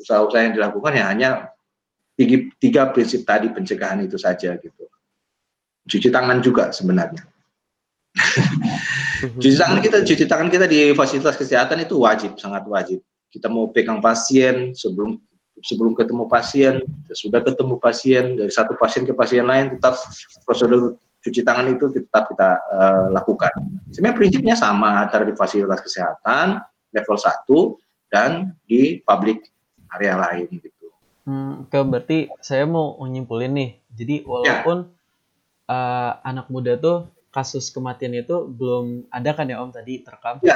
usaha-usaha 0.00 0.42
yang 0.42 0.54
dilakukan 0.56 0.92
ya 0.94 1.04
hanya 1.10 1.30
tiga, 2.16 2.36
tiga 2.58 2.82
prinsip 2.90 3.26
tadi 3.26 3.50
pencegahan 3.50 4.02
itu 4.06 4.16
saja 4.16 4.56
gitu 4.56 4.84
cuci 5.88 6.08
tangan 6.08 6.40
juga 6.40 6.72
sebenarnya. 6.72 7.22
cuci 9.40 9.56
tangan 9.56 9.78
kita, 9.82 9.98
cuci 10.06 10.24
tangan 10.24 10.48
kita 10.48 10.66
di 10.70 10.94
fasilitas 10.96 11.36
kesehatan 11.36 11.84
itu 11.84 12.00
wajib, 12.00 12.36
sangat 12.40 12.64
wajib. 12.68 13.00
Kita 13.28 13.50
mau 13.50 13.68
pegang 13.68 13.98
pasien 13.98 14.72
sebelum 14.72 15.18
sebelum 15.64 15.96
ketemu 15.96 16.28
pasien, 16.28 16.84
sudah 17.08 17.40
ketemu 17.40 17.80
pasien 17.80 18.36
dari 18.36 18.52
satu 18.52 18.76
pasien 18.76 19.08
ke 19.08 19.16
pasien 19.16 19.48
lain, 19.48 19.80
tetap 19.80 19.96
prosedur 20.44 21.00
cuci 21.24 21.40
tangan 21.40 21.72
itu 21.72 21.88
tetap 21.88 22.28
kita 22.28 22.60
uh, 22.68 23.06
lakukan. 23.08 23.48
Sebenarnya 23.88 24.16
prinsipnya 24.20 24.54
sama 24.60 25.08
antara 25.08 25.24
di 25.24 25.32
fasilitas 25.32 25.80
kesehatan 25.80 26.60
level 26.92 27.16
1 27.16 28.12
dan 28.12 28.52
di 28.68 29.00
public 29.00 29.48
area 29.96 30.20
lain 30.20 30.52
gitu. 30.52 30.92
Hmm, 31.24 31.64
ke 31.72 31.80
berarti 31.80 32.28
saya 32.44 32.68
mau 32.68 33.00
menyimpulin 33.00 33.56
nih. 33.56 33.70
Jadi 33.88 34.16
walaupun 34.28 34.84
ya 34.84 35.72
uh, 35.72 36.12
anak 36.20 36.52
muda 36.52 36.76
tuh 36.76 37.08
kasus 37.32 37.72
kematian 37.74 38.14
itu 38.14 38.46
belum 38.46 39.10
ada 39.10 39.34
kan 39.34 39.50
ya 39.50 39.58
Om 39.58 39.74
tadi 39.74 40.06
terekam? 40.06 40.38
Ya, 40.46 40.54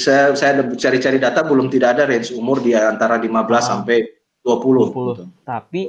saya 0.00 0.32
saya 0.32 0.64
cari-cari 0.72 1.20
data 1.20 1.44
belum 1.44 1.68
tidak 1.68 1.98
ada 1.98 2.08
range 2.08 2.32
umur 2.32 2.64
di 2.64 2.72
antara 2.72 3.20
15 3.20 3.28
ah. 3.28 3.60
sampai 3.60 4.17
20. 4.48 4.96
20. 4.96 4.96
Gitu. 5.12 5.24
Tapi 5.44 5.82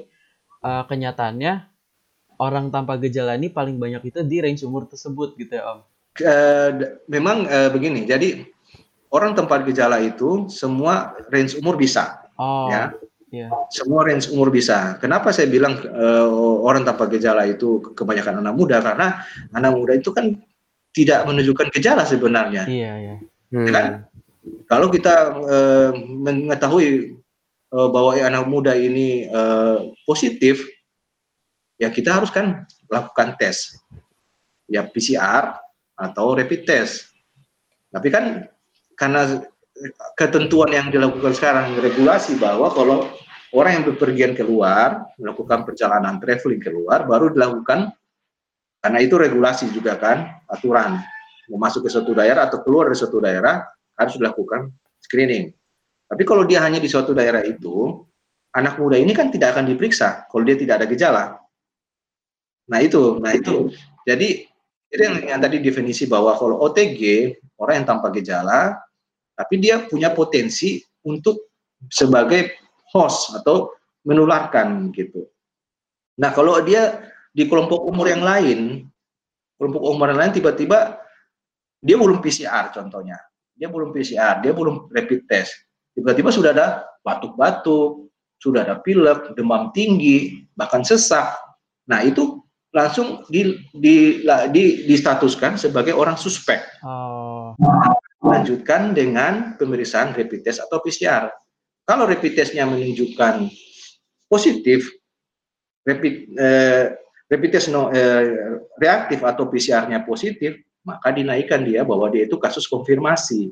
uh, 0.67 0.83
kenyataannya 0.83 1.53
orang 2.39 2.71
tanpa 2.71 2.99
gejala 2.99 3.39
ini 3.39 3.47
paling 3.47 3.79
banyak 3.79 4.11
itu 4.11 4.19
di 4.27 4.43
range 4.43 4.67
umur 4.67 4.87
tersebut 4.87 5.39
gitu 5.39 5.55
ya 5.55 5.63
Om? 5.63 5.79
Uh, 6.19 6.69
memang 7.07 7.47
uh, 7.47 7.71
begini, 7.71 8.03
jadi 8.03 8.43
orang 9.15 9.39
tanpa 9.39 9.63
gejala 9.63 10.03
itu 10.03 10.51
semua 10.51 11.15
range 11.31 11.55
umur 11.55 11.79
bisa, 11.79 12.27
oh, 12.35 12.67
ya. 12.67 12.91
Yeah. 13.29 13.53
Semua 13.69 14.09
range 14.09 14.33
umur 14.33 14.49
bisa. 14.49 14.97
Kenapa 14.97 15.29
saya 15.29 15.45
bilang 15.45 15.77
uh, 15.85 16.25
orang 16.65 16.81
tanpa 16.81 17.05
gejala 17.05 17.45
itu 17.45 17.93
kebanyakan 17.93 18.41
anak 18.41 18.57
muda? 18.57 18.81
Karena 18.81 19.21
anak 19.53 19.77
muda 19.77 19.93
itu 19.93 20.09
kan 20.09 20.33
tidak 20.97 21.29
menunjukkan 21.29 21.69
gejala 21.69 22.09
sebenarnya. 22.09 22.65
Iya, 22.65 22.81
yeah, 22.81 22.95
iya. 22.97 23.09
Yeah. 23.13 23.19
Hmm. 23.53 23.67
Kan? 23.69 23.85
Kalau 24.65 24.89
kita 24.89 25.13
uh, 25.45 25.91
mengetahui 25.93 27.18
uh, 27.73 27.89
bahwa 27.89 28.17
anak 28.17 28.45
muda 28.49 28.73
ini 28.73 29.29
uh, 29.29 29.89
positif, 30.05 30.65
ya 31.77 31.89
kita 31.89 32.21
harus 32.21 32.29
kan 32.33 32.65
lakukan 32.89 33.37
tes. 33.37 33.77
Ya 34.69 34.85
PCR 34.85 35.57
atau 35.97 36.37
rapid 36.37 36.61
test. 36.65 37.09
Tapi 37.89 38.07
kan 38.13 38.45
karena 38.93 39.41
ketentuan 40.13 40.69
yang 40.69 40.87
dilakukan 40.93 41.33
sekarang 41.33 41.73
regulasi 41.81 42.37
bahwa 42.37 42.69
kalau 42.69 43.09
orang 43.55 43.81
yang 43.81 43.85
berpergian 43.89 44.33
keluar 44.37 45.09
melakukan 45.17 45.65
perjalanan 45.65 46.21
traveling 46.21 46.61
keluar 46.61 47.09
baru 47.09 47.33
dilakukan 47.33 47.89
karena 48.79 48.99
itu 49.01 49.15
regulasi 49.17 49.73
juga 49.73 49.97
kan 49.97 50.37
aturan. 50.47 51.01
Mau 51.49 51.57
masuk 51.57 51.87
ke 51.87 51.89
suatu 51.89 52.13
daerah 52.13 52.45
atau 52.45 52.61
keluar 52.61 52.93
dari 52.93 52.99
suatu 53.01 53.17
daerah 53.17 53.65
harus 53.97 54.15
dilakukan 54.21 54.69
screening 55.01 55.49
tapi 56.09 56.25
kalau 56.25 56.41
dia 56.43 56.65
hanya 56.65 56.81
di 56.81 56.89
suatu 56.89 57.13
daerah 57.13 57.45
itu 57.45 58.01
anak 58.57 58.81
muda 58.81 58.97
ini 58.97 59.13
kan 59.13 59.29
tidak 59.29 59.53
akan 59.53 59.69
diperiksa 59.69 60.25
kalau 60.25 60.41
dia 60.41 60.57
tidak 60.57 60.81
ada 60.81 60.87
gejala. 60.89 61.23
Nah 62.69 62.79
itu, 62.81 63.21
nah 63.21 63.33
itu. 63.33 63.69
Jadi 64.09 64.49
itu 64.89 65.01
yang, 65.01 65.21
yang 65.21 65.39
tadi 65.41 65.61
definisi 65.61 66.09
bahwa 66.09 66.33
kalau 66.33 66.57
OTG 66.65 67.33
orang 67.61 67.81
yang 67.81 67.87
tanpa 67.87 68.09
gejala, 68.09 68.81
tapi 69.37 69.61
dia 69.61 69.85
punya 69.85 70.09
potensi 70.09 70.81
untuk 71.05 71.53
sebagai 71.93 72.57
host 72.89 73.37
atau 73.37 73.69
menularkan 74.01 74.89
gitu. 74.97 75.29
Nah 76.17 76.33
kalau 76.33 76.57
dia 76.65 77.13
di 77.29 77.45
kelompok 77.45 77.85
umur 77.85 78.09
yang 78.09 78.25
lain, 78.25 78.89
kelompok 79.61 79.81
umur 79.85 80.09
yang 80.09 80.19
lain 80.25 80.33
tiba-tiba 80.33 80.97
dia 81.79 81.95
belum 81.95 82.17
PCR 82.19 82.73
contohnya, 82.73 83.21
dia 83.53 83.69
belum 83.69 83.93
PCR, 83.93 84.41
dia 84.41 84.51
belum 84.51 84.89
rapid 84.89 85.21
test, 85.29 85.68
tiba-tiba 85.99 86.31
sudah 86.31 86.55
ada 86.55 86.87
batuk-batuk, 87.03 88.07
sudah 88.39 88.63
ada 88.63 88.79
pilek, 88.79 89.35
demam 89.35 89.75
tinggi, 89.75 90.47
bahkan 90.55 90.81
sesak. 90.87 91.35
Nah 91.91 91.99
itu 92.07 92.39
langsung 92.71 93.27
di, 93.27 93.59
di, 93.75 94.23
di, 94.53 94.63
distatuskan 94.87 95.59
sebagai 95.59 95.91
orang 95.91 96.15
suspek. 96.15 96.63
Oh. 96.85 97.51
Lanjutkan 98.23 98.95
dengan 98.95 99.59
pemeriksaan 99.59 100.15
rapid 100.15 100.47
test 100.47 100.63
atau 100.63 100.79
PCR. 100.79 101.27
Kalau 101.83 102.05
rapid 102.07 102.37
testnya 102.37 102.69
menunjukkan 102.69 103.49
positif, 104.29 104.85
rapid 105.83 106.13
eh, 106.37 106.85
rapid 107.27 107.49
test 107.49 107.73
no, 107.73 107.89
eh, 107.89 108.55
reaktif 108.77 109.25
atau 109.25 109.49
PCR-nya 109.49 110.05
positif, 110.05 110.61
maka 110.85 111.09
dinaikkan 111.09 111.65
dia 111.65 111.81
bahwa 111.81 112.07
dia 112.13 112.29
itu 112.29 112.37
kasus 112.37 112.69
konfirmasi. 112.69 113.49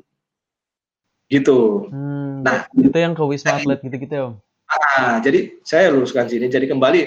Gitu. 1.28 1.88
Hmm, 1.92 2.40
nah, 2.40 2.64
itu 2.72 2.96
yang 2.96 3.12
ke 3.12 3.20
Wisma 3.20 3.60
Atlet 3.60 3.84
gitu-gitu 3.84 4.14
ya, 4.16 4.28
Ah, 4.68 5.16
jadi 5.24 5.56
saya 5.64 5.92
luruskan 5.92 6.28
sini. 6.28 6.48
Jadi 6.48 6.68
kembali 6.68 7.00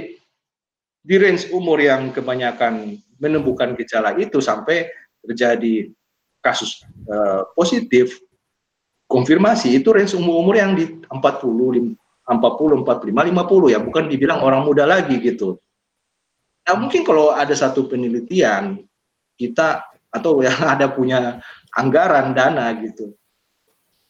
di 1.01 1.15
range 1.17 1.49
umur 1.53 1.81
yang 1.81 2.13
kebanyakan 2.13 2.97
menemukan 3.17 3.73
gejala 3.77 4.17
itu 4.17 4.41
sampai 4.41 4.89
terjadi 5.21 5.89
kasus 6.41 6.81
uh, 7.05 7.45
positif 7.53 8.17
konfirmasi 9.05 9.77
itu 9.77 9.93
range 9.93 10.17
umur-umur 10.17 10.57
yang 10.57 10.73
di 10.73 10.89
40 11.05 11.93
40 12.25 12.81
45 12.81 13.13
50 13.13 13.73
ya 13.73 13.79
bukan 13.81 14.03
dibilang 14.09 14.41
orang 14.41 14.65
muda 14.65 14.89
lagi 14.89 15.21
gitu. 15.21 15.61
Nah, 16.65 16.77
mungkin 16.77 17.01
kalau 17.05 17.33
ada 17.33 17.53
satu 17.53 17.89
penelitian 17.89 18.81
kita 19.37 19.85
atau 20.09 20.41
yang 20.41 20.57
ada 20.73 20.89
punya 20.89 21.41
anggaran 21.77 22.33
dana 22.33 22.73
gitu. 22.81 23.13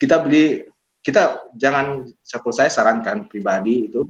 Kita 0.01 0.17
beli 0.17 0.65
kita 1.05 1.53
jangan 1.53 2.09
seperti 2.25 2.57
saya 2.57 2.69
sarankan 2.73 3.29
pribadi 3.29 3.89
itu 3.89 4.05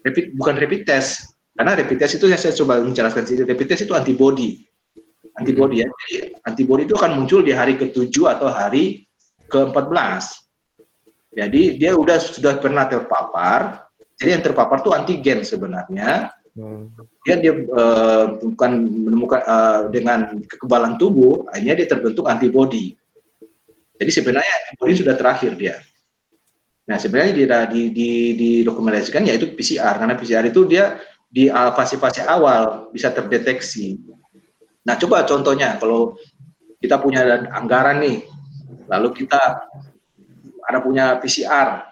rapid 0.00 0.32
bukan 0.36 0.56
rapid 0.56 0.88
test 0.88 1.36
karena 1.60 1.76
rapid 1.76 2.00
test 2.00 2.16
itu 2.16 2.24
saya 2.32 2.56
coba 2.56 2.80
menjelaskan 2.80 3.28
sini, 3.28 3.44
rapid 3.44 3.66
test 3.68 3.84
itu 3.84 3.92
antibody. 3.92 4.64
Antibody 5.36 5.84
ya. 5.84 5.88
Jadi 5.92 6.32
antibody 6.48 6.88
itu 6.88 6.96
akan 6.96 7.20
muncul 7.20 7.44
di 7.44 7.52
hari 7.52 7.76
ke-7 7.76 8.16
atau 8.32 8.48
hari 8.48 9.04
ke-14. 9.52 10.24
Jadi 11.36 11.76
dia 11.76 11.92
udah 11.92 12.16
sudah 12.16 12.56
pernah 12.64 12.88
terpapar. 12.88 13.84
Jadi 14.16 14.40
yang 14.40 14.44
terpapar 14.44 14.80
itu 14.80 14.90
antigen 14.96 15.44
sebenarnya. 15.44 16.32
Dia 17.28 17.36
dia 17.44 17.52
uh, 17.52 18.40
bukan 18.40 18.70
menemukan 18.80 19.40
uh, 19.44 19.80
dengan 19.92 20.40
kekebalan 20.48 20.96
tubuh, 20.96 21.44
akhirnya 21.52 21.84
dia 21.84 21.88
terbentuk 21.92 22.24
antibody. 22.24 22.96
Jadi 24.00 24.10
sebenarnya 24.16 24.52
antibody 24.64 24.94
sudah 24.96 25.12
terakhir 25.12 25.52
dia. 25.60 25.76
Nah 26.88 26.96
sebenarnya 26.96 27.36
di, 27.36 27.44
di, 27.44 27.82
di, 27.92 28.10
didokumentasikan 28.32 29.28
yaitu 29.28 29.52
PCR 29.52 30.00
karena 30.00 30.16
PCR 30.16 30.48
itu 30.48 30.64
dia 30.64 30.96
di 31.30 31.46
fase-fase 31.52 32.24
awal 32.26 32.90
bisa 32.90 33.12
terdeteksi. 33.14 34.02
Nah, 34.82 34.98
coba 34.98 35.22
contohnya 35.22 35.78
kalau 35.78 36.18
kita 36.82 36.98
punya 36.98 37.46
anggaran 37.54 38.02
nih, 38.02 38.26
lalu 38.90 39.22
kita 39.22 39.38
ada 40.66 40.78
punya 40.82 41.20
PCR, 41.22 41.86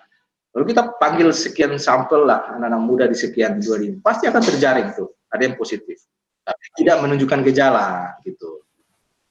lalu 0.56 0.74
kita 0.74 0.98
panggil 0.98 1.30
sekian 1.30 1.78
sampel 1.78 2.26
lah 2.26 2.56
anak-anak 2.58 2.82
muda 2.82 3.04
di 3.06 3.14
sekian 3.14 3.62
dua 3.62 3.78
ini, 3.78 4.02
pasti 4.02 4.26
akan 4.26 4.42
terjaring 4.42 4.88
tuh, 4.98 5.14
ada 5.30 5.42
yang 5.46 5.54
positif, 5.54 6.02
tapi 6.42 6.64
tidak 6.74 6.98
menunjukkan 7.04 7.46
gejala 7.46 8.18
gitu. 8.26 8.66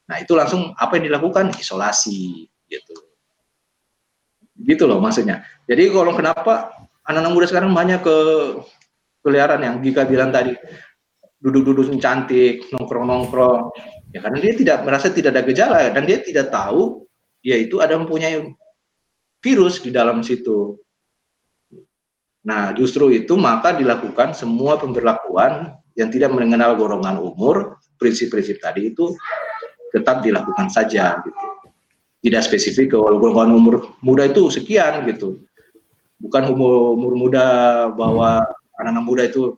Nah, 0.07 0.23
itu 0.23 0.31
langsung 0.39 0.71
apa 0.79 0.95
yang 0.95 1.11
dilakukan? 1.11 1.51
Isolasi 1.59 2.47
gitu. 2.67 2.93
Gitu 4.57 4.83
loh 4.85 4.99
maksudnya. 4.99 5.43
Jadi 5.67 5.89
kalau 5.91 6.13
kenapa 6.13 6.75
anak-anak 7.07 7.31
muda 7.33 7.47
sekarang 7.47 7.71
banyak 7.71 8.03
ke 8.03 8.17
keliaran 9.23 9.63
yang 9.63 9.75
Gika 9.83 10.07
bilang 10.07 10.31
tadi 10.31 10.55
duduk-duduk 11.37 11.93
cantik 12.01 12.65
nongkrong-nongkrong 12.73 13.69
ya 14.15 14.19
karena 14.25 14.37
dia 14.41 14.53
tidak 14.57 14.77
merasa 14.81 15.13
tidak 15.13 15.37
ada 15.37 15.43
gejala 15.45 15.79
dan 15.93 16.03
dia 16.09 16.17
tidak 16.23 16.49
tahu 16.49 17.05
dia 17.45 17.61
itu 17.61 17.77
ada 17.77 17.93
mempunyai 17.99 18.41
virus 19.43 19.77
di 19.83 19.93
dalam 19.93 20.25
situ 20.25 20.81
nah 22.41 22.73
justru 22.73 23.13
itu 23.13 23.37
maka 23.37 23.75
dilakukan 23.75 24.33
semua 24.33 24.79
pemberlakuan 24.81 25.77
yang 25.93 26.09
tidak 26.09 26.33
mengenal 26.33 26.73
golongan 26.73 27.21
umur 27.21 27.77
prinsip-prinsip 28.01 28.57
tadi 28.57 28.95
itu 28.95 29.13
tetap 29.93 30.25
dilakukan 30.25 30.71
saja 30.73 31.21
gitu 31.21 31.45
tidak 32.21 32.41
spesifik 32.45 32.93
ke 32.93 32.97
golongan 32.97 33.53
umur 33.53 33.75
muda 34.01 34.25
itu 34.25 34.49
sekian 34.49 35.05
gitu 35.05 35.41
bukan 36.17 36.49
umur 36.49 36.97
umur 36.97 37.13
muda 37.13 37.45
bahwa 37.93 38.41
anak-anak 38.77 39.05
muda 39.05 39.23
itu 39.29 39.57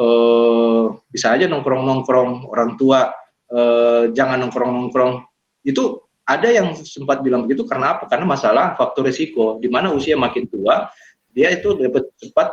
uh, 0.00 0.92
bisa 1.08 1.32
aja 1.32 1.48
nongkrong-nongkrong 1.48 2.48
orang 2.48 2.76
tua 2.76 3.12
uh, 3.52 4.12
jangan 4.12 4.44
nongkrong-nongkrong 4.44 5.24
itu 5.64 6.04
ada 6.24 6.48
yang 6.48 6.72
sempat 6.72 7.20
bilang 7.20 7.44
begitu 7.44 7.68
karena 7.68 7.96
apa? 7.96 8.08
Karena 8.08 8.24
masalah 8.24 8.72
faktor 8.80 9.04
risiko 9.04 9.60
di 9.60 9.68
mana 9.68 9.92
usia 9.92 10.16
makin 10.16 10.48
tua 10.48 10.88
dia 11.36 11.52
itu 11.52 11.76
lebih 11.76 12.08
cepat 12.16 12.48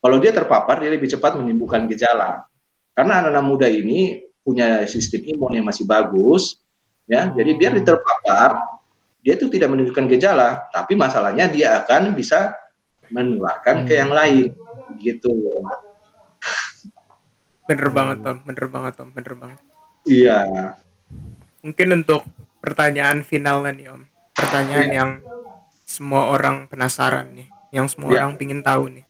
kalau 0.00 0.16
dia 0.16 0.32
terpapar 0.32 0.80
dia 0.80 0.88
lebih 0.92 1.08
cepat 1.12 1.36
menimbulkan 1.36 1.84
gejala. 1.92 2.48
Karena 2.96 3.20
anak-anak 3.20 3.44
muda 3.44 3.68
ini 3.68 4.24
punya 4.40 4.88
sistem 4.88 5.28
imun 5.28 5.60
yang 5.60 5.66
masih 5.68 5.84
bagus 5.84 6.56
ya. 7.06 7.30
Jadi 7.32 7.50
dia 7.58 7.70
terpapar 7.72 8.78
dia 9.26 9.34
itu 9.34 9.50
tidak 9.50 9.74
menunjukkan 9.74 10.06
gejala, 10.06 10.70
tapi 10.70 10.94
masalahnya 10.94 11.50
dia 11.50 11.82
akan 11.82 12.14
bisa 12.14 12.54
menularkan 13.10 13.82
ke 13.82 13.98
yang 13.98 14.14
lain 14.14 14.54
gitu. 15.02 15.34
Bener 17.66 17.90
banget 17.90 18.22
Tom. 18.22 18.38
Bener 18.46 18.66
banget 18.70 18.92
Tom. 18.94 19.08
Bener 19.10 19.34
banget. 19.34 19.58
Iya. 20.06 20.38
Mungkin 21.66 21.88
untuk 22.02 22.22
pertanyaan 22.62 23.26
final 23.26 23.66
nih 23.66 23.90
Om. 23.90 24.02
Pertanyaan 24.38 24.90
ya. 24.90 24.94
yang 25.02 25.10
semua 25.82 26.30
orang 26.30 26.70
penasaran 26.70 27.34
nih 27.34 27.50
yang 27.74 27.90
semua 27.90 28.14
ya. 28.14 28.22
orang 28.22 28.38
pingin 28.38 28.62
tahu 28.62 28.94
nih. 28.94 29.06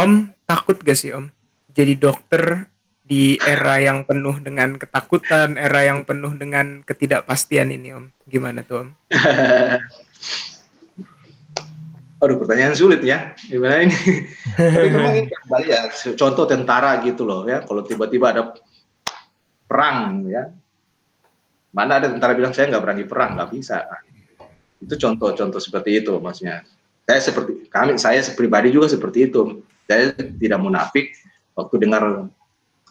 Om 0.00 0.32
takut 0.48 0.80
gak 0.80 0.96
sih 0.96 1.12
Om 1.12 1.28
jadi 1.74 1.92
dokter 1.98 2.70
di 3.04 3.36
era 3.36 3.76
yang 3.84 4.08
penuh 4.08 4.40
dengan 4.40 4.80
ketakutan, 4.80 5.60
era 5.60 5.84
yang 5.84 6.08
penuh 6.08 6.32
dengan 6.40 6.80
ketidakpastian 6.88 7.68
ini, 7.68 7.92
Om. 7.92 8.08
Gimana 8.24 8.64
tuh, 8.64 8.88
Om? 8.88 8.88
Aduh, 12.24 12.40
pertanyaan 12.40 12.72
sulit 12.72 13.04
ya. 13.04 13.36
Gimana 13.44 13.84
ini? 13.84 13.92
Tapi 14.56 14.88
memang 14.88 15.14
ini 15.20 15.28
kembali 15.28 15.66
ya, 15.68 15.92
contoh 16.16 16.48
tentara 16.48 16.96
gitu 17.04 17.28
loh 17.28 17.44
ya. 17.44 17.60
Kalau 17.60 17.84
tiba-tiba 17.84 18.32
ada 18.32 18.56
perang 19.68 20.24
ya, 20.24 20.48
mana 21.76 22.00
ada 22.00 22.08
tentara 22.08 22.32
bilang 22.32 22.56
saya 22.56 22.72
nggak 22.72 22.80
berani 22.80 23.04
perang, 23.04 23.36
nggak 23.36 23.50
bisa. 23.52 23.84
Itu 24.80 24.96
contoh-contoh 24.96 25.60
seperti 25.60 26.00
itu 26.00 26.16
maksudnya. 26.16 26.64
Saya 27.04 27.20
seperti 27.20 27.68
kami, 27.68 28.00
saya 28.00 28.24
pribadi 28.32 28.72
juga 28.72 28.88
seperti 28.88 29.28
itu. 29.28 29.60
Saya 29.84 30.16
tidak 30.16 30.64
munafik 30.64 31.12
waktu 31.52 31.76
dengar 31.76 32.32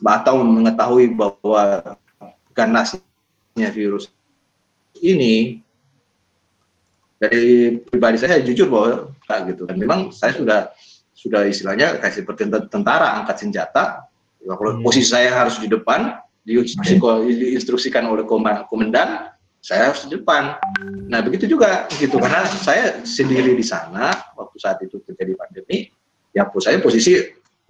atau 0.02 0.42
mengetahui 0.42 1.14
bahwa 1.14 1.98
ganasnya 2.56 3.70
virus 3.70 4.10
ini 5.04 5.62
dari 7.22 7.80
pribadi 7.80 8.18
saya 8.20 8.44
jujur 8.44 8.68
bahwa 8.68 8.90
kayak 9.24 9.56
gitu. 9.56 9.64
Dan 9.70 9.78
memang 9.80 10.12
saya 10.12 10.36
sudah 10.36 10.60
sudah 11.16 11.48
istilahnya 11.48 12.04
kayak 12.04 12.14
seperti 12.20 12.52
tentara 12.68 13.22
angkat 13.22 13.40
senjata. 13.40 14.10
Kalau 14.44 14.76
hmm. 14.76 14.84
posisi 14.84 15.08
saya 15.08 15.32
harus 15.32 15.56
di 15.56 15.72
depan 15.72 16.20
diinstruksikan 16.44 18.04
oleh 18.12 18.28
komandan 18.68 19.32
saya 19.64 19.96
harus 19.96 20.04
di 20.04 20.20
depan. 20.20 20.60
Nah 21.08 21.24
begitu 21.24 21.48
juga 21.48 21.88
gitu. 21.96 22.20
Karena 22.20 22.44
saya 22.44 23.00
sendiri 23.08 23.56
di 23.56 23.64
sana 23.64 24.12
waktu 24.36 24.58
saat 24.60 24.84
itu 24.84 25.00
terjadi 25.08 25.40
pandemi 25.40 25.88
ya 26.36 26.50
saya 26.60 26.84
posisi 26.84 27.16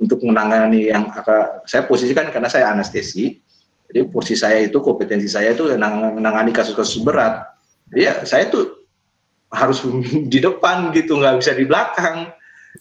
untuk 0.04 0.20
menangani 0.20 0.92
yang 0.92 1.08
akan 1.08 1.64
saya 1.64 1.88
posisikan 1.88 2.28
karena 2.28 2.52
saya 2.52 2.76
anestesi. 2.76 3.40
Jadi 3.88 4.10
posisi 4.10 4.44
saya 4.44 4.60
itu 4.60 4.84
kompetensi 4.84 5.32
saya 5.32 5.56
itu 5.56 5.70
menangani 5.80 6.52
kasus-kasus 6.52 7.00
berat. 7.06 7.48
Jadi 7.88 8.02
ya 8.04 8.14
saya 8.28 8.52
tuh 8.52 8.84
harus 9.54 9.86
di 10.32 10.40
depan 10.44 10.92
gitu 10.92 11.16
nggak 11.18 11.40
bisa 11.40 11.56
di 11.56 11.64
belakang. 11.64 12.36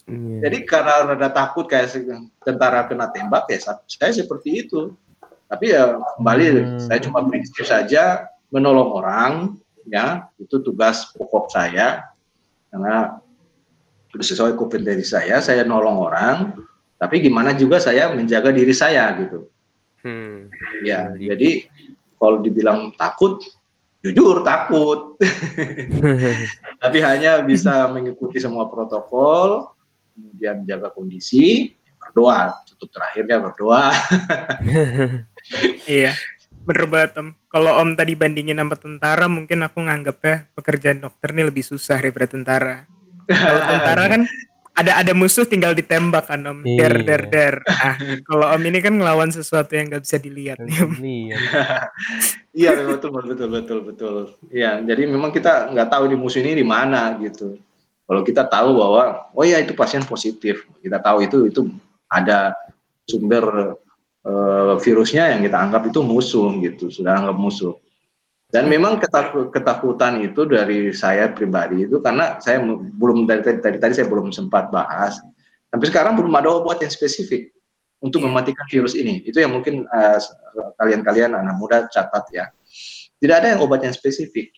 Yeah. 0.08 0.48
jadi 0.48 0.64
karena 0.64 1.04
rada 1.04 1.28
takut 1.28 1.68
kayak 1.68 1.92
tentara 2.40 2.88
kena 2.88 3.12
tembak 3.12 3.44
ya 3.52 3.76
saya 3.86 4.12
seperti 4.12 4.64
itu. 4.66 4.96
Tapi 5.52 5.68
ya 5.68 6.00
kembali 6.16 6.44
hmm. 6.48 6.80
saya 6.88 6.98
cuma 7.04 7.20
prinsip 7.28 7.60
saja 7.60 8.24
menolong 8.48 8.88
orang 8.88 9.32
ya 9.84 10.32
itu 10.40 10.64
tugas 10.64 11.12
pokok 11.12 11.52
saya. 11.52 12.08
Karena 12.72 13.20
sesuai 14.16 14.56
kompetensi 14.56 15.08
saya 15.08 15.44
saya 15.44 15.64
nolong 15.64 15.96
orang 16.08 16.36
tapi 17.02 17.18
gimana 17.18 17.50
juga 17.50 17.82
saya 17.82 18.14
menjaga 18.14 18.54
diri 18.54 18.70
saya 18.70 19.10
gitu. 19.18 19.50
Hmm. 20.02 20.50
ya 20.82 21.14
jadi 21.14 21.66
kalau 22.18 22.42
dibilang 22.42 22.94
takut 22.94 23.42
jujur 24.02 24.42
takut. 24.42 25.14
Tapi 26.82 26.98
hanya 26.98 27.38
bisa 27.46 27.86
mengikuti 27.86 28.42
semua 28.42 28.66
protokol 28.66 29.70
kemudian 30.12 30.66
jaga 30.66 30.90
kondisi 30.90 31.70
berdoa. 31.96 32.50
Tutup 32.66 32.90
terakhirnya 32.90 33.38
berdoa. 33.38 33.94
Iya 35.90 36.14
bener 36.62 36.86
banget 36.86 37.18
om. 37.18 37.28
Kalau 37.50 37.82
om 37.82 37.98
tadi 37.98 38.14
bandingin 38.14 38.62
sama 38.62 38.78
tentara 38.78 39.26
mungkin 39.26 39.66
aku 39.66 39.82
nganggap 39.82 40.18
ya 40.22 40.36
pekerjaan 40.54 41.02
dokter 41.02 41.34
ini 41.34 41.50
lebih 41.50 41.66
susah 41.66 41.98
daripada 41.98 42.30
tentara. 42.30 42.86
Kalau 43.26 43.60
tentara 43.66 44.04
kan 44.06 44.22
ada 44.72 45.04
ada 45.04 45.12
musuh 45.12 45.44
tinggal 45.44 45.76
ditembak 45.76 46.32
kan 46.32 46.40
om. 46.48 46.64
Iya. 46.64 46.88
der 46.88 46.94
der 47.04 47.22
der. 47.28 47.54
Ah 47.68 47.96
kalau 48.24 48.46
om 48.56 48.62
ini 48.64 48.78
kan 48.80 48.96
ngelawan 48.96 49.28
sesuatu 49.28 49.76
yang 49.76 49.92
nggak 49.92 50.04
bisa 50.04 50.16
dilihat. 50.16 50.58
Iya 52.52 52.76
betul 52.84 53.16
betul 53.16 53.48
betul 53.48 53.78
betul. 53.80 54.14
Iya 54.52 54.84
jadi 54.84 55.08
memang 55.08 55.32
kita 55.32 55.72
nggak 55.72 55.88
tahu 55.88 56.04
di 56.12 56.16
musuh 56.20 56.40
ini 56.44 56.60
di 56.60 56.66
mana 56.68 57.16
gitu. 57.16 57.56
Kalau 58.04 58.20
kita 58.20 58.44
tahu 58.44 58.76
bahwa 58.76 59.32
oh 59.32 59.44
ya 59.44 59.56
itu 59.60 59.72
pasien 59.72 60.04
positif. 60.04 60.68
Kita 60.84 61.00
tahu 61.00 61.24
itu 61.24 61.48
itu 61.48 61.72
ada 62.12 62.52
sumber 63.08 63.76
uh, 64.28 64.76
virusnya 64.84 65.32
yang 65.32 65.40
kita 65.40 65.56
anggap 65.56 65.88
itu 65.88 66.04
musuh 66.04 66.52
gitu. 66.60 66.92
Sudah 66.92 67.24
anggap 67.24 67.36
musuh 67.40 67.72
dan 68.52 68.68
memang 68.68 69.00
ketakutan 69.48 70.20
itu 70.20 70.44
dari 70.44 70.92
saya 70.92 71.32
pribadi 71.32 71.88
itu 71.88 72.04
karena 72.04 72.36
saya 72.36 72.60
belum 73.00 73.24
dari 73.24 73.40
tadi, 73.40 73.64
tadi, 73.64 73.80
tadi 73.80 73.96
saya 73.96 74.12
belum 74.12 74.28
sempat 74.28 74.68
bahas. 74.68 75.24
Sampai 75.72 75.88
sekarang 75.88 76.20
belum 76.20 76.36
ada 76.36 76.52
obat 76.60 76.84
yang 76.84 76.92
spesifik 76.92 77.48
untuk 78.04 78.20
iya. 78.20 78.28
mematikan 78.28 78.68
virus 78.68 78.92
ini. 78.92 79.24
Itu 79.24 79.40
yang 79.40 79.56
mungkin 79.56 79.88
kalian 79.88 80.20
eh, 80.20 80.68
kalian-kalian 80.76 81.32
anak 81.32 81.56
muda 81.56 81.88
catat 81.88 82.28
ya. 82.28 82.52
Tidak 83.16 83.32
ada 83.32 83.56
yang 83.56 83.64
obat 83.64 83.88
yang 83.88 83.96
spesifik. 83.96 84.52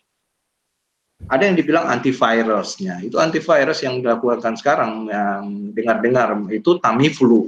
Ada 1.31 1.47
yang 1.47 1.55
dibilang 1.55 1.87
antivirusnya. 1.87 2.99
Itu 2.99 3.23
antivirus 3.23 3.87
yang 3.87 4.03
dilakukan 4.03 4.59
sekarang 4.59 5.07
yang 5.07 5.71
dengar-dengar 5.71 6.35
itu 6.51 6.83
Tamiflu. 6.83 7.47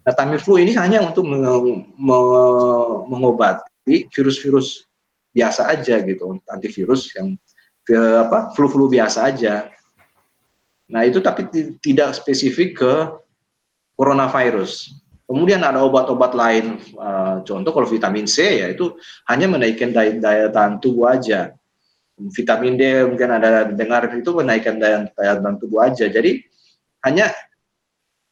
Nah, 0.00 0.16
Tamiflu 0.16 0.56
ini 0.64 0.72
hanya 0.80 1.04
untuk 1.04 1.28
mengobati 3.04 4.08
virus-virus 4.08 4.87
biasa 5.38 5.70
aja 5.70 6.02
gitu 6.02 6.42
antivirus 6.50 7.14
yang 7.14 7.38
flu-flu 8.58 8.90
biasa 8.90 9.30
aja. 9.30 9.70
Nah 10.90 11.06
itu 11.06 11.22
tapi 11.22 11.46
tidak 11.78 12.18
spesifik 12.18 12.74
ke 12.76 12.92
coronavirus. 13.94 14.98
Kemudian 15.28 15.60
ada 15.60 15.84
obat-obat 15.84 16.32
lain, 16.32 16.80
uh, 16.96 17.44
contoh 17.44 17.68
kalau 17.68 17.84
vitamin 17.84 18.24
C 18.24 18.64
ya 18.64 18.72
itu 18.72 18.96
hanya 19.28 19.44
menaikkan 19.44 19.92
daya, 19.92 20.16
daya 20.16 20.48
tahan 20.48 20.80
tubuh 20.80 21.12
aja. 21.12 21.52
Vitamin 22.16 22.80
D 22.80 23.04
mungkin 23.04 23.36
ada 23.36 23.68
dengar 23.68 24.08
itu 24.16 24.32
menaikkan 24.32 24.80
daya, 24.80 25.04
daya 25.12 25.36
tahan 25.36 25.56
tubuh 25.60 25.84
aja. 25.84 26.08
Jadi 26.08 26.40
hanya 27.04 27.28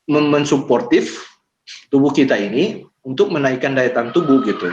mensuportif 0.08 1.28
tubuh 1.92 2.16
kita 2.16 2.32
ini 2.40 2.88
untuk 3.04 3.28
menaikkan 3.28 3.76
daya 3.76 3.92
tahan 3.92 4.16
tubuh 4.16 4.40
gitu. 4.48 4.72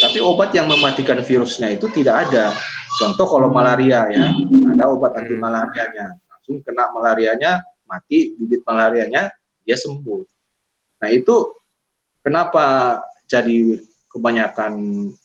Tapi 0.00 0.18
obat 0.24 0.56
yang 0.56 0.64
mematikan 0.64 1.20
virusnya 1.20 1.76
itu 1.76 1.84
tidak 1.92 2.28
ada. 2.28 2.56
Contoh 2.96 3.28
kalau 3.28 3.52
malaria 3.52 4.08
ya, 4.08 4.32
ada 4.72 4.84
obat 4.88 5.12
anti 5.20 5.36
malarianya. 5.36 6.16
Langsung 6.24 6.64
kena 6.64 6.88
malarianya, 6.90 7.60
mati 7.84 8.32
bibit 8.34 8.64
malarianya, 8.64 9.28
dia 9.62 9.76
sembuh. 9.76 10.24
Nah 11.04 11.08
itu 11.12 11.52
kenapa 12.24 12.96
jadi 13.28 13.76
kebanyakan 14.10 14.72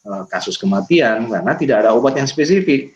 uh, 0.05 0.23
kasus 0.29 0.59
kematian 0.59 1.25
karena 1.31 1.53
tidak 1.57 1.77
ada 1.87 1.95
obat 1.95 2.19
yang 2.19 2.29
spesifik. 2.29 2.93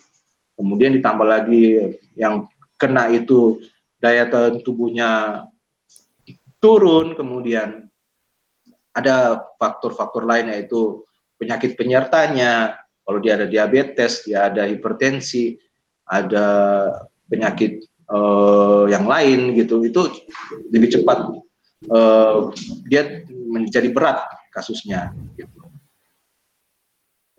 Kemudian 0.60 0.94
ditambah 1.00 1.24
lagi 1.24 1.96
yang 2.20 2.46
kena 2.76 3.08
itu 3.10 3.64
daya 4.04 4.28
tahan 4.28 4.60
tubuhnya 4.62 5.44
turun, 6.60 7.16
kemudian 7.16 7.88
ada 8.92 9.48
faktor-faktor 9.56 10.28
lain 10.28 10.52
yaitu 10.52 11.08
penyakit 11.40 11.80
penyertanya, 11.80 12.76
kalau 13.08 13.18
dia 13.24 13.40
ada 13.40 13.48
diabetes, 13.48 14.28
dia 14.28 14.52
ada 14.52 14.68
hipertensi, 14.68 15.58
ada 16.06 16.46
penyakit 17.26 17.82
uh, 18.12 18.86
yang 18.92 19.08
lain 19.08 19.56
gitu, 19.58 19.82
itu 19.82 20.12
lebih 20.70 21.00
cepat 21.00 21.32
uh, 21.90 22.52
dia 22.86 23.24
menjadi 23.50 23.90
berat 23.90 24.22
kasusnya. 24.54 25.16
Gitu. 25.34 25.58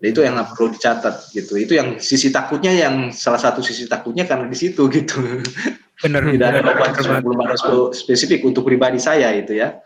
itu 0.01 0.17
yang 0.25 0.33
perlu 0.49 0.73
dicatat 0.73 1.29
gitu. 1.29 1.61
Itu 1.61 1.77
yang 1.77 2.01
sisi 2.01 2.33
takutnya 2.33 2.73
yang 2.73 3.13
salah 3.13 3.37
satu 3.37 3.61
sisi 3.61 3.85
takutnya 3.85 4.25
karena 4.25 4.49
di 4.49 4.57
situ 4.57 4.89
gitu. 4.89 5.45
Benar. 6.01 6.25
Tidak 6.25 6.47
ada 6.49 6.59
obat 6.65 6.97
belum 7.21 7.39
ada 7.45 7.53
spesifik 7.93 8.41
untuk 8.49 8.65
pribadi 8.65 8.97
saya 8.97 9.29
itu 9.37 9.53
ya. 9.53 9.77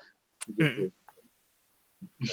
Gitu. 0.47 0.87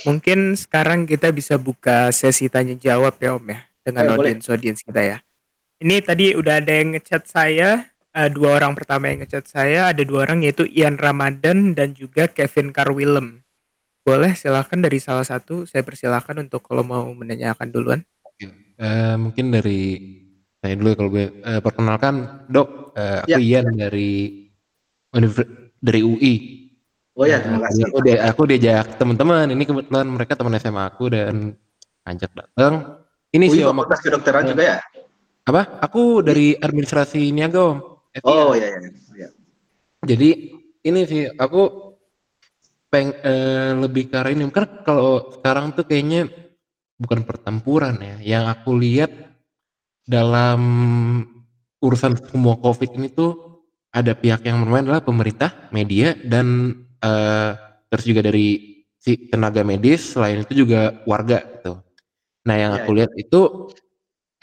Mungkin 0.07 0.55
sekarang 0.55 1.05
kita 1.05 1.31
bisa 1.35 1.59
buka 1.61 2.11
sesi 2.15 2.49
tanya 2.49 2.79
jawab 2.79 3.19
ya 3.19 3.37
Om 3.37 3.47
ya 3.51 3.61
dengan 3.83 4.05
eh, 4.07 4.13
audiens 4.15 4.47
audiens 4.49 4.81
kita 4.81 5.03
ya. 5.03 5.19
Ini 5.83 5.99
tadi 6.07 6.33
udah 6.39 6.63
ada 6.63 6.73
yang 6.73 6.95
ngechat 6.95 7.27
saya, 7.27 7.91
uh, 8.15 8.31
dua 8.31 8.63
orang 8.63 8.79
pertama 8.79 9.11
yang 9.11 9.27
ngechat 9.27 9.51
saya, 9.51 9.91
ada 9.91 10.03
dua 10.07 10.31
orang 10.31 10.47
yaitu 10.47 10.63
Ian 10.71 10.95
Ramadan 10.95 11.75
dan 11.75 11.91
juga 11.91 12.31
Kevin 12.31 12.71
Carwillem. 12.71 13.43
Boleh 14.07 14.39
silahkan 14.39 14.79
dari 14.79 15.03
salah 15.03 15.27
satu, 15.27 15.67
saya 15.67 15.83
persilahkan 15.83 16.39
untuk 16.39 16.63
kalau 16.63 16.87
mau 16.87 17.11
menanyakan 17.11 17.69
duluan. 17.75 18.01
Uh, 18.79 19.15
mungkin 19.19 19.51
dari 19.51 19.99
saya 20.63 20.79
dulu 20.79 20.91
kalau 20.95 21.11
gue 21.11 21.27
uh, 21.43 21.61
perkenalkan 21.63 22.47
dok, 22.47 22.95
uh, 22.95 23.27
aku 23.27 23.43
ya. 23.43 23.63
Ian 23.63 23.75
dari 23.75 24.47
dari 25.83 26.01
UI 26.01 26.62
Oh 27.13 27.29
ya, 27.29 27.45
terima 27.45 27.61
kasih. 27.69 27.93
Aku, 27.93 27.99
dia, 28.01 28.17
aku 28.25 28.43
diajak 28.49 28.97
teman-teman. 28.97 29.53
Ini 29.53 29.65
kebetulan 29.69 30.09
mereka 30.09 30.33
teman 30.33 30.57
SMA 30.57 30.83
aku 30.89 31.13
dan 31.13 31.53
ajak 32.09 32.33
datang. 32.33 33.05
Ini 33.33 33.45
oh, 33.49 33.53
sih 33.53 33.63
Om. 33.69 33.81
kedokteran 33.85 34.49
juga 34.49 34.63
ya? 34.65 34.79
Apa? 35.45 35.77
Aku 35.85 36.25
dari 36.25 36.57
administrasi 36.57 37.29
niaga 37.29 37.61
Om. 37.61 37.79
Oh 38.25 38.57
iya, 38.57 38.69
iya 38.73 38.81
iya. 39.17 39.29
Jadi 40.05 40.57
ini 40.85 41.01
sih 41.05 41.29
aku 41.29 41.93
peng 42.89 43.13
eh, 43.13 43.73
lebih 43.77 44.13
ke 44.13 44.17
arah 44.21 44.33
ini 44.33 44.45
kan 44.53 44.85
kalau 44.85 45.33
sekarang 45.37 45.73
tuh 45.73 45.85
kayaknya 45.85 46.33
bukan 46.97 47.29
pertempuran 47.29 48.01
ya. 48.01 48.17
Yang 48.21 48.45
aku 48.57 48.71
lihat 48.81 49.13
dalam 50.09 50.61
urusan 51.83 52.17
semua 52.25 52.57
COVID 52.57 52.97
ini 52.97 53.13
tuh 53.13 53.61
ada 53.93 54.17
pihak 54.17 54.49
yang 54.49 54.65
bermain 54.65 54.89
adalah 54.89 55.05
pemerintah, 55.05 55.69
media, 55.69 56.17
dan 56.25 56.73
uh, 57.03 57.51
terus 57.91 58.05
juga 58.09 58.25
dari 58.25 58.81
si 59.03 59.19
tenaga 59.29 59.67
medis, 59.67 60.15
selain 60.15 60.47
itu 60.47 60.65
juga 60.65 61.03
warga 61.05 61.43
gitu. 61.59 61.83
Nah 62.47 62.57
yang 62.57 62.73
ya, 62.75 62.79
aku 62.83 62.91
ya. 62.95 62.97
lihat 63.03 63.13
itu 63.19 63.41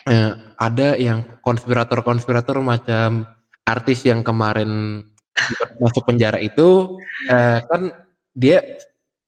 uh, 0.08 0.32
ada 0.60 1.00
yang 1.00 1.24
konspirator-konspirator 1.40 2.60
macam 2.60 3.24
artis 3.64 4.04
yang 4.04 4.20
kemarin 4.22 5.02
masuk 5.84 6.04
penjara 6.04 6.38
itu 6.44 7.00
uh, 7.32 7.60
kan 7.64 7.96
dia 8.36 8.64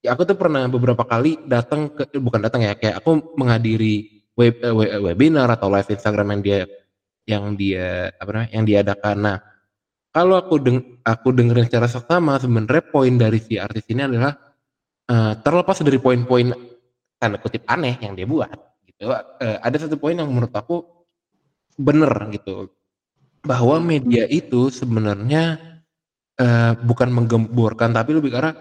ya 0.03 0.11
aku 0.13 0.27
tuh 0.27 0.38
pernah 0.38 0.67
beberapa 0.67 1.07
kali 1.07 1.39
datang 1.47 1.93
ke 1.93 2.19
bukan 2.19 2.41
datang 2.43 2.65
ya 2.65 2.75
kayak 2.75 2.99
aku 2.99 3.36
menghadiri 3.39 4.25
web, 4.36 4.59
webinar 5.03 5.47
atau 5.51 5.69
live 5.69 5.88
Instagram 5.88 6.38
yang 6.38 6.41
dia 6.41 6.59
yang 7.29 7.43
dia 7.53 8.09
apa 8.17 8.29
namanya 8.34 8.51
yang 8.51 8.65
diadakan. 8.65 9.17
Nah 9.21 9.38
kalau 10.12 10.36
aku 10.39 10.59
deng 10.59 10.99
aku 11.03 11.32
dengerin 11.32 11.68
secara 11.68 11.88
seksama 11.88 12.39
sebenarnya 12.39 12.84
poin 12.91 13.16
dari 13.16 13.39
si 13.39 13.55
artis 13.55 13.88
ini 13.88 14.07
adalah 14.07 14.36
uh, 15.07 15.34
terlepas 15.39 15.80
dari 15.84 15.97
poin-poin 15.97 16.51
tanda 17.16 17.39
kutip 17.39 17.64
aneh 17.68 17.95
yang 18.03 18.16
dia 18.16 18.28
buat 18.28 18.51
gitu 18.86 19.12
uh, 19.12 19.26
ada 19.39 19.78
satu 19.80 19.95
poin 19.95 20.16
yang 20.16 20.28
menurut 20.28 20.51
aku 20.51 21.01
bener 21.82 22.12
gitu. 22.34 22.70
Bahwa 23.41 23.82
media 23.82 24.30
itu 24.30 24.70
sebenarnya 24.70 25.57
uh, 26.38 26.74
bukan 26.78 27.09
menggemburkan 27.09 27.89
tapi 27.89 28.14
lebih 28.14 28.38
karena 28.38 28.53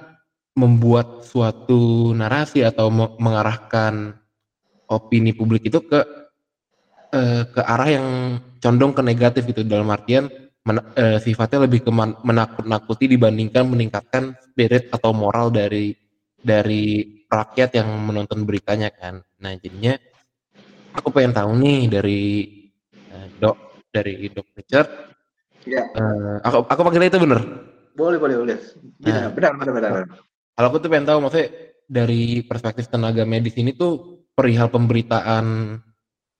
membuat 0.56 1.28
suatu 1.28 2.10
narasi 2.16 2.64
atau 2.64 2.88
mengarahkan 3.20 4.16
opini 4.90 5.36
publik 5.36 5.68
itu 5.68 5.84
ke 5.84 6.00
uh, 7.12 7.42
ke 7.46 7.60
arah 7.60 7.88
yang 7.92 8.06
condong 8.58 8.96
ke 8.96 9.02
negatif 9.04 9.44
gitu. 9.52 9.62
Dalam 9.68 9.92
artian 9.92 10.32
men, 10.66 10.78
uh, 10.80 11.18
sifatnya 11.20 11.64
lebih 11.64 11.84
ke 11.84 11.90
menakut-nakuti 12.24 13.08
dibandingkan 13.08 13.64
meningkatkan 13.64 14.36
spirit 14.40 14.92
atau 14.92 15.10
moral 15.16 15.48
dari 15.48 15.96
dari 16.40 17.04
rakyat 17.28 17.76
yang 17.76 17.88
menonton 18.00 18.44
beritanya 18.44 18.92
kan. 18.92 19.20
Nah 19.40 19.52
jadinya 19.56 19.96
aku 20.96 21.08
pengen 21.14 21.36
tahu 21.36 21.50
nih 21.56 21.80
dari 21.88 22.22
uh, 23.12 23.28
dok 23.40 23.56
dari 23.92 24.28
dok 24.32 24.48
Richard. 24.56 24.88
Ya. 25.68 25.84
Uh, 25.92 26.40
aku 26.44 26.64
aku 26.64 26.80
panggilnya 26.84 27.12
itu 27.12 27.20
bener. 27.20 27.40
Boleh 27.92 28.16
boleh 28.16 28.36
boleh. 28.40 28.56
Nah, 29.04 29.28
benar 29.34 29.52
benar 29.60 29.72
benar. 29.76 29.92
Kalau 30.56 30.66
aku 30.72 30.78
tuh 30.80 30.88
pengen 30.88 31.06
tahu 31.08 31.18
maksudnya 31.20 31.48
dari 31.84 32.40
perspektif 32.46 32.88
tenaga 32.88 33.26
medis 33.28 33.56
ini 33.60 33.76
tuh 33.76 34.24
perihal 34.32 34.72
pemberitaan 34.72 35.76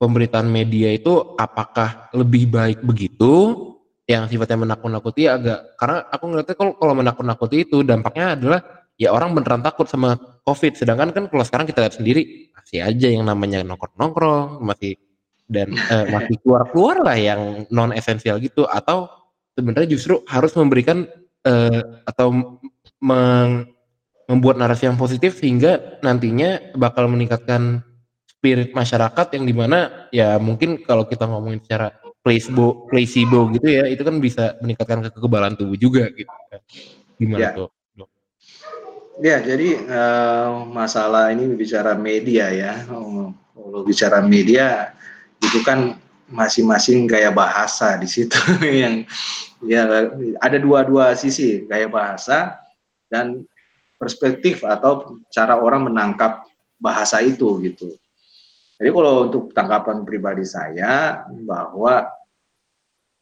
pemberitaan 0.01 0.49
media 0.49 0.89
itu 0.95 1.37
apakah 1.37 2.09
lebih 2.17 2.49
baik 2.49 2.81
begitu 2.81 3.70
yang 4.11 4.27
sifatnya 4.27 4.67
menakut-nakuti 4.67 5.31
agak 5.31 5.79
karena 5.79 6.03
aku 6.11 6.25
ngeliatnya 6.27 6.57
kalau 6.59 6.73
kalau 6.75 6.95
menakut-nakuti 6.99 7.63
itu 7.63 7.87
dampaknya 7.87 8.35
adalah 8.35 8.61
ya 8.99 9.15
orang 9.15 9.33
beneran 9.39 9.63
takut 9.63 9.87
sama 9.87 10.19
covid. 10.43 10.75
Sedangkan 10.75 11.15
kan 11.15 11.25
kalau 11.31 11.45
sekarang 11.47 11.71
kita 11.71 11.87
lihat 11.87 11.95
sendiri 11.95 12.51
masih 12.53 12.83
aja 12.83 13.09
yang 13.09 13.25
namanya 13.25 13.63
nongkrong-nongkrong 13.63 14.67
masih 14.67 14.99
dan 15.47 15.71
eh, 15.73 16.07
masih 16.11 16.37
keluar-keluar 16.43 17.07
lah 17.07 17.15
yang 17.15 17.65
non 17.71 17.95
esensial 17.95 18.43
gitu. 18.43 18.67
Atau 18.67 19.07
sebenarnya 19.55 19.95
justru 19.95 20.19
harus 20.27 20.51
memberikan 20.59 21.07
eh, 21.47 21.83
atau 22.03 22.59
meng, 22.99 23.71
membuat 24.27 24.59
narasi 24.59 24.91
yang 24.91 24.99
positif 24.99 25.39
sehingga 25.39 26.03
nantinya 26.03 26.75
bakal 26.75 27.07
meningkatkan 27.07 27.87
spirit 28.27 28.77
masyarakat 28.77 29.27
yang 29.37 29.45
di 29.45 29.55
mana 29.57 30.09
ya 30.13 30.37
mungkin 30.41 30.81
kalau 30.85 31.05
kita 31.05 31.29
ngomongin 31.29 31.61
secara 31.61 31.93
placebo 32.21 32.87
placebo 32.89 33.49
gitu 33.57 33.69
ya 33.69 33.89
itu 33.89 34.03
kan 34.05 34.17
bisa 34.21 34.57
meningkatkan 34.61 35.09
kekebalan 35.09 35.57
tubuh 35.57 35.77
juga 35.77 36.05
gitu 36.13 36.33
gimana 37.17 37.41
ya. 37.41 37.51
tuh 37.57 37.69
ya 39.21 39.37
jadi 39.45 39.69
uh, 39.85 40.65
masalah 40.65 41.31
ini 41.31 41.53
bicara 41.55 41.93
media 41.95 42.49
ya. 42.51 42.73
Kalau 42.89 43.85
bicara 43.85 44.25
media 44.25 44.97
itu 45.45 45.61
kan 45.61 46.01
masing-masing 46.31 47.05
gaya 47.05 47.29
bahasa 47.29 48.01
di 48.01 48.09
situ 48.09 48.39
yang 48.83 49.05
ya 49.67 49.85
ada 50.41 50.57
dua-dua 50.57 51.13
sisi 51.19 51.69
gaya 51.69 51.91
bahasa 51.91 52.57
dan 53.13 53.45
perspektif 54.01 54.65
atau 54.65 55.21
cara 55.29 55.59
orang 55.61 55.93
menangkap 55.93 56.47
bahasa 56.81 57.21
itu 57.21 57.61
gitu 57.61 57.93
jadi 58.81 58.91
kalau 58.97 59.29
untuk 59.29 59.53
tanggapan 59.53 60.09
pribadi 60.09 60.49
saya 60.49 61.21
bahwa 61.45 62.09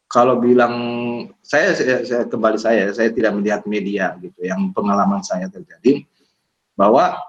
kalau 0.07 0.39
bilang 0.39 0.73
saya, 1.43 1.75
saya, 1.75 2.01
saya 2.07 2.23
kembali 2.31 2.55
saya 2.55 2.87
saya 2.95 3.11
tidak 3.11 3.35
melihat 3.35 3.61
media 3.67 4.15
gitu 4.23 4.39
yang 4.39 4.71
pengalaman 4.71 5.19
saya 5.19 5.51
terjadi 5.51 6.07
bahwa 6.79 7.19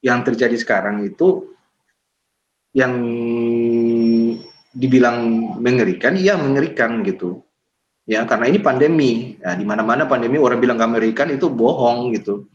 yang 0.00 0.22
terjadi 0.22 0.54
sekarang 0.54 1.02
itu 1.02 1.50
yang 2.70 2.94
dibilang 4.70 5.18
mengerikan 5.58 6.14
iya 6.14 6.38
mengerikan 6.38 7.02
gitu. 7.02 7.42
Ya 8.06 8.22
karena 8.22 8.46
ini 8.46 8.62
pandemi. 8.62 9.10
Ya, 9.42 9.58
di 9.58 9.66
mana 9.66 9.82
mana 9.82 10.06
pandemi 10.06 10.38
orang 10.38 10.62
bilang 10.62 10.78
gak 10.78 10.94
mengerikan 10.94 11.28
itu 11.34 11.50
bohong 11.50 12.14
gitu 12.14 12.46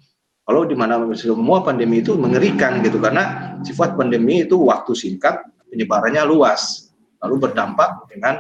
kalau 0.46 0.62
di 0.70 0.78
mana 0.78 1.02
semua 1.18 1.66
pandemi 1.66 2.06
itu 2.06 2.14
mengerikan 2.14 2.78
gitu 2.86 3.02
karena 3.02 3.58
sifat 3.66 3.98
pandemi 3.98 4.46
itu 4.46 4.62
waktu 4.62 4.94
singkat 4.94 5.42
penyebarannya 5.74 6.22
luas 6.24 6.94
lalu 7.26 7.50
berdampak 7.50 8.06
dengan 8.14 8.38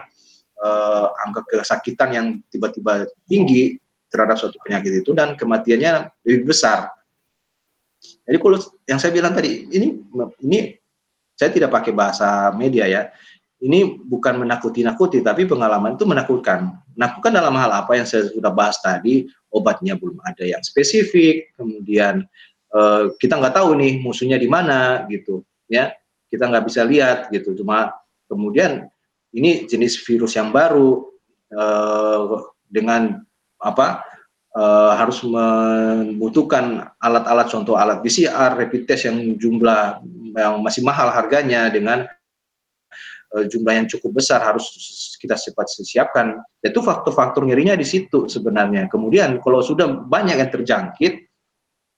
uh, 0.62 1.10
angka 1.26 1.42
kesakitan 1.50 2.10
yang 2.14 2.26
tiba-tiba 2.54 3.10
tinggi 3.26 3.82
terhadap 4.14 4.38
suatu 4.38 4.62
penyakit 4.62 5.02
itu 5.02 5.12
dan 5.18 5.34
kematiannya 5.34 6.24
lebih 6.24 6.54
besar. 6.54 6.94
Jadi 8.00 8.38
kalau 8.38 8.58
yang 8.86 9.00
saya 9.02 9.12
bilang 9.12 9.34
tadi 9.34 9.66
ini 9.74 9.98
ini 10.46 10.78
saya 11.36 11.50
tidak 11.52 11.74
pakai 11.74 11.92
bahasa 11.92 12.54
media 12.54 12.86
ya. 12.88 13.02
Ini 13.66 13.98
bukan 14.06 14.46
menakuti-nakuti 14.46 15.26
tapi 15.26 15.50
pengalaman 15.50 15.98
itu 15.98 16.06
menakutkan. 16.06 16.78
Menakutkan 16.94 17.34
dalam 17.34 17.58
hal 17.58 17.74
apa 17.74 17.98
yang 17.98 18.06
saya 18.06 18.30
sudah 18.30 18.54
bahas 18.54 18.78
tadi, 18.78 19.26
obatnya 19.50 19.98
belum 19.98 20.22
ada 20.22 20.46
yang 20.46 20.62
spesifik, 20.62 21.50
kemudian 21.58 22.22
uh, 22.78 23.10
kita 23.18 23.42
nggak 23.42 23.58
tahu 23.58 23.74
nih 23.74 23.98
musuhnya 24.06 24.38
di 24.38 24.46
mana 24.46 25.10
gitu, 25.10 25.42
ya 25.66 25.90
kita 26.30 26.46
nggak 26.46 26.66
bisa 26.70 26.86
lihat 26.86 27.34
gitu. 27.34 27.58
Cuma 27.58 27.90
kemudian 28.30 28.86
ini 29.34 29.66
jenis 29.66 29.98
virus 30.06 30.38
yang 30.38 30.54
baru 30.54 31.10
uh, 31.58 32.46
dengan 32.70 33.26
apa 33.58 34.06
uh, 34.54 34.94
harus 34.94 35.26
membutuhkan 35.26 36.86
alat-alat 37.02 37.48
contoh 37.50 37.76
alat 37.82 38.06
PCR, 38.06 38.54
rapid 38.54 38.86
test 38.86 39.10
yang 39.10 39.18
jumlah 39.42 40.06
yang 40.36 40.62
masih 40.62 40.86
mahal 40.86 41.10
harganya 41.10 41.66
dengan 41.72 42.06
jumlah 43.44 43.74
yang 43.76 43.88
cukup 43.92 44.24
besar 44.24 44.40
harus 44.40 44.72
kita 45.20 45.36
cepat 45.36 45.68
siapkan. 45.84 46.40
Itu 46.64 46.80
faktor-faktor 46.80 47.44
ngerinya 47.44 47.76
di 47.76 47.84
situ 47.84 48.32
sebenarnya. 48.32 48.88
Kemudian 48.88 49.44
kalau 49.44 49.60
sudah 49.60 49.92
banyak 50.08 50.40
yang 50.40 50.52
terjangkit, 50.52 51.28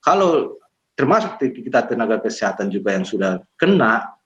kalau 0.01 0.57
termasuk 0.97 1.38
kita 1.38 1.85
tenaga 1.85 2.17
kesehatan 2.17 2.73
juga 2.73 2.97
yang 2.97 3.05
sudah 3.05 3.38
kena, 3.53 4.17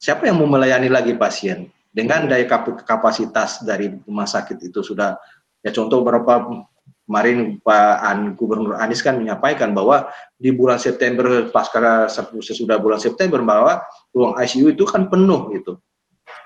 siapa 0.00 0.24
yang 0.24 0.40
mau 0.40 0.48
melayani 0.48 0.88
lagi 0.88 1.12
pasien? 1.12 1.68
Dengan 1.92 2.24
daya 2.24 2.48
kapasitas 2.88 3.60
dari 3.60 3.92
rumah 4.08 4.24
sakit 4.24 4.64
itu 4.64 4.80
sudah, 4.80 5.12
ya 5.60 5.70
contoh 5.76 6.00
beberapa 6.00 6.64
kemarin 7.06 7.58
Pak 7.60 8.38
Gubernur 8.38 8.78
Anies 8.78 9.02
kan 9.02 9.18
menyampaikan 9.18 9.74
bahwa 9.74 10.08
di 10.38 10.54
bulan 10.54 10.78
September 10.78 11.50
pasca 11.50 12.06
sesudah 12.40 12.78
bulan 12.78 13.02
September 13.02 13.42
bahwa 13.42 13.82
ruang 14.14 14.38
ICU 14.38 14.72
itu 14.72 14.86
kan 14.86 15.10
penuh 15.10 15.50
gitu. 15.54 15.78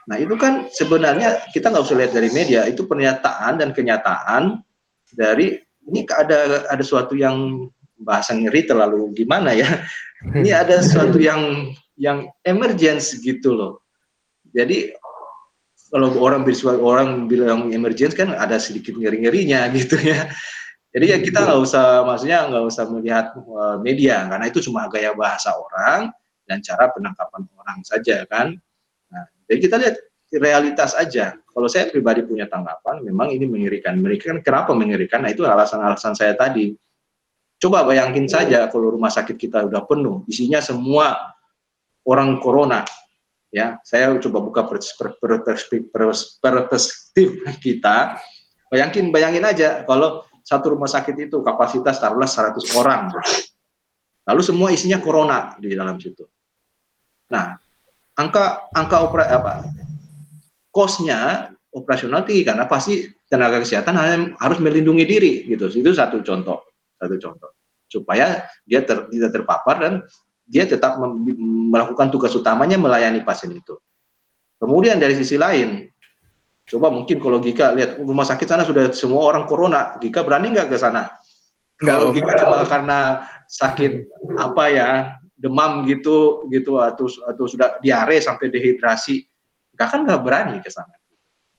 Nah 0.06 0.16
itu 0.16 0.34
kan 0.38 0.70
sebenarnya 0.70 1.44
kita 1.50 1.68
nggak 1.70 1.84
usah 1.84 1.98
lihat 1.98 2.12
dari 2.14 2.30
media, 2.30 2.64
itu 2.64 2.86
pernyataan 2.86 3.58
dan 3.58 3.74
kenyataan 3.74 4.62
dari 5.12 5.58
ini 5.86 6.06
ada 6.10 6.66
ada 6.66 6.84
suatu 6.84 7.14
yang 7.14 7.68
bahasa 8.00 8.34
ngeri 8.34 8.66
terlalu 8.66 9.12
gimana 9.14 9.54
ya. 9.54 9.66
Ini 10.32 10.50
ada 10.50 10.80
sesuatu 10.80 11.20
yang 11.20 11.72
yang 12.00 12.28
emergency 12.46 13.20
gitu 13.20 13.52
loh. 13.52 13.72
Jadi 14.56 14.94
kalau 15.96 16.12
orang 16.20 16.44
bilang 16.44 16.78
orang 16.84 17.08
bilang 17.24 17.60
emergency 17.72 18.12
kan 18.12 18.36
ada 18.36 18.60
sedikit 18.60 18.92
ngeri-ngerinya 19.00 19.64
gitu 19.80 19.96
ya. 19.96 20.28
Jadi 20.92 21.12
ya 21.12 21.18
kita 21.20 21.44
nggak 21.44 21.60
usah, 21.60 22.04
maksudnya 22.04 22.48
nggak 22.52 22.64
usah 22.68 22.84
melihat 22.92 23.32
uh, 23.36 23.80
media 23.80 24.28
karena 24.28 24.44
itu 24.48 24.60
cuma 24.64 24.88
gaya 24.92 25.16
bahasa 25.16 25.56
orang 25.56 26.12
dan 26.44 26.60
cara 26.60 26.92
penangkapan 26.92 27.48
orang 27.56 27.80
saja 27.80 28.28
kan. 28.28 28.52
Jadi 29.46 29.58
kita 29.62 29.76
lihat 29.78 29.96
realitas 30.36 30.92
aja. 30.98 31.38
Kalau 31.38 31.70
saya 31.70 31.88
pribadi 31.88 32.20
punya 32.26 32.50
tanggapan, 32.50 33.00
memang 33.00 33.32
ini 33.32 33.46
mengerikan. 33.46 33.96
Mengerikan 33.96 34.42
kenapa 34.42 34.74
mengerikan? 34.74 35.22
Nah 35.22 35.32
itu 35.32 35.46
alasan-alasan 35.46 36.12
saya 36.18 36.34
tadi. 36.34 36.74
Coba 37.56 37.88
bayangin 37.88 38.28
saja 38.28 38.68
kalau 38.68 38.92
rumah 38.92 39.08
sakit 39.08 39.38
kita 39.40 39.64
udah 39.64 39.88
penuh, 39.88 40.28
isinya 40.28 40.60
semua 40.60 41.32
orang 42.04 42.36
corona. 42.36 42.84
Ya, 43.54 43.78
saya 43.86 44.12
coba 44.18 44.42
buka 44.42 44.62
perspektif, 44.66 45.88
kita. 47.62 48.18
Bayangin, 48.66 49.14
bayangin 49.14 49.46
aja 49.46 49.86
kalau 49.86 50.26
satu 50.42 50.74
rumah 50.74 50.90
sakit 50.90 51.30
itu 51.30 51.42
kapasitas 51.42 52.02
taruhlah 52.02 52.26
100 52.26 52.58
orang. 52.78 53.14
Lalu 54.26 54.42
semua 54.42 54.74
isinya 54.74 54.98
corona 54.98 55.54
di 55.58 55.70
dalam 55.74 55.98
situ. 56.02 56.26
Nah, 57.30 57.54
angka 58.18 58.70
angka 58.74 58.96
opera, 59.06 59.30
apa 59.30 59.52
kosnya 60.74 61.50
operasional 61.70 62.26
tinggi 62.26 62.42
karena 62.42 62.66
pasti 62.66 63.06
tenaga 63.30 63.62
kesehatan 63.62 63.94
harus 64.38 64.58
melindungi 64.58 65.04
diri 65.06 65.32
gitu. 65.46 65.70
Itu 65.70 65.94
satu 65.94 66.22
contoh, 66.26 66.74
satu 66.98 67.16
contoh 67.22 67.50
supaya 67.86 68.42
dia 68.66 68.82
ter, 68.82 69.06
tidak 69.10 69.30
terpapar 69.30 69.76
dan 69.78 69.94
dia 70.46 70.62
tetap 70.64 70.96
melakukan 71.68 72.08
tugas 72.08 72.30
utamanya 72.38 72.78
melayani 72.78 73.20
pasien 73.26 73.50
itu. 73.50 73.74
Kemudian 74.56 74.96
dari 74.96 75.18
sisi 75.18 75.34
lain, 75.36 75.90
coba 76.64 76.88
mungkin 76.88 77.18
kalau 77.18 77.42
Gika 77.42 77.74
lihat 77.74 77.98
rumah 78.00 78.24
sakit 78.24 78.46
sana 78.46 78.62
sudah 78.62 78.94
semua 78.94 79.26
orang 79.34 79.44
corona, 79.44 79.98
Gika 79.98 80.22
berani 80.22 80.54
nggak 80.54 80.70
ke 80.70 80.78
sana? 80.78 81.10
Kalau 81.76 82.14
Gika 82.14 82.40
cuma 82.40 82.64
karena 82.64 83.26
sakit 83.50 84.08
apa 84.38 84.64
ya 84.72 84.88
demam 85.36 85.84
gitu 85.84 86.48
gitu 86.48 86.80
atau 86.80 87.10
atau 87.28 87.44
sudah 87.44 87.76
diare 87.82 88.22
sampai 88.22 88.48
dehidrasi, 88.48 89.26
Gika 89.74 89.84
kan 89.90 90.06
nggak 90.06 90.22
berani 90.22 90.62
ke 90.62 90.70
sana. 90.72 90.94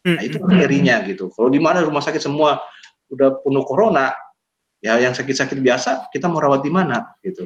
Nah 0.07 0.23
itu 0.23 0.39
ngerinya 0.39 1.03
gitu. 1.03 1.27
Kalau 1.35 1.51
di 1.51 1.59
mana 1.59 1.83
rumah 1.83 1.99
sakit 1.99 2.23
semua 2.23 2.57
udah 3.11 3.43
penuh 3.43 3.67
corona, 3.67 4.15
ya 4.79 4.95
yang 4.97 5.11
sakit-sakit 5.11 5.59
biasa 5.59 6.07
kita 6.09 6.31
mau 6.31 6.39
rawat 6.39 6.63
di 6.63 6.71
mana 6.71 7.13
gitu. 7.19 7.45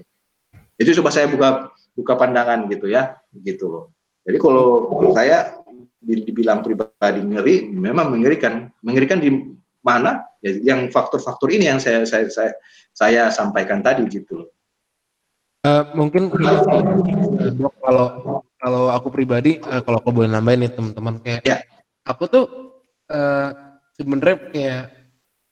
Itu 0.81 0.97
coba 0.97 1.13
saya 1.13 1.29
buka 1.29 1.69
buka 1.93 2.13
pandangan 2.17 2.65
gitu 2.73 2.89
ya, 2.89 3.13
gitu 3.45 3.69
loh. 3.69 3.83
Jadi 4.25 4.37
kalau 4.41 4.65
saya 5.13 5.61
dibilang 6.01 6.65
pribadi 6.65 7.21
ngeri, 7.21 7.69
memang 7.69 8.09
mengerikan. 8.09 8.73
Mengerikan 8.81 9.21
di 9.21 9.29
mana? 9.85 10.25
Ya, 10.41 10.73
yang 10.73 10.89
faktor-faktor 10.89 11.53
ini 11.53 11.69
yang 11.69 11.77
saya 11.77 12.01
saya 12.09 12.25
saya, 12.33 12.51
saya 12.97 13.23
sampaikan 13.29 13.85
tadi 13.85 14.01
gitu 14.09 14.41
loh. 14.41 14.49
Uh, 15.61 15.85
mungkin 15.93 16.33
uh, 16.33 16.65
kalau 17.85 18.07
kalau 18.57 18.83
aku 18.89 19.13
pribadi 19.13 19.61
uh, 19.61 19.85
kalau 19.85 20.01
aku 20.01 20.09
boleh 20.09 20.33
nambahin 20.33 20.65
nih 20.65 20.73
teman-teman 20.73 21.21
kayak 21.21 21.41
ya. 21.45 21.61
aku 22.01 22.25
tuh 22.25 22.45
uh, 23.13 23.77
sebenarnya 23.93 24.37
kayak 24.49 24.83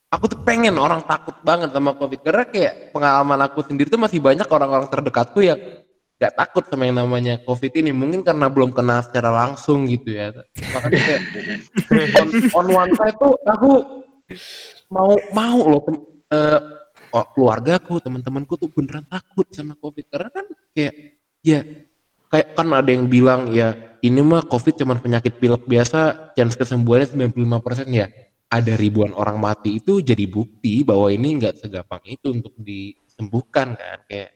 aku 0.10 0.26
tuh 0.26 0.40
pengen 0.42 0.76
orang 0.82 1.06
takut 1.06 1.38
banget 1.46 1.70
sama 1.72 1.94
covid. 1.96 2.20
Karena 2.26 2.44
kayak 2.46 2.94
pengalaman 2.94 3.40
aku 3.46 3.62
sendiri 3.66 3.88
tuh 3.88 4.02
masih 4.02 4.20
banyak 4.20 4.46
orang-orang 4.50 4.90
terdekatku 4.90 5.40
yang 5.46 5.60
gak 6.20 6.36
takut 6.36 6.68
sama 6.68 6.90
yang 6.90 6.98
namanya 7.00 7.40
covid 7.46 7.72
ini. 7.78 7.94
Mungkin 7.94 8.26
karena 8.26 8.50
belum 8.50 8.74
kena 8.74 9.06
secara 9.06 9.30
langsung 9.30 9.86
gitu 9.86 10.10
ya. 10.18 10.34
Makanya 10.76 11.00
kayak 11.00 11.22
on, 12.20 12.28
on 12.58 12.68
one 12.74 12.92
side 12.98 13.18
tuh 13.22 13.34
aku 13.46 13.72
mau 14.90 15.14
mau 15.32 15.60
loh 15.70 15.82
uh, 16.34 16.60
oh, 17.14 17.26
keluargaku 17.38 18.02
teman-temanku 18.02 18.58
tuh 18.58 18.70
beneran 18.74 19.06
takut 19.06 19.46
sama 19.54 19.78
covid. 19.78 20.10
Karena 20.10 20.30
kan 20.34 20.46
kayak 20.74 20.94
ya 21.46 21.62
kayak 22.30 22.58
kan 22.58 22.68
ada 22.74 22.90
yang 22.90 23.06
bilang 23.10 23.50
ya 23.54 23.74
ini 24.02 24.22
mah 24.22 24.46
covid 24.46 24.76
cuma 24.78 24.98
penyakit 24.98 25.38
pilek 25.38 25.66
biasa 25.66 26.34
chance 26.38 26.56
kesembuhannya 26.56 27.10
95% 27.10 27.90
ya 27.90 28.08
ada 28.50 28.74
ribuan 28.74 29.14
orang 29.14 29.38
mati 29.38 29.78
itu 29.78 30.02
jadi 30.02 30.26
bukti 30.26 30.82
bahwa 30.82 31.14
ini 31.14 31.38
nggak 31.38 31.62
segampang 31.62 32.02
itu 32.10 32.34
untuk 32.34 32.54
disembuhkan 32.58 33.78
kan? 33.78 34.02
Kayak 34.10 34.34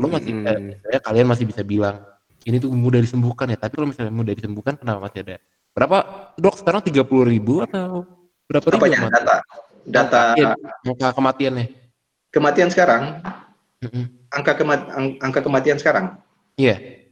lo 0.00 0.08
masih 0.08 0.32
hmm. 0.32 0.88
eh, 0.88 1.00
kalian 1.04 1.28
masih 1.28 1.44
bisa 1.44 1.60
bilang 1.60 2.00
ini 2.48 2.56
tuh 2.58 2.72
mudah 2.72 2.98
disembuhkan 2.98 3.52
ya 3.52 3.60
tapi 3.60 3.78
kalau 3.78 3.92
misalnya 3.92 4.10
mudah 4.10 4.34
disembuhkan 4.34 4.74
kenapa 4.80 4.98
masih 5.04 5.20
ada? 5.28 5.36
Berapa 5.76 5.98
dok 6.40 6.56
sekarang 6.58 6.80
tiga 6.82 7.04
puluh 7.04 7.28
ribu 7.28 7.60
atau 7.60 8.08
berapa 8.48 8.66
ribu 8.72 8.82
Apanya, 8.88 9.08
data? 9.12 9.36
Data 9.82 10.22
angka 10.88 11.08
kematiannya. 11.12 11.66
kematian 12.32 12.72
sekarang? 12.72 13.20
Mm-hmm. 13.82 14.04
angka 14.32 14.52
kemat 14.56 14.80
angka 15.20 15.40
kematian 15.44 15.76
sekarang? 15.76 16.16
Iya. 16.56 17.02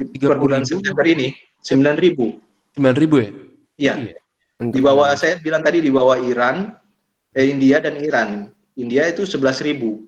Yeah. 0.00 0.26
per 0.30 0.40
bulan 0.40 0.64
September 0.64 1.04
ini 1.04 1.36
sembilan 1.60 2.00
ribu. 2.00 2.40
Sembilan 2.72 2.96
ribu 2.96 3.14
ya? 3.20 3.30
Iya. 3.76 3.94
Yeah. 4.08 4.23
Di 4.60 4.80
bawah 4.80 5.10
saya 5.18 5.38
bilang 5.42 5.66
tadi 5.66 5.82
di 5.82 5.90
bawah 5.90 6.14
Iran, 6.18 6.70
eh, 7.34 7.50
India 7.50 7.82
dan 7.82 7.98
Iran. 7.98 8.50
India 8.78 9.06
itu 9.10 9.26
sebelas 9.26 9.58
ribu. 9.62 10.06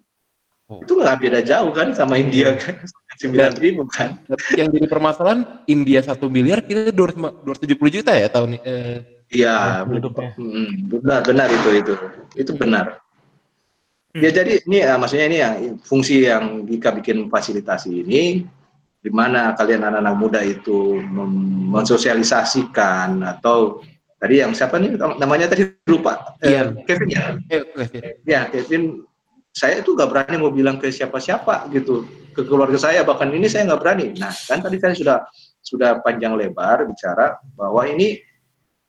Oh. 0.66 0.82
Itu 0.82 0.98
nggak 0.98 1.22
beda 1.22 1.40
jauh 1.46 1.70
kan 1.70 1.94
sama 1.94 2.18
India 2.18 2.58
kan, 2.58 2.74
sembilan 3.14 3.54
ribu 3.62 3.86
kan. 3.86 4.18
Yang 4.58 4.74
jadi 4.74 4.86
permasalahan 4.90 5.62
India 5.70 6.02
satu 6.02 6.26
miliar 6.26 6.58
kita 6.66 6.90
dua 6.90 7.14
ratus 7.14 7.62
tujuh 7.62 7.78
puluh 7.78 7.94
juta 7.94 8.10
ya 8.10 8.26
tahun 8.26 8.58
ini. 8.58 8.66
Eh, 8.66 8.98
iya, 9.30 9.86
hmm, 9.86 10.90
benar 10.90 11.22
benar 11.22 11.46
itu 11.54 11.70
itu 11.70 11.94
itu 12.34 12.52
benar. 12.58 12.98
Hmm. 14.10 14.26
Ya 14.26 14.30
jadi 14.34 14.58
ini 14.66 14.82
ya, 14.82 14.98
maksudnya 14.98 15.26
ini 15.30 15.38
yang 15.38 15.54
fungsi 15.86 16.26
yang 16.26 16.66
jika 16.66 16.90
bikin 16.98 17.30
fasilitasi 17.30 18.02
ini 18.02 18.42
di 18.98 19.10
mana 19.14 19.54
kalian 19.54 19.86
anak-anak 19.86 20.14
muda 20.18 20.42
itu 20.42 20.98
mensosialisasikan 21.70 23.22
atau 23.22 23.86
tadi 24.26 24.42
yang 24.42 24.50
siapa 24.50 24.82
nih? 24.82 24.98
Namanya 24.98 25.46
tadi 25.46 25.70
lupa. 25.86 26.34
Iya. 26.42 26.74
eh, 26.74 26.82
Kevin 26.82 27.08
ya? 27.14 27.22
Ya 28.26 28.40
Kevin 28.50 29.06
saya 29.54 29.80
itu 29.80 29.94
nggak 29.94 30.10
berani 30.10 30.36
mau 30.42 30.50
bilang 30.50 30.82
ke 30.82 30.90
siapa-siapa 30.90 31.70
gitu. 31.70 32.02
Ke 32.34 32.42
keluarga 32.42 32.76
saya 32.76 33.06
bahkan 33.06 33.30
ini 33.30 33.46
saya 33.46 33.70
nggak 33.70 33.80
berani. 33.80 34.06
Nah 34.18 34.34
kan 34.34 34.58
tadi 34.58 34.82
saya 34.82 34.98
sudah 34.98 35.18
sudah 35.62 36.02
panjang 36.02 36.34
lebar 36.34 36.82
bicara 36.90 37.38
bahwa 37.54 37.86
ini 37.86 38.18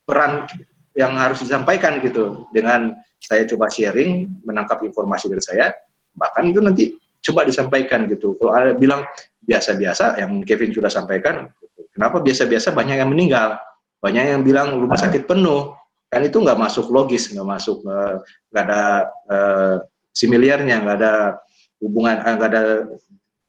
peran 0.03 0.49
yang 0.97 1.13
harus 1.13 1.45
disampaikan 1.45 2.01
gitu. 2.01 2.49
Dengan 2.49 2.97
saya 3.21 3.45
coba 3.45 3.69
sharing 3.69 4.41
menangkap 4.41 4.81
informasi 4.81 5.29
dari 5.29 5.45
saya 5.45 5.69
bahkan 6.17 6.49
itu 6.49 6.59
nanti 6.65 6.97
coba 7.21 7.45
disampaikan 7.45 8.09
gitu. 8.09 8.33
Kalau 8.41 8.57
ada 8.57 8.73
bilang 8.73 9.05
biasa-biasa 9.45 10.17
yang 10.17 10.41
Kevin 10.41 10.73
sudah 10.73 10.89
sampaikan 10.89 11.45
kenapa 11.93 12.19
biasa-biasa 12.25 12.73
banyak 12.73 12.97
yang 13.05 13.13
meninggal 13.13 13.61
banyak 13.97 14.23
yang 14.37 14.41
bilang 14.45 14.77
rumah 14.77 14.97
sakit 14.97 15.25
penuh. 15.25 15.73
Kan 16.07 16.23
itu 16.23 16.39
nggak 16.39 16.55
masuk 16.55 16.87
logis 16.87 17.27
nggak 17.35 17.43
masuk 17.43 17.83
eh, 17.83 18.15
nggak 18.53 18.63
ada 18.63 18.83
uh, 19.27 19.75
similiarnya 20.15 20.79
nggak 20.79 20.97
ada 21.03 21.35
hubungan 21.83 22.15
eh, 22.23 22.33
nggak 22.39 22.49
ada 22.55 22.63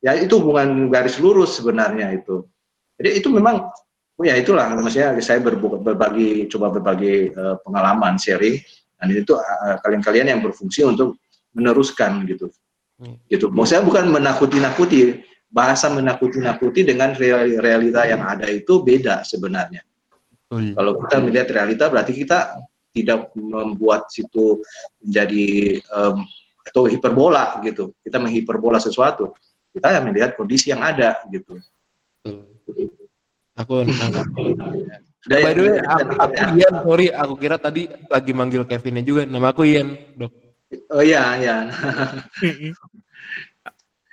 ya 0.02 0.18
itu 0.18 0.42
hubungan 0.42 0.90
garis 0.90 1.22
lurus 1.22 1.54
sebenarnya 1.62 2.18
itu. 2.18 2.42
Jadi 2.98 3.22
itu 3.22 3.30
memang 3.30 3.70
oh 4.18 4.24
ya 4.26 4.34
itulah 4.34 4.74
maksudnya 4.74 5.14
saya 5.22 5.38
berbagi 5.38 6.50
coba 6.50 6.74
berbagi 6.74 7.30
uh, 7.30 7.62
pengalaman 7.62 8.18
sharing. 8.18 8.58
Dan 8.98 9.14
itu 9.14 9.38
kalian-kalian 9.86 10.26
uh, 10.26 10.30
yang 10.34 10.40
berfungsi 10.42 10.82
untuk 10.82 11.22
meneruskan 11.54 12.26
gitu. 12.26 12.50
Hmm. 12.98 13.14
gitu. 13.30 13.46
Maksudnya 13.54 13.86
bukan 13.86 14.10
menakuti-nakuti. 14.10 15.22
Bahasa 15.48 15.86
menakuti-nakuti 15.88 16.82
dengan 16.84 17.14
realita 17.16 18.04
yang 18.04 18.20
ada 18.20 18.50
itu 18.50 18.82
beda 18.84 19.22
sebenarnya 19.24 19.80
Kalau 20.48 20.92
kita 21.04 21.16
melihat 21.20 21.48
realita 21.52 21.92
berarti 21.92 22.12
kita 22.16 22.56
tidak 22.96 23.30
membuat 23.36 24.08
situ 24.08 24.64
menjadi 25.04 25.76
um, 25.92 26.24
atau 26.64 26.88
hiperbola 26.88 27.60
gitu. 27.64 27.92
Kita 28.00 28.16
menghiperbola 28.16 28.80
sesuatu. 28.80 29.36
Kita 29.72 29.92
yang 29.92 30.08
melihat 30.08 30.32
kondisi 30.34 30.72
yang 30.72 30.80
ada 30.80 31.20
gitu. 31.28 31.60
Aku 33.58 33.84
By 35.28 35.52
the 35.52 35.60
way, 35.60 35.76
aku, 35.82 36.14
aku 36.16 36.42
Ian, 36.56 36.74
sorry, 36.80 37.06
aku 37.12 37.34
kira 37.36 37.60
tadi 37.60 37.90
lagi 38.08 38.32
manggil 38.32 38.64
Kevinnya 38.64 39.04
juga. 39.04 39.28
Nama 39.28 39.52
aku 39.52 39.68
Ian, 39.68 39.92
dok. 40.16 40.32
Oh 40.88 41.04
iya, 41.04 41.36
iya. 41.36 41.56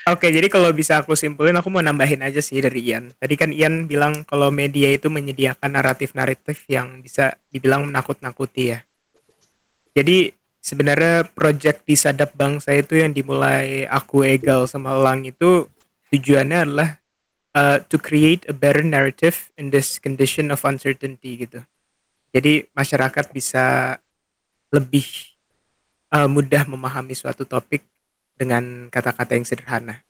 Oke, 0.06 0.30
jadi 0.30 0.46
kalau 0.54 0.70
bisa 0.70 1.02
aku 1.02 1.18
simpulin, 1.18 1.58
aku 1.58 1.74
mau 1.74 1.82
nambahin 1.82 2.22
aja 2.22 2.38
sih 2.38 2.62
dari 2.62 2.94
Ian. 2.94 3.18
Tadi 3.18 3.34
kan 3.34 3.50
Ian 3.50 3.90
bilang 3.90 4.22
kalau 4.22 4.54
media 4.54 4.94
itu 4.94 5.10
menyediakan 5.10 5.74
naratif-naratif 5.74 6.62
yang 6.70 7.02
bisa 7.02 7.34
dibilang 7.50 7.90
menakut-nakuti 7.90 8.78
ya. 8.78 8.86
Jadi 9.98 10.30
sebenarnya 10.62 11.26
project 11.34 11.90
di 11.90 11.98
Sadap 11.98 12.38
Bangsa 12.38 12.78
itu 12.78 13.02
yang 13.02 13.18
dimulai 13.18 13.90
aku 13.90 14.22
Egal 14.22 14.70
sama 14.70 14.94
Lang 14.94 15.26
itu 15.26 15.66
tujuannya 16.14 16.60
adalah 16.70 16.90
uh, 17.58 17.82
to 17.90 17.98
create 17.98 18.46
a 18.46 18.54
better 18.54 18.86
narrative 18.86 19.50
in 19.58 19.74
this 19.74 19.98
condition 19.98 20.54
of 20.54 20.62
uncertainty 20.70 21.50
gitu. 21.50 21.66
Jadi 22.30 22.70
masyarakat 22.78 23.34
bisa 23.34 23.98
lebih 24.70 25.08
uh, 26.14 26.30
mudah 26.30 26.70
memahami 26.70 27.18
suatu 27.18 27.42
topik 27.42 27.82
dengan 28.36 28.92
kata-kata 28.92 29.34
yang 29.34 29.48
sederhana. 29.48 30.04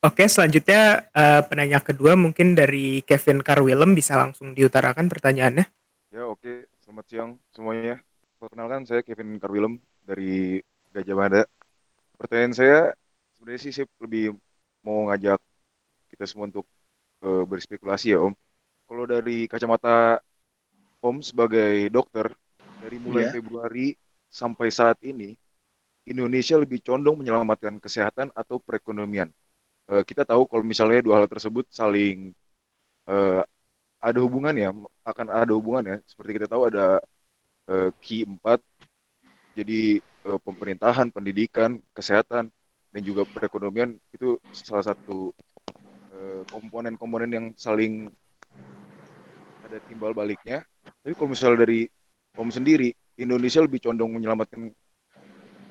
Oke, 0.00 0.24
selanjutnya 0.32 1.12
uh, 1.12 1.44
penanya 1.44 1.84
kedua 1.84 2.16
mungkin 2.16 2.56
dari 2.56 3.04
Kevin 3.04 3.44
Carwillem 3.44 3.92
bisa 3.92 4.16
langsung 4.16 4.56
diutarakan 4.56 5.12
pertanyaannya. 5.12 5.68
Ya 6.08 6.24
oke, 6.24 6.64
selamat 6.80 7.04
siang 7.04 7.30
semuanya. 7.52 8.00
Perkenalkan 8.40 8.88
saya 8.88 9.04
Kevin 9.04 9.36
Carwillem 9.36 9.76
dari 10.08 10.56
Gajah 10.96 11.16
Mada. 11.18 11.42
Pertanyaan 12.16 12.56
saya 12.56 12.78
sebenarnya 13.36 13.60
sih 13.60 13.72
saya 13.76 13.86
lebih 14.00 14.40
mau 14.80 15.12
ngajak 15.12 15.36
kita 16.16 16.24
semua 16.24 16.48
untuk 16.48 16.64
uh, 17.20 17.44
berspekulasi 17.44 18.16
ya 18.16 18.24
Om. 18.24 18.32
Kalau 18.88 19.04
dari 19.04 19.44
kacamata 19.44 20.24
Om 21.04 21.20
sebagai 21.20 21.92
dokter, 21.92 22.32
dari 22.80 22.96
mulai 22.96 23.28
yeah. 23.28 23.32
Februari 23.36 23.92
sampai 24.32 24.72
saat 24.72 24.96
ini 25.04 25.36
Indonesia 26.08 26.56
lebih 26.56 26.80
condong 26.80 27.20
menyelamatkan 27.20 27.76
kesehatan 27.76 28.32
atau 28.32 28.56
perekonomian. 28.62 29.28
Uh, 29.90 30.02
kita 30.06 30.24
tahu 30.24 30.46
kalau 30.48 30.64
misalnya 30.64 31.04
dua 31.04 31.22
hal 31.22 31.28
tersebut 31.28 31.68
saling 31.68 32.32
uh, 33.10 33.42
ada 34.00 34.18
hubungan 34.24 34.54
ya, 34.56 34.70
akan 35.04 35.26
ada 35.28 35.52
hubungan 35.52 35.84
ya. 35.84 35.96
Seperti 36.08 36.40
kita 36.40 36.46
tahu 36.48 36.72
ada 36.72 37.02
uh, 37.68 37.90
key 38.00 38.24
4, 38.24 38.40
jadi 39.58 40.00
uh, 40.24 40.40
pemerintahan, 40.40 41.12
pendidikan, 41.12 41.76
kesehatan, 41.92 42.48
dan 42.90 43.00
juga 43.04 43.28
perekonomian 43.28 43.94
itu 44.14 44.40
salah 44.50 44.94
satu 44.94 45.34
komponen-komponen 46.52 47.32
yang 47.32 47.46
saling 47.56 48.12
ada 49.64 49.80
timbal 49.88 50.12
baliknya. 50.12 50.66
Tapi 51.00 51.16
kalau 51.16 51.32
misalnya 51.32 51.64
dari 51.64 51.88
Om 52.36 52.50
sendiri, 52.50 52.92
Indonesia 53.18 53.62
lebih 53.62 53.82
condong 53.82 54.18
menyelamatkan 54.18 54.70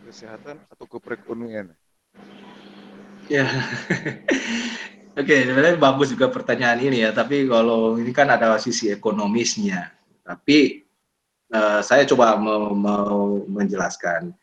kesehatan 0.09 0.57
atau 0.73 0.85
ke 0.89 0.97
perekonomian? 0.97 1.69
Ya, 3.29 3.45
oke, 5.13 5.21
okay, 5.21 5.45
sebenarnya 5.45 5.77
bagus 5.77 6.09
juga 6.09 6.33
pertanyaan 6.33 6.81
ini 6.81 7.05
ya. 7.05 7.13
Tapi 7.13 7.45
kalau 7.45 7.93
ini 8.01 8.09
kan 8.09 8.33
ada 8.33 8.57
sisi 8.57 8.89
ekonomisnya. 8.89 9.93
Tapi 10.25 10.81
uh, 11.53 11.85
saya 11.85 12.09
coba 12.09 12.41
mau, 12.41 12.73
mau 12.73 13.45
menjelaskan 13.45 14.33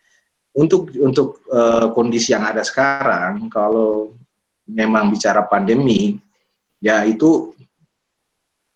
untuk 0.55 0.95
untuk 1.03 1.43
uh, 1.51 1.91
kondisi 1.91 2.31
yang 2.31 2.47
ada 2.47 2.62
sekarang, 2.62 3.51
kalau 3.51 4.14
memang 4.71 5.11
bicara 5.11 5.43
pandemi, 5.51 6.17
ya 6.79 7.03
itu 7.03 7.53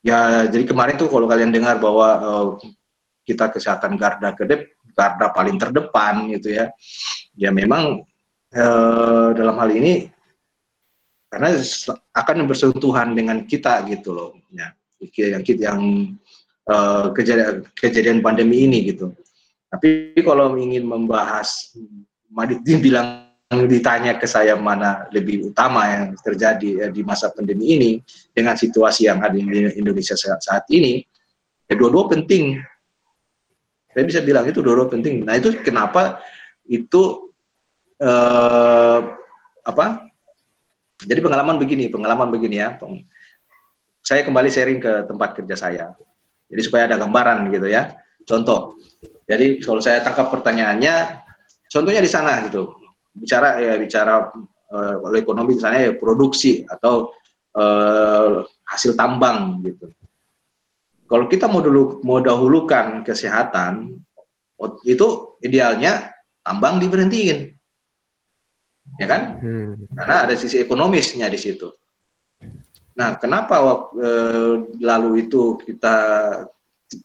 ya 0.03 0.51
jadi 0.51 0.67
kemarin 0.67 0.99
tuh 0.99 1.07
kalau 1.07 1.31
kalian 1.31 1.55
dengar 1.55 1.79
bahwa 1.79 2.09
uh, 2.19 2.49
kita 3.25 3.47
kesehatan 3.49 3.95
garda 3.95 4.35
kedep 4.35 4.75
garda 4.93 5.31
paling 5.33 5.57
terdepan 5.57 6.31
gitu 6.35 6.55
ya. 6.55 6.71
Ya 7.37 7.51
memang 7.51 8.05
eh, 8.55 9.29
dalam 9.35 9.57
hal 9.59 9.71
ini 9.75 10.11
karena 11.31 11.55
akan 12.15 12.39
bersentuhan 12.51 13.15
dengan 13.15 13.47
kita 13.47 13.87
gitu 13.87 14.11
loh 14.13 14.31
ya. 14.51 14.75
Yang 15.01 15.43
yang 15.63 15.81
eh, 16.69 17.07
kejadian 17.15 17.67
kejadian 17.75 18.19
pandemi 18.21 18.69
ini 18.69 18.93
gitu. 18.93 19.15
Tapi 19.71 20.19
kalau 20.27 20.59
ingin 20.59 20.83
membahas 20.83 21.75
Madit 22.31 22.63
bilang 22.63 23.27
ditanya 23.51 24.15
ke 24.15 24.31
saya 24.31 24.55
mana 24.55 25.11
lebih 25.11 25.51
utama 25.51 25.83
yang 25.91 26.15
terjadi 26.23 26.71
ya, 26.71 26.87
di 26.87 27.03
masa 27.03 27.35
pandemi 27.35 27.75
ini 27.75 27.91
dengan 28.31 28.55
situasi 28.55 29.11
yang 29.11 29.19
ada 29.27 29.35
di 29.35 29.43
Indonesia 29.75 30.15
saat, 30.15 30.39
saat 30.39 30.65
ini 30.71 31.03
ya 31.67 31.75
dua-dua 31.75 32.15
penting 32.15 32.63
saya 33.91 34.05
bisa 34.07 34.21
bilang 34.23 34.47
itu 34.47 34.63
doro 34.63 34.87
penting. 34.87 35.27
Nah 35.27 35.35
itu 35.35 35.51
kenapa 35.67 36.23
itu 36.67 37.35
eh, 37.99 39.01
apa? 39.67 39.87
Jadi 41.01 41.21
pengalaman 41.25 41.57
begini, 41.57 41.89
pengalaman 41.89 42.29
begini 42.29 42.61
ya. 42.61 42.77
Saya 44.05 44.23
kembali 44.23 44.49
sharing 44.53 44.81
ke 44.81 44.93
tempat 45.09 45.33
kerja 45.33 45.57
saya. 45.57 45.85
Jadi 46.51 46.61
supaya 46.63 46.87
ada 46.91 47.01
gambaran 47.01 47.51
gitu 47.51 47.67
ya. 47.67 47.95
Contoh. 48.23 48.79
Jadi 49.27 49.63
kalau 49.63 49.81
saya 49.81 50.03
tangkap 50.03 50.29
pertanyaannya, 50.29 51.25
contohnya 51.71 52.03
di 52.03 52.11
sana 52.11 52.47
gitu. 52.47 52.75
Bicara 53.11 53.59
ya 53.59 53.75
bicara 53.75 54.31
eh, 54.71 55.19
ekonomi 55.19 55.59
misalnya 55.59 55.91
ya 55.91 55.93
produksi 55.99 56.63
atau 56.69 57.11
eh, 57.59 58.47
hasil 58.71 58.95
tambang 58.95 59.67
gitu 59.67 59.91
kalau 61.11 61.27
kita 61.27 61.51
mau 61.51 61.59
dulu 61.59 61.99
mau 62.07 62.23
dahulukan 62.23 63.03
kesehatan, 63.03 63.99
itu 64.87 65.35
idealnya 65.43 66.15
tambang 66.47 66.79
diberhentiin, 66.79 67.51
ya 69.03 69.07
kan? 69.11 69.43
Hmm. 69.43 69.75
Karena 69.91 70.17
ada 70.31 70.35
sisi 70.39 70.63
ekonomisnya 70.63 71.27
di 71.27 71.35
situ. 71.35 71.67
Nah, 72.95 73.19
kenapa 73.19 73.59
e, 73.99 74.11
lalu 74.79 75.27
itu 75.27 75.59
kita 75.59 75.97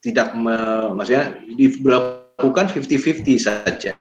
tidak 0.05 0.37
me, 0.37 0.53
maksudnya 0.93 1.41
dilakukan 1.49 2.77
50-50 2.77 3.41
saja, 3.41 3.97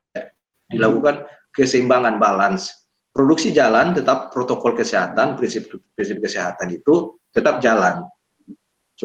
dilakukan 0.68 1.24
keseimbangan 1.56 2.20
balance. 2.20 2.76
Produksi 3.14 3.56
jalan, 3.56 3.96
tetap 3.96 4.34
protokol 4.36 4.76
kesehatan, 4.76 5.38
prinsip 5.38 5.70
prinsip 5.94 6.18
kesehatan 6.20 6.76
itu 6.76 7.14
tetap 7.30 7.62
jalan 7.62 8.04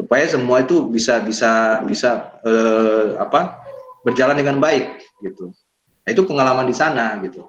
supaya 0.00 0.24
semua 0.24 0.64
itu 0.64 0.88
bisa 0.88 1.20
bisa 1.20 1.84
bisa 1.84 2.40
eh, 2.40 3.20
apa 3.20 3.60
berjalan 4.00 4.40
dengan 4.40 4.56
baik 4.56 4.96
gitu. 5.20 5.52
Nah, 6.00 6.08
itu 6.08 6.24
pengalaman 6.24 6.64
di 6.64 6.72
sana 6.72 7.20
gitu. 7.20 7.44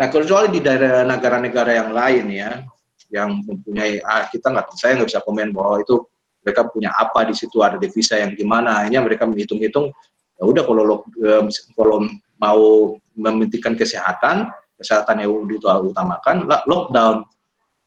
Nah 0.00 0.06
kecuali 0.08 0.48
di 0.48 0.64
daerah 0.64 1.04
negara-negara 1.04 1.76
yang 1.76 1.90
lain 1.92 2.24
ya, 2.32 2.64
yang 3.12 3.44
mempunyai 3.44 4.00
ah, 4.00 4.24
kita 4.32 4.48
nggak 4.48 4.72
saya 4.80 4.96
nggak 4.96 5.12
bisa 5.12 5.20
komen 5.20 5.52
bahwa 5.52 5.84
itu 5.84 6.00
mereka 6.40 6.64
punya 6.72 6.88
apa 6.96 7.28
di 7.28 7.36
situ 7.36 7.60
ada 7.60 7.76
devisa 7.76 8.16
yang 8.16 8.32
gimana, 8.32 8.88
hanya 8.88 9.04
mereka 9.04 9.28
menghitung-hitung 9.28 9.92
ya 10.38 10.42
udah 10.46 10.62
kalau 10.64 11.04
kalau 11.74 11.96
mau 12.38 12.94
mementingkan 13.18 13.74
kesehatan 13.74 14.48
kesehatan 14.78 15.26
yang 15.26 15.34
diutamakan 15.50 16.46
lockdown 16.70 17.26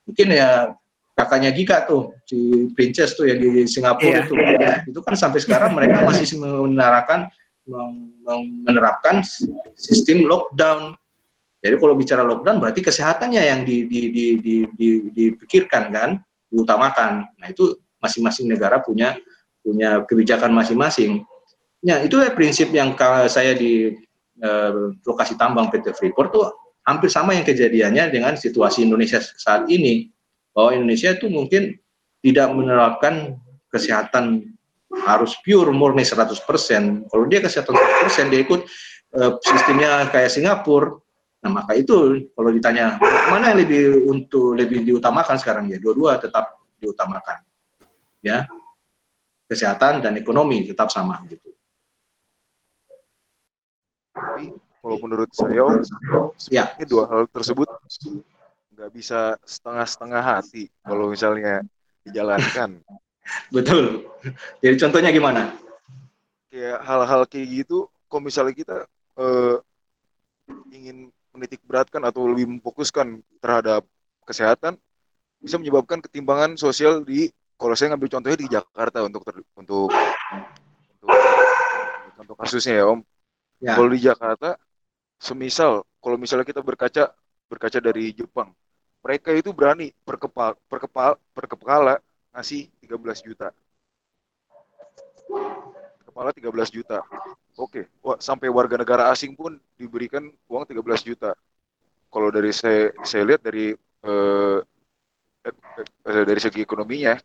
mungkin 0.04 0.28
ya 0.36 0.76
kakaknya 1.16 1.52
Gika 1.54 1.86
tuh 1.86 2.16
si 2.26 2.72
Princess 2.74 3.14
tuh 3.14 3.28
yang 3.28 3.40
di 3.40 3.68
Singapura 3.68 4.10
yeah. 4.10 4.24
itu 4.26 4.34
ya, 4.38 4.74
itu 4.88 5.00
kan 5.04 5.16
sampai 5.16 5.40
sekarang 5.44 5.76
mereka 5.76 6.02
masih 6.08 6.40
menerapkan 6.40 7.30
menerapkan 8.66 9.22
sistem 9.78 10.26
lockdown. 10.26 10.98
Jadi 11.62 11.76
kalau 11.78 11.94
bicara 11.94 12.26
lockdown 12.26 12.58
berarti 12.58 12.82
kesehatannya 12.82 13.42
yang 13.42 13.62
di, 13.62 13.86
di, 13.86 14.02
di, 14.10 14.26
di, 14.42 14.56
di, 14.74 14.90
dipikirkan 15.14 15.94
kan 15.94 16.10
diutamakan. 16.50 17.30
Nah 17.38 17.48
itu 17.54 17.78
masing-masing 18.02 18.50
negara 18.50 18.82
punya 18.82 19.14
punya 19.62 20.02
kebijakan 20.10 20.58
masing-masing. 20.58 21.22
Ya 21.86 22.02
itu 22.02 22.18
ya 22.18 22.34
prinsip 22.34 22.74
yang 22.74 22.98
saya 23.30 23.54
di 23.54 23.94
eh, 24.42 24.72
lokasi 25.06 25.38
tambang 25.38 25.70
PT 25.70 25.94
Freeport 25.94 26.34
tuh 26.34 26.50
hampir 26.82 27.14
sama 27.14 27.38
yang 27.38 27.46
kejadiannya 27.46 28.10
dengan 28.10 28.34
situasi 28.34 28.82
Indonesia 28.82 29.22
saat 29.22 29.70
ini 29.70 30.10
bahwa 30.52 30.70
Indonesia 30.76 31.16
itu 31.16 31.28
mungkin 31.32 31.80
tidak 32.22 32.48
menerapkan 32.54 33.40
kesehatan 33.72 34.52
harus 35.08 35.40
pure 35.42 35.72
murni 35.72 36.04
100%. 36.04 37.08
Kalau 37.08 37.26
dia 37.32 37.40
kesehatan 37.40 37.74
100%, 37.74 38.32
dia 38.32 38.42
ikut 38.44 38.62
uh, 39.16 39.40
sistemnya 39.42 40.08
kayak 40.12 40.30
Singapura. 40.30 41.00
Nah, 41.42 41.50
maka 41.50 41.74
itu 41.74 42.30
kalau 42.38 42.54
ditanya 42.54 43.02
mana 43.34 43.50
yang 43.50 43.66
lebih 43.66 44.06
untuk 44.06 44.54
lebih 44.54 44.86
diutamakan 44.86 45.42
sekarang 45.42 45.66
ya, 45.74 45.82
dua-dua 45.82 46.22
tetap 46.22 46.62
diutamakan. 46.78 47.42
Ya. 48.22 48.46
Kesehatan 49.50 50.06
dan 50.06 50.16
ekonomi 50.16 50.70
tetap 50.70 50.94
sama 50.94 51.18
gitu. 51.28 51.50
Tapi 54.14 54.54
kalau 54.82 54.98
menurut 55.02 55.30
saya, 55.34 55.82
ya. 56.54 56.66
dua 56.86 57.10
hal 57.10 57.22
tersebut 57.34 57.68
nggak 58.82 58.98
bisa 58.98 59.38
setengah-setengah 59.46 60.22
hati 60.26 60.66
kalau 60.82 61.14
misalnya 61.14 61.62
dijalankan. 62.02 62.82
Betul. 63.54 64.10
Jadi 64.58 64.76
contohnya 64.82 65.14
gimana? 65.14 65.54
Kayak 66.50 66.82
hal-hal 66.82 67.22
kayak 67.30 67.48
gitu, 67.62 67.86
kalau 68.10 68.26
misalnya 68.26 68.58
kita 68.58 68.78
uh, 69.22 69.62
ingin 70.74 71.14
menitik 71.30 71.62
beratkan 71.62 72.02
atau 72.02 72.26
lebih 72.26 72.58
memfokuskan 72.58 73.22
terhadap 73.38 73.86
kesehatan, 74.26 74.82
bisa 75.38 75.62
menyebabkan 75.62 76.02
ketimbangan 76.02 76.58
sosial 76.58 77.06
di 77.06 77.30
kalau 77.62 77.78
saya 77.78 77.94
ngambil 77.94 78.18
contohnya 78.18 78.40
di 78.42 78.50
Jakarta 78.50 79.06
untuk 79.06 79.22
ter, 79.22 79.46
untuk 79.54 79.94
untuk 80.98 81.10
contoh 82.18 82.34
kasusnya 82.34 82.82
ya 82.82 82.86
Om. 82.90 83.00
Ya. 83.62 83.78
Kalau 83.78 83.90
di 83.94 84.02
Jakarta, 84.02 84.58
semisal 85.22 85.86
kalau 86.02 86.18
misalnya 86.18 86.50
kita 86.50 86.66
berkaca 86.66 87.14
berkaca 87.46 87.78
dari 87.78 88.10
Jepang, 88.10 88.50
mereka 89.02 89.34
itu 89.34 89.50
berani 89.50 89.90
perkepal 90.06 90.54
perkepal 90.70 91.18
perkepala 91.34 91.98
ngasih 92.32 92.70
13 92.86 93.28
juta. 93.28 93.50
Kepala 96.06 96.30
13 96.30 96.48
juta. 96.70 97.02
Oke 97.60 97.90
Wah, 98.00 98.18
sampai 98.22 98.48
warga 98.48 98.80
negara 98.80 99.12
asing 99.12 99.36
pun 99.36 99.58
diberikan 99.76 100.30
uang 100.48 100.64
13 100.70 101.02
juta. 101.04 101.34
Kalau 102.12 102.30
dari 102.30 102.54
saya 102.54 102.94
saya 103.02 103.24
lihat 103.26 103.42
dari 103.42 103.74
eh, 103.78 104.60
eh, 105.48 106.24
dari 106.26 106.40
segi 106.40 106.62
ekonominya 106.62 107.18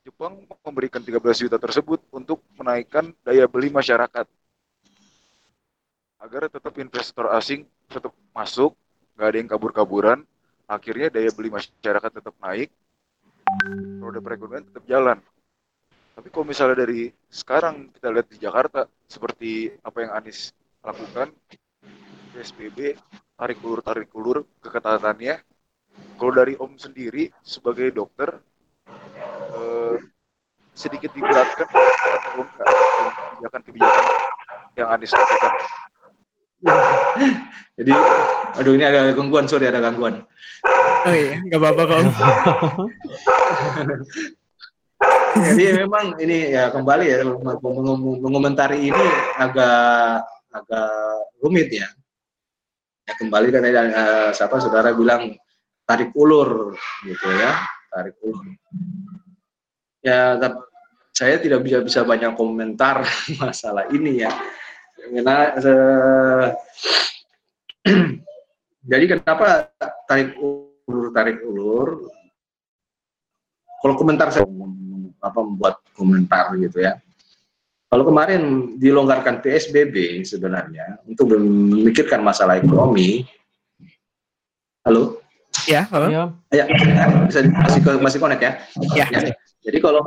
Jepang 0.00 0.42
memberikan 0.64 1.04
13 1.04 1.20
juta 1.46 1.56
tersebut 1.60 2.00
untuk 2.10 2.40
menaikkan 2.56 3.12
daya 3.20 3.44
beli 3.44 3.68
masyarakat. 3.68 4.26
Agar 6.20 6.48
tetap 6.48 6.72
investor 6.80 7.28
asing 7.36 7.68
tetap 7.86 8.12
masuk 8.32 8.72
nggak 9.16 9.28
ada 9.28 9.36
yang 9.36 9.50
kabur-kaburan 9.52 10.18
akhirnya 10.70 11.10
daya 11.10 11.34
beli 11.34 11.50
masyarakat 11.50 12.22
tetap 12.22 12.38
naik, 12.38 12.70
roda 13.98 14.22
perekonomian 14.22 14.70
tetap 14.70 14.86
jalan. 14.86 15.18
Tapi 16.14 16.30
kalau 16.30 16.46
misalnya 16.46 16.86
dari 16.86 17.10
sekarang 17.26 17.90
kita 17.90 18.14
lihat 18.14 18.30
di 18.30 18.38
Jakarta 18.38 18.86
seperti 19.10 19.74
apa 19.82 20.06
yang 20.06 20.14
Anies 20.14 20.54
lakukan, 20.84 21.32
PSBB, 22.30 22.94
tarik 23.34 23.58
ulur 23.66 23.82
tarik 23.82 24.14
ulur 24.14 24.46
keketatannya. 24.62 25.42
Kalau 25.90 26.32
dari 26.32 26.54
Om 26.54 26.78
sendiri 26.78 27.34
sebagai 27.42 27.90
dokter 27.90 28.38
eh, 29.56 29.96
sedikit 30.76 31.08
diberatkan 31.16 31.66
kebijakan-kebijakan 31.66 34.04
yang 34.78 34.88
Anies 34.92 35.16
lakukan? 35.16 35.52
Jadi, 37.80 37.92
aduh 38.60 38.72
ini 38.76 38.84
ada 38.84 39.16
gangguan, 39.16 39.48
sorry 39.48 39.72
ada 39.72 39.80
gangguan. 39.80 40.20
Oh 41.08 41.14
iya, 41.16 41.40
nggak 41.48 41.60
apa-apa 41.60 41.82
kok. 41.88 42.00
Jadi 45.30 45.64
memang 45.80 46.18
ini 46.20 46.52
ya 46.52 46.68
kembali 46.68 47.04
ya 47.08 47.24
mengomentari 48.20 48.92
ini 48.92 49.04
agak 49.40 50.26
agak 50.52 50.92
rumit 51.40 51.72
ya. 51.72 51.88
Ya 53.08 53.14
kembali 53.16 53.48
kan 53.48 53.64
uh, 53.64 54.30
siapa 54.36 54.60
saudara 54.60 54.92
bilang 54.92 55.32
tarik 55.88 56.12
ulur 56.12 56.76
gitu 57.08 57.28
ya, 57.32 57.64
tarik 57.88 58.20
ulur. 58.20 58.44
Ya 60.04 60.36
saya 61.14 61.36
tidak 61.40 61.64
bisa 61.64 61.80
bisa 61.80 62.00
banyak 62.04 62.36
komentar 62.36 63.04
masalah 63.40 63.88
ini 63.88 64.20
ya. 64.20 64.32
Karena 65.00 65.36
uh, 65.56 66.46
jadi 68.90 69.04
kenapa 69.08 69.72
tarik 70.04 70.36
ulur 70.36 71.08
tarik 71.16 71.38
ulur? 71.40 71.88
Kalau 73.80 73.94
komentar 73.96 74.28
saya 74.28 74.44
apa 75.20 75.40
membuat 75.40 75.80
komentar 75.96 76.52
gitu 76.60 76.84
ya. 76.84 77.00
Kalau 77.90 78.06
kemarin 78.06 78.76
dilonggarkan 78.78 79.42
PSBB 79.42 80.22
sebenarnya 80.22 81.02
untuk 81.08 81.34
memikirkan 81.34 82.22
masalah 82.22 82.60
ekonomi. 82.60 83.26
Halo? 84.86 85.18
Ya, 85.66 85.90
halo. 85.90 86.06
Ya, 86.08 86.22
ya 86.54 86.64
bisa 87.26 87.42
masih 87.50 87.80
masih 87.98 88.18
connect 88.22 88.42
ya? 88.46 88.52
Ya. 88.94 89.06
ya. 89.10 89.34
Jadi 89.66 89.78
kalau 89.82 90.06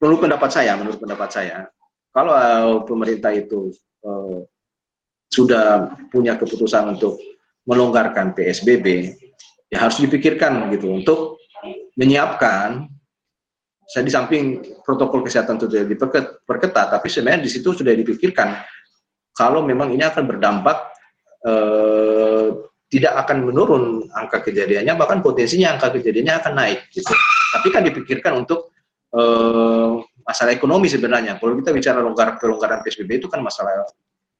menurut 0.00 0.18
pendapat 0.24 0.50
saya, 0.50 0.72
menurut 0.80 0.98
pendapat 0.98 1.28
saya, 1.28 1.68
kalau 2.10 2.32
uh, 2.34 2.82
pemerintah 2.86 3.30
itu 3.34 3.70
uh, 4.02 4.42
sudah 5.30 5.94
punya 6.10 6.34
keputusan 6.34 6.98
untuk 6.98 7.22
melonggarkan 7.64 8.34
PSBB, 8.34 9.14
ya 9.70 9.86
harus 9.86 10.02
dipikirkan 10.02 10.74
gitu 10.74 10.90
untuk 10.90 11.38
menyiapkan 11.94 12.90
saya 13.90 14.06
di 14.06 14.12
samping 14.14 14.62
protokol 14.86 15.26
kesehatan 15.26 15.58
itu 15.58 15.66
sudah 15.66 15.82
diperketat, 15.86 16.86
tapi 16.94 17.06
sebenarnya 17.10 17.42
di 17.42 17.50
situ 17.50 17.74
sudah 17.74 17.90
dipikirkan 17.90 18.62
kalau 19.34 19.66
memang 19.66 19.90
ini 19.90 20.06
akan 20.06 20.30
berdampak 20.30 20.94
eh, 21.42 22.54
tidak 22.90 23.26
akan 23.26 23.50
menurun 23.50 24.06
angka 24.14 24.46
kejadiannya, 24.46 24.94
bahkan 24.94 25.18
potensinya 25.18 25.74
angka 25.74 25.94
kejadiannya 25.98 26.34
akan 26.38 26.52
naik. 26.54 26.86
Gitu. 26.94 27.10
Tapi 27.50 27.68
kan 27.74 27.82
dipikirkan 27.82 28.46
untuk 28.46 28.70
eh, 29.10 29.90
masalah 30.24 30.52
ekonomi 30.54 30.86
sebenarnya. 30.86 31.36
Kalau 31.40 31.56
kita 31.58 31.70
bicara 31.74 31.98
longgar 32.00 32.36
pelonggaran 32.40 32.80
PSBB 32.84 33.22
itu 33.22 33.28
kan 33.28 33.40
masalah 33.40 33.86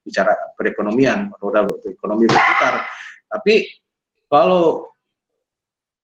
bicara 0.00 0.32
perekonomian, 0.56 1.30
roda 1.38 1.68
ekonomi 1.84 2.24
berputar. 2.26 2.84
Tapi 3.30 3.68
kalau 4.26 4.90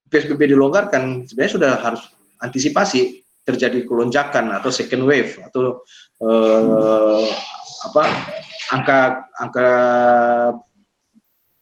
PSBB 0.07 0.55
dilonggarkan, 0.55 1.27
sebenarnya 1.27 1.53
sudah 1.59 1.73
harus 1.83 2.03
antisipasi 2.39 3.27
terjadi 3.47 3.87
kelonjakan 3.87 4.59
atau 4.59 4.75
second 4.75 5.07
wave 5.07 5.39
atau 5.39 5.87
uh, 6.19 7.23
apa 7.87 8.05
angka 8.75 8.99
angka 9.39 9.71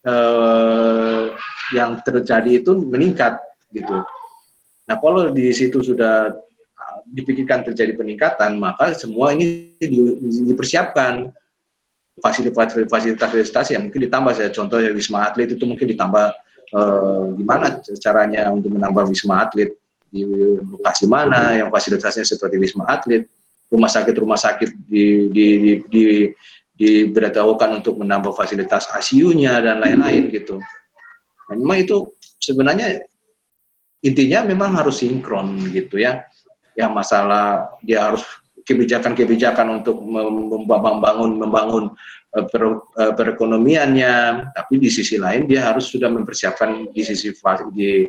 uh, 0.08 1.22
yang 1.76 2.00
terjadi 2.00 2.64
itu 2.64 2.72
meningkat 2.88 3.36
gitu. 3.76 4.00
Nah 4.88 4.96
kalau 4.96 5.28
di 5.28 5.52
situ 5.52 5.84
sudah 5.84 6.32
dipikirkan 7.09 7.64
terjadi 7.66 7.96
peningkatan 7.96 8.57
maka 8.57 8.96
semua 8.96 9.32
ini 9.36 9.72
di, 9.78 9.98
dipersiapkan 10.52 11.28
fasilitas-fasilitas 12.22 13.74
yang 13.74 13.90
mungkin 13.90 14.07
ditambah 14.07 14.32
saya 14.38 14.50
contoh 14.55 14.78
ya 14.78 14.94
wisma 14.94 15.26
atlet 15.26 15.50
itu 15.50 15.64
mungkin 15.66 15.90
ditambah 15.90 16.26
uh, 16.74 17.34
gimana 17.34 17.82
caranya 17.98 18.48
untuk 18.55 18.70
menambah 18.74 19.11
wisma 19.11 19.44
atlet 19.44 19.74
di 20.14 20.22
lokasi 20.62 21.11
mana 21.11 21.59
yang 21.59 21.74
fasilitasnya 21.74 22.22
seperti 22.22 22.55
wisma 22.62 22.86
atlet, 22.86 23.26
rumah 23.66 23.90
sakit 23.90 24.14
rumah 24.14 24.38
sakit 24.38 24.70
di 24.86 25.26
di 25.34 25.46
di, 25.59 25.72
di 25.90 26.05
diberitahukan 26.74 27.82
untuk 27.82 27.98
menambah 27.98 28.34
fasilitas 28.34 28.90
ICU-nya 28.90 29.62
dan 29.62 29.82
lain-lain 29.82 30.30
gitu. 30.30 30.59
Nah, 31.50 31.55
memang 31.55 31.78
itu 31.82 32.14
sebenarnya 32.38 33.02
intinya 34.02 34.42
memang 34.46 34.74
harus 34.78 35.02
sinkron 35.02 35.70
gitu 35.70 36.02
ya. 36.02 36.26
Yang 36.75 36.93
masalah 36.93 37.75
dia 37.83 38.11
harus 38.11 38.22
kebijakan-kebijakan 38.64 39.83
untuk 39.83 40.01
membangun 40.03 41.31
membangun 41.39 41.85
per, 42.35 42.62
eh, 42.99 43.12
perekonomiannya, 43.14 44.14
tapi 44.51 44.75
di 44.83 44.91
sisi 44.91 45.20
lain 45.20 45.47
dia 45.47 45.70
harus 45.70 45.87
sudah 45.87 46.11
mempersiapkan 46.11 46.91
di 46.91 47.03
sisi 47.07 47.31
di 47.70 48.09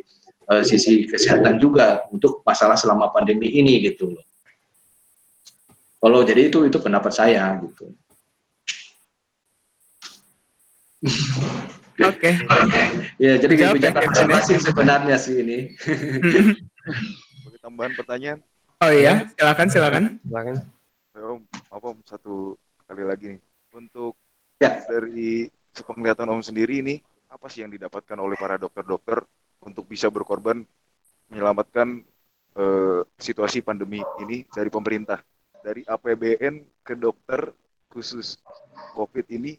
uh, 0.50 0.62
sisi 0.66 1.06
kesehatan 1.06 1.62
juga 1.62 2.06
untuk 2.10 2.42
masalah 2.42 2.74
selama 2.74 3.10
pandemi 3.14 3.50
ini 3.54 3.82
gitu 3.86 4.14
loh. 4.14 4.24
Kalau 6.02 6.22
jadi 6.22 6.50
itu 6.50 6.66
itu 6.66 6.78
pendapat 6.78 7.12
saya 7.14 7.54
gitu. 7.62 7.94
Oke. 12.02 12.30
Okay. 12.30 12.34
ya 13.24 13.38
jadi 13.38 13.54
kebijakan 13.54 14.26
masih 14.26 14.58
sebenarnya 14.58 15.16
sih 15.18 15.38
ini. 15.38 15.58
Bagi 17.46 17.58
tambahan 17.62 17.92
pertanyaan. 17.94 18.38
Oh 18.76 18.92
iya, 18.92 19.24
silakan 19.32 19.68
silakan. 19.72 20.02
Silakan. 20.20 20.56
Om, 21.16 21.40
apa 21.72 21.86
om 21.96 21.98
satu 22.04 22.60
kali 22.84 23.08
lagi 23.08 23.26
nih 23.32 23.40
untuk 23.72 24.12
ya. 24.60 24.84
dari 24.84 25.48
sepenglihatan 25.72 26.28
om 26.28 26.44
sendiri 26.44 26.84
ini 26.84 27.00
apa 27.32 27.48
sih 27.48 27.64
yang 27.64 27.72
didapatkan 27.72 28.20
oleh 28.20 28.36
para 28.36 28.60
dokter-dokter 28.60 29.24
untuk 29.64 29.88
bisa 29.88 30.12
berkorban 30.12 30.60
menyelamatkan 31.32 32.04
uh, 32.52 33.00
situasi 33.16 33.64
pandemi 33.64 34.04
ini 34.20 34.44
dari 34.52 34.68
pemerintah. 34.68 35.24
Dari 35.64 35.80
APBN 35.80 36.84
ke 36.84 37.00
dokter 37.00 37.48
khusus 37.88 38.36
COVID 38.92 39.24
ini 39.32 39.56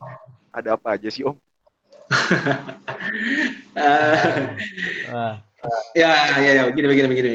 ada 0.53 0.77
apa 0.77 0.93
aja 0.93 1.09
sih 1.09 1.25
Om? 1.25 1.33
uh, 3.81 5.41
ya, 5.95 6.11
ya, 6.39 6.51
ya, 6.59 6.63
begini, 6.69 6.87
begini, 6.87 7.07
begini. 7.07 7.31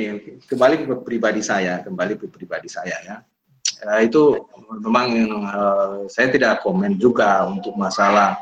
Kembali 0.46 0.74
ke 0.84 0.94
pribadi 1.04 1.40
saya, 1.44 1.80
kembali 1.84 2.18
ke 2.18 2.26
pribadi 2.28 2.68
saya 2.68 2.96
ya. 3.02 3.16
Uh, 3.82 3.98
itu 4.02 4.38
memang 4.78 5.06
uh, 5.42 6.06
saya 6.06 6.30
tidak 6.30 6.62
komen 6.62 6.96
juga 7.02 7.42
untuk 7.50 7.74
masalah 7.74 8.38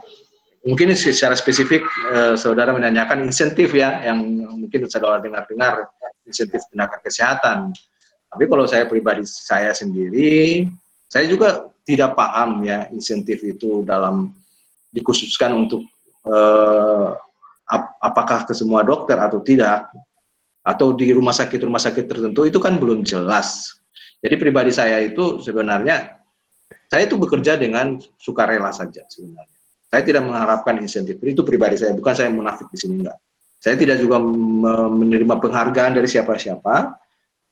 mungkin 0.61 0.93
secara 0.93 1.33
spesifik 1.37 1.89
eh, 2.13 2.35
saudara 2.37 2.73
menanyakan 2.77 3.25
insentif 3.25 3.73
ya 3.73 4.05
yang 4.05 4.21
mungkin 4.61 4.85
saudara 4.93 5.21
dengar-dengar 5.21 5.89
insentif 6.29 6.61
tenaga 6.69 7.01
kesehatan. 7.01 7.73
Tapi 8.31 8.45
kalau 8.47 8.69
saya 8.69 8.87
pribadi 8.87 9.27
saya 9.27 9.75
sendiri, 9.75 10.69
saya 11.11 11.27
juga 11.27 11.67
tidak 11.83 12.15
paham 12.15 12.63
ya 12.63 12.87
insentif 12.95 13.43
itu 13.43 13.83
dalam 13.83 14.31
dikhususkan 14.93 15.57
untuk 15.57 15.83
eh, 16.29 17.09
ap 17.71 17.97
apakah 18.03 18.45
ke 18.45 18.53
semua 18.53 18.83
dokter 18.83 19.15
atau 19.15 19.39
tidak 19.41 19.87
atau 20.61 20.93
di 20.93 21.15
rumah 21.15 21.33
sakit 21.33 21.63
rumah 21.63 21.81
sakit 21.81 22.05
tertentu 22.11 22.45
itu 22.45 22.59
kan 22.59 22.77
belum 22.77 23.07
jelas. 23.07 23.79
Jadi 24.21 24.37
pribadi 24.37 24.75
saya 24.75 25.01
itu 25.01 25.41
sebenarnya 25.41 26.19
saya 26.91 27.07
itu 27.09 27.17
bekerja 27.17 27.57
dengan 27.57 27.97
sukarela 28.21 28.69
saja 28.75 29.07
sebenarnya 29.09 29.61
saya 29.91 30.03
tidak 30.07 30.23
mengharapkan 30.23 30.79
insentif. 30.79 31.19
Itu 31.19 31.43
pribadi 31.43 31.75
saya, 31.75 31.91
bukan 31.99 32.15
saya 32.15 32.31
munafik 32.31 32.71
di 32.71 32.79
sini 32.79 33.03
enggak. 33.03 33.19
Saya 33.61 33.75
tidak 33.77 33.99
juga 34.01 34.23
menerima 34.23 35.37
penghargaan 35.37 35.99
dari 35.99 36.07
siapa-siapa. 36.09 36.95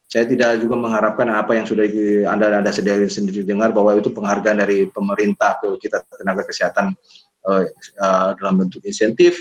Saya 0.08 0.24
tidak 0.24 0.56
juga 0.64 0.80
mengharapkan 0.80 1.28
apa 1.36 1.52
yang 1.52 1.68
sudah 1.68 1.84
Anda 2.32 2.64
Anda 2.64 2.72
sendiri 2.72 3.12
sendiri 3.12 3.44
dengar 3.44 3.76
bahwa 3.76 3.92
itu 3.98 4.08
penghargaan 4.08 4.64
dari 4.64 4.88
pemerintah 4.88 5.60
ke 5.60 5.76
kita 5.84 6.00
tenaga 6.16 6.48
kesehatan 6.48 6.96
uh, 7.44 7.68
uh, 8.00 8.30
dalam 8.40 8.64
bentuk 8.64 8.80
insentif. 8.88 9.36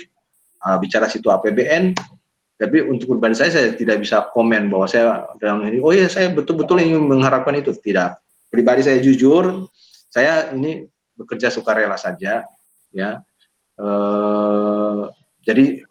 Uh, 0.57 0.77
bicara 0.81 1.05
situ 1.05 1.29
APBN, 1.29 1.93
tapi 2.57 2.81
untuk 2.81 3.13
pribadi 3.13 3.37
saya 3.37 3.53
saya 3.53 3.77
tidak 3.77 4.01
bisa 4.01 4.33
komen 4.33 4.73
bahwa 4.73 4.89
saya 4.89 5.29
dalam 5.37 5.61
ini 5.69 5.77
oh 5.77 5.93
ya 5.93 6.09
saya 6.09 6.33
betul-betul 6.33 6.81
ingin 6.81 7.05
mengharapkan 7.05 7.53
itu. 7.53 7.69
Tidak. 7.77 8.17
Pribadi 8.49 8.81
saya 8.81 8.97
jujur 8.97 9.69
saya 10.09 10.49
ini 10.57 10.89
bekerja 11.13 11.53
sukarela 11.53 11.93
saja 12.01 12.41
ya. 12.89 13.21
Uh, 13.77 15.05
jadi 15.45 15.85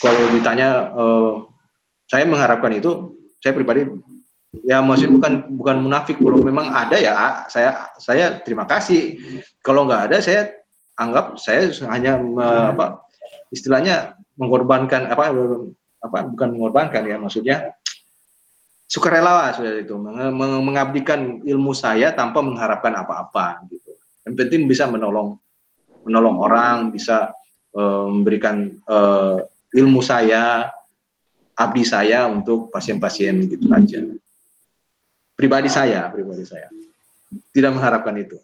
kalau 0.00 0.32
ditanya 0.32 0.88
uh, 0.96 1.44
saya 2.08 2.24
mengharapkan 2.24 2.72
itu 2.72 3.20
saya 3.44 3.52
pribadi 3.52 3.84
ya 4.64 4.80
maksudnya 4.80 5.20
bukan 5.20 5.32
bukan 5.60 5.76
munafik. 5.84 6.16
Kalau 6.16 6.40
memang 6.40 6.72
ada 6.72 6.96
ya 6.96 7.44
saya 7.52 7.92
saya 8.00 8.40
terima 8.40 8.64
kasih. 8.64 9.20
Kalau 9.60 9.84
nggak 9.84 10.08
ada 10.08 10.16
saya 10.24 10.48
anggap 10.96 11.36
saya 11.36 11.68
hanya 11.92 12.16
me, 12.16 12.72
apa 12.72 13.04
istilahnya 13.50 14.14
mengorbankan 14.38 15.10
apa 15.10 15.34
apa 16.00 16.18
bukan 16.32 16.48
mengorbankan 16.56 17.04
ya 17.04 17.20
maksudnya 17.20 17.76
sukarela 18.90 19.54
sudah 19.54 19.78
itu 19.78 19.94
mengabdikan 20.64 21.46
ilmu 21.46 21.70
saya 21.76 22.10
tanpa 22.10 22.42
mengharapkan 22.42 22.90
apa-apa 22.98 23.62
gitu. 23.70 23.94
Yang 24.26 24.34
penting 24.34 24.66
bisa 24.66 24.90
menolong 24.90 25.38
menolong 26.02 26.36
orang 26.40 26.90
bisa 26.90 27.30
uh, 27.76 28.08
memberikan 28.10 28.72
uh, 28.88 29.38
ilmu 29.76 30.02
saya 30.02 30.72
abdi 31.54 31.84
saya 31.84 32.26
untuk 32.26 32.72
pasien-pasien 32.72 33.46
gitu 33.46 33.70
aja. 33.70 34.02
Pribadi 35.38 35.70
saya 35.70 36.10
pribadi 36.10 36.42
saya. 36.42 36.66
Tidak 37.30 37.70
mengharapkan 37.70 38.18
itu 38.18 38.34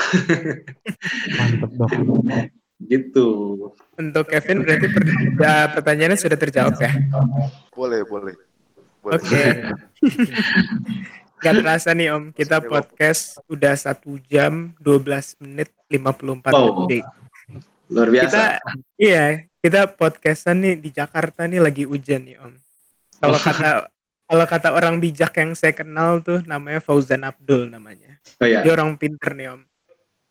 gitu 2.88 3.28
untuk 4.00 4.24
Kevin 4.28 4.64
berarti 4.64 4.86
per 4.88 5.02
ya, 5.36 5.68
pertanyaannya 5.76 6.18
sudah 6.18 6.38
terjawab 6.40 6.76
ya 6.80 6.92
boleh 7.76 8.00
boleh, 8.08 8.34
oke 9.04 9.20
okay. 9.20 9.48
Gak 11.40 11.56
terasa 11.64 11.96
nih 11.96 12.12
Om, 12.12 12.36
kita 12.36 12.60
podcast 12.60 13.40
udah 13.48 13.72
satu 13.72 14.20
jam 14.28 14.76
12 14.76 15.40
menit 15.40 15.72
54 15.88 16.52
oh, 16.52 16.84
detik. 16.84 17.00
Luar 17.88 18.12
biasa. 18.12 18.28
Kita, 18.28 18.44
iya, 19.00 19.48
kita 19.64 19.88
podcastan 19.88 20.60
nih 20.60 20.76
di 20.76 20.92
Jakarta 20.92 21.48
nih 21.48 21.64
lagi 21.64 21.88
hujan 21.88 22.28
nih 22.28 22.36
Om. 22.44 22.52
Kalau 23.24 23.38
kata 23.40 23.88
kalau 24.30 24.46
kata 24.46 24.68
orang 24.70 25.02
bijak 25.02 25.34
yang 25.42 25.58
saya 25.58 25.74
kenal 25.74 26.22
tuh 26.22 26.38
namanya 26.46 26.78
Fauzan 26.78 27.26
Abdul 27.26 27.66
namanya. 27.66 28.14
Oh, 28.38 28.46
iya. 28.46 28.62
Dia 28.62 28.78
orang 28.78 28.94
pinter 28.94 29.34
nih 29.34 29.50
om. 29.50 29.66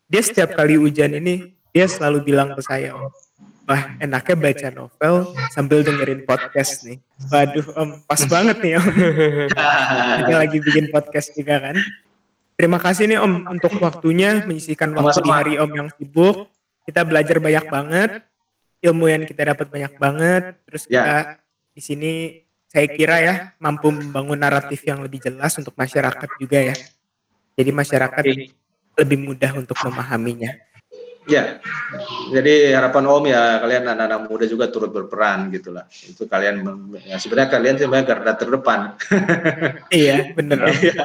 Dia 0.08 0.24
setiap 0.24 0.56
kali 0.56 0.80
hujan 0.80 1.20
ini 1.20 1.52
dia 1.70 1.86
selalu 1.86 2.26
bilang 2.26 2.54
ke 2.54 2.62
saya 2.62 2.94
om, 2.94 3.10
wah 3.70 3.82
enaknya 4.02 4.34
baca 4.34 4.68
novel 4.74 5.14
sambil 5.54 5.86
dengerin 5.86 6.26
podcast 6.26 6.82
nih. 6.82 6.98
Waduh 7.30 7.66
om, 7.78 7.88
pas 8.04 8.22
banget 8.26 8.56
nih 8.58 8.74
om. 8.82 8.86
Kita 10.26 10.34
lagi 10.34 10.58
bikin 10.58 10.90
podcast 10.90 11.30
juga 11.38 11.62
kan. 11.62 11.76
Terima 12.58 12.76
kasih 12.82 13.06
nih 13.06 13.18
om 13.22 13.46
untuk 13.46 13.72
waktunya 13.78 14.42
menyisikan 14.42 14.90
waktu 14.98 15.22
di 15.22 15.30
hari 15.30 15.54
om 15.62 15.70
yang 15.70 15.88
sibuk. 15.94 16.50
Kita 16.82 17.06
belajar 17.06 17.38
banyak 17.38 17.66
banget, 17.70 18.10
ilmu 18.82 19.06
yang 19.06 19.22
kita 19.22 19.54
dapat 19.54 19.70
banyak 19.70 19.92
banget. 19.94 20.42
Terus 20.66 20.82
ya. 20.90 20.90
kita 20.90 21.16
di 21.70 21.80
sini 21.80 22.12
saya 22.66 22.86
kira 22.90 23.16
ya 23.22 23.34
mampu 23.62 23.94
membangun 23.94 24.38
naratif 24.38 24.82
yang 24.86 25.02
lebih 25.02 25.22
jelas 25.22 25.54
untuk 25.58 25.74
masyarakat 25.78 26.28
juga 26.42 26.58
ya. 26.58 26.76
Jadi 27.54 27.70
masyarakat 27.70 28.24
lebih 28.98 29.18
mudah 29.22 29.54
untuk 29.54 29.78
memahaminya. 29.86 30.50
Ya, 31.30 31.62
jadi 32.34 32.74
harapan 32.74 33.06
Om 33.06 33.24
ya 33.30 33.62
kalian 33.62 33.86
anak-anak 33.86 34.20
muda 34.26 34.44
juga 34.50 34.66
turut 34.66 34.90
berperan 34.90 35.54
gitulah. 35.54 35.86
Itu 35.86 36.26
kalian 36.26 36.66
ya 37.06 37.22
sebenarnya 37.22 37.50
kalian 37.54 37.76
sebenarnya 37.78 38.06
garda 38.10 38.32
terdepan. 38.34 38.80
iya, 39.94 40.34
benar. 40.34 40.58
Iya. 40.80 41.04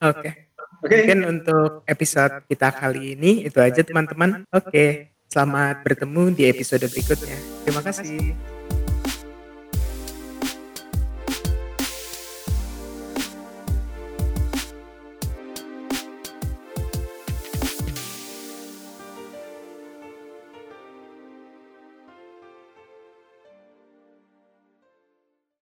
Oke. 0.00 0.30
Oke. 0.80 0.96
Mungkin 0.96 1.20
untuk 1.28 1.84
episode 1.84 2.48
kita 2.48 2.72
kali 2.72 3.12
ini 3.12 3.44
itu 3.44 3.60
aja 3.60 3.84
teman-teman. 3.84 4.48
Oke. 4.48 5.12
Selamat 5.28 5.84
bertemu 5.84 6.32
di 6.32 6.42
episode 6.48 6.88
berikutnya. 6.88 7.36
Terima 7.68 7.84
kasih. 7.84 8.59